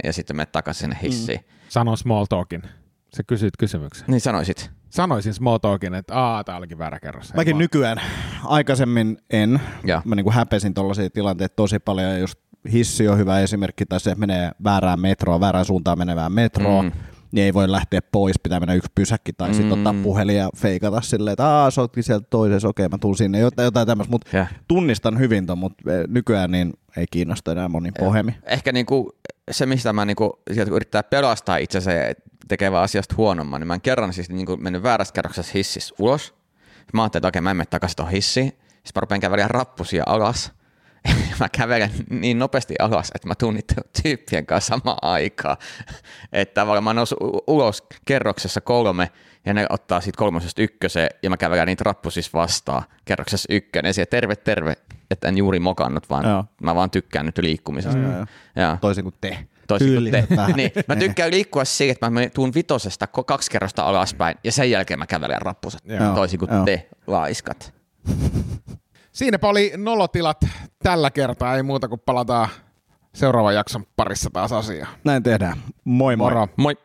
ja 0.05 0.13
sitten 0.13 0.37
menet 0.37 0.53
takaisin 0.53 0.81
sinne 0.81 0.99
hissiin. 1.03 1.41
Mm. 1.41 1.47
Sano 1.69 1.97
small 1.97 2.25
talkin. 2.25 2.63
Sä 3.17 3.23
kysyt 3.23 3.57
kysymyksen. 3.57 4.05
Niin 4.09 4.21
sanoisit. 4.21 4.71
Sanoisin 4.91 5.35
small 5.35 5.59
talkin, 5.59 5.95
että 5.95 6.15
aa, 6.15 6.45
tää 6.45 6.57
olikin 6.57 6.79
väärä 6.79 7.01
kerros. 7.01 7.35
Mäkin 7.35 7.53
vaan. 7.55 7.59
nykyään 7.59 8.01
aikaisemmin 8.45 9.19
en. 9.31 9.61
Joo. 9.85 10.03
Mä 10.05 10.15
niinku 10.15 10.31
häpesin 10.31 10.75
tollaisia 10.75 11.11
tilanteita 11.11 11.57
tosi 11.57 11.79
paljon. 11.79 12.11
Ja 12.11 12.19
just 12.19 12.39
hissi 12.73 13.09
on 13.09 13.19
hyvä 13.19 13.41
esimerkki, 13.41 13.87
tai 13.87 14.01
se 14.01 14.15
menee 14.15 14.51
väärään 14.65 15.01
metroon, 15.01 15.41
väärään 15.41 15.65
suuntaan 15.65 15.99
menevään 15.99 16.33
metroon. 16.33 16.85
Mm. 16.85 16.93
Mm. 16.93 17.16
Niin 17.37 17.45
ei 17.45 17.55
voi 17.55 17.71
lähteä 17.73 18.01
pois, 18.13 18.37
pitää 18.43 18.61
mennä 18.61 18.75
yksi 18.75 18.91
pysäkki 18.95 19.33
tai 19.33 19.49
mm. 19.49 19.55
sitten 19.55 19.73
ottaa 19.73 19.95
puhelin 20.03 20.37
ja 20.37 20.51
feikata 20.57 21.01
silleen, 21.01 21.33
että 21.33 21.47
aah, 21.47 21.73
sä 21.73 21.81
ootkin 21.81 22.03
sieltä 22.03 22.27
toisessa, 22.31 22.69
okei 22.69 22.89
mä 22.89 22.99
tuun 22.99 23.17
sinne, 23.17 23.39
jotain, 23.39 23.65
jotain 23.65 23.87
tämmöistä, 23.87 24.11
mutta 24.11 24.31
Yeah. 24.35 24.55
tunnistan 24.69 25.19
hyvin 25.19 25.47
ton, 25.47 25.59
mutta 25.59 25.93
eh, 25.93 26.05
nykyään 26.09 26.51
niin 26.51 26.73
ei 26.97 27.07
kiinnosta 27.11 27.53
enää 27.53 27.69
moni 27.69 27.93
pohemi. 27.99 28.35
Ehkä 28.43 28.73
niinku 28.73 29.13
se, 29.51 29.67
mistä 29.67 29.93
mä 29.93 30.05
niinku, 30.05 30.43
sieltä 30.53 30.71
kun 30.71 30.77
yrittää 30.77 31.03
pelastaa 31.03 31.57
itsensä 31.57 31.93
ja 31.93 32.15
tekee 32.49 32.73
vaan 32.73 32.85
asiasta 32.85 33.15
huonomman, 33.19 33.61
niin 33.61 33.69
mä 33.69 33.75
en 33.75 33.81
kerran 33.81 34.13
siis 34.13 34.31
niinku 34.31 34.57
mennyt 34.57 34.83
väärässä 34.83 35.15
kerroksessa 35.15 35.53
hississä 35.55 35.95
ulos. 35.99 36.35
Mä 36.93 37.03
ajattelin, 37.03 37.21
että 37.21 37.29
okei, 37.29 37.41
mä 37.41 37.51
en 37.51 37.57
mene 37.57 37.67
takaisin 37.71 37.97
tuohon 37.97 38.13
hissiin. 38.13 38.49
Sitten 38.49 38.93
mä 38.95 39.01
rupean 39.01 39.21
kävelemään 39.21 39.51
rappusia 39.51 40.03
alas. 40.07 40.53
mä 41.41 41.49
kävelen 41.49 41.91
niin 42.11 42.39
nopeasti 42.39 42.75
alas, 42.79 43.11
että 43.15 43.29
mä 43.29 43.35
tuun 43.35 43.55
niiden 43.55 43.85
tyyppien 44.03 44.47
kanssa 44.47 44.77
samaan 44.77 44.99
aikaan. 45.03 45.57
Että 46.33 46.67
mä 46.83 46.95
nousin 46.95 47.19
u- 47.21 47.45
ulos 47.47 47.83
kerroksessa 48.05 48.61
kolme, 48.61 49.11
ja 49.47 49.55
ne 49.55 49.67
ottaa 49.71 50.01
siitä 50.01 50.17
kolmosesta 50.19 50.63
ykköseen, 50.63 51.09
ja 51.23 51.31
mä 51.31 51.37
kävelen 51.37 51.67
niitä 51.67 51.85
rappusissa 51.85 52.31
vastaan 52.35 52.83
kerroksessa 53.05 53.53
ykkönen. 53.53 53.89
Ja 53.89 53.95
siellä 53.95 54.11
terve, 54.11 54.37
terve, 54.37 54.75
että 55.11 55.29
en 55.29 55.39
juuri 55.39 55.59
mokannut, 55.59 56.11
vaan 56.11 56.29
Joo. 56.29 56.45
mä 56.63 56.75
vaan 56.75 56.91
tykkään 56.91 57.27
nyt 57.27 57.39
liikkumisesta. 57.39 57.99
Joo, 57.99 58.13
joo. 58.13 58.27
Joo. 58.57 58.77
Toisin 58.81 59.05
kuin 59.05 59.15
te. 59.21 59.39
Toisin 59.67 59.95
kuin 59.95 60.11
te. 60.11 60.27
niin, 60.57 60.73
mä 60.89 60.97
tykkään 60.97 61.31
liikkua 61.31 61.65
siitä, 61.65 61.93
että 61.93 62.11
mä 62.11 62.21
tuun 62.35 62.55
vitosesta 62.55 63.07
kaksi 63.07 63.51
kerrosta 63.51 63.83
alaspäin 63.83 64.37
ja 64.45 64.53
sen 64.53 64.71
jälkeen 64.71 64.99
mä 64.99 65.07
kävelen 65.07 65.43
rappusat. 65.43 65.83
Joo. 65.85 66.15
Toisin 66.15 66.39
kuin 66.39 66.51
Joo. 66.53 66.65
te, 66.65 66.89
laiskat. 67.07 67.75
Siinäpä 69.17 69.49
oli 69.49 69.73
nolotilat 69.77 70.41
tällä 70.83 71.11
kertaa, 71.11 71.57
ei 71.57 71.63
muuta 71.63 71.89
kuin 71.89 72.01
palataan 72.07 72.49
seuraavan 73.15 73.55
jakson 73.55 73.85
parissa 73.97 74.31
taas 74.33 74.53
asiaan. 74.53 74.89
Näin 75.05 75.23
tehdään. 75.23 75.57
Moi 75.85 76.17
moi. 76.17 76.31
Moro. 76.31 76.49
Moi! 76.57 76.77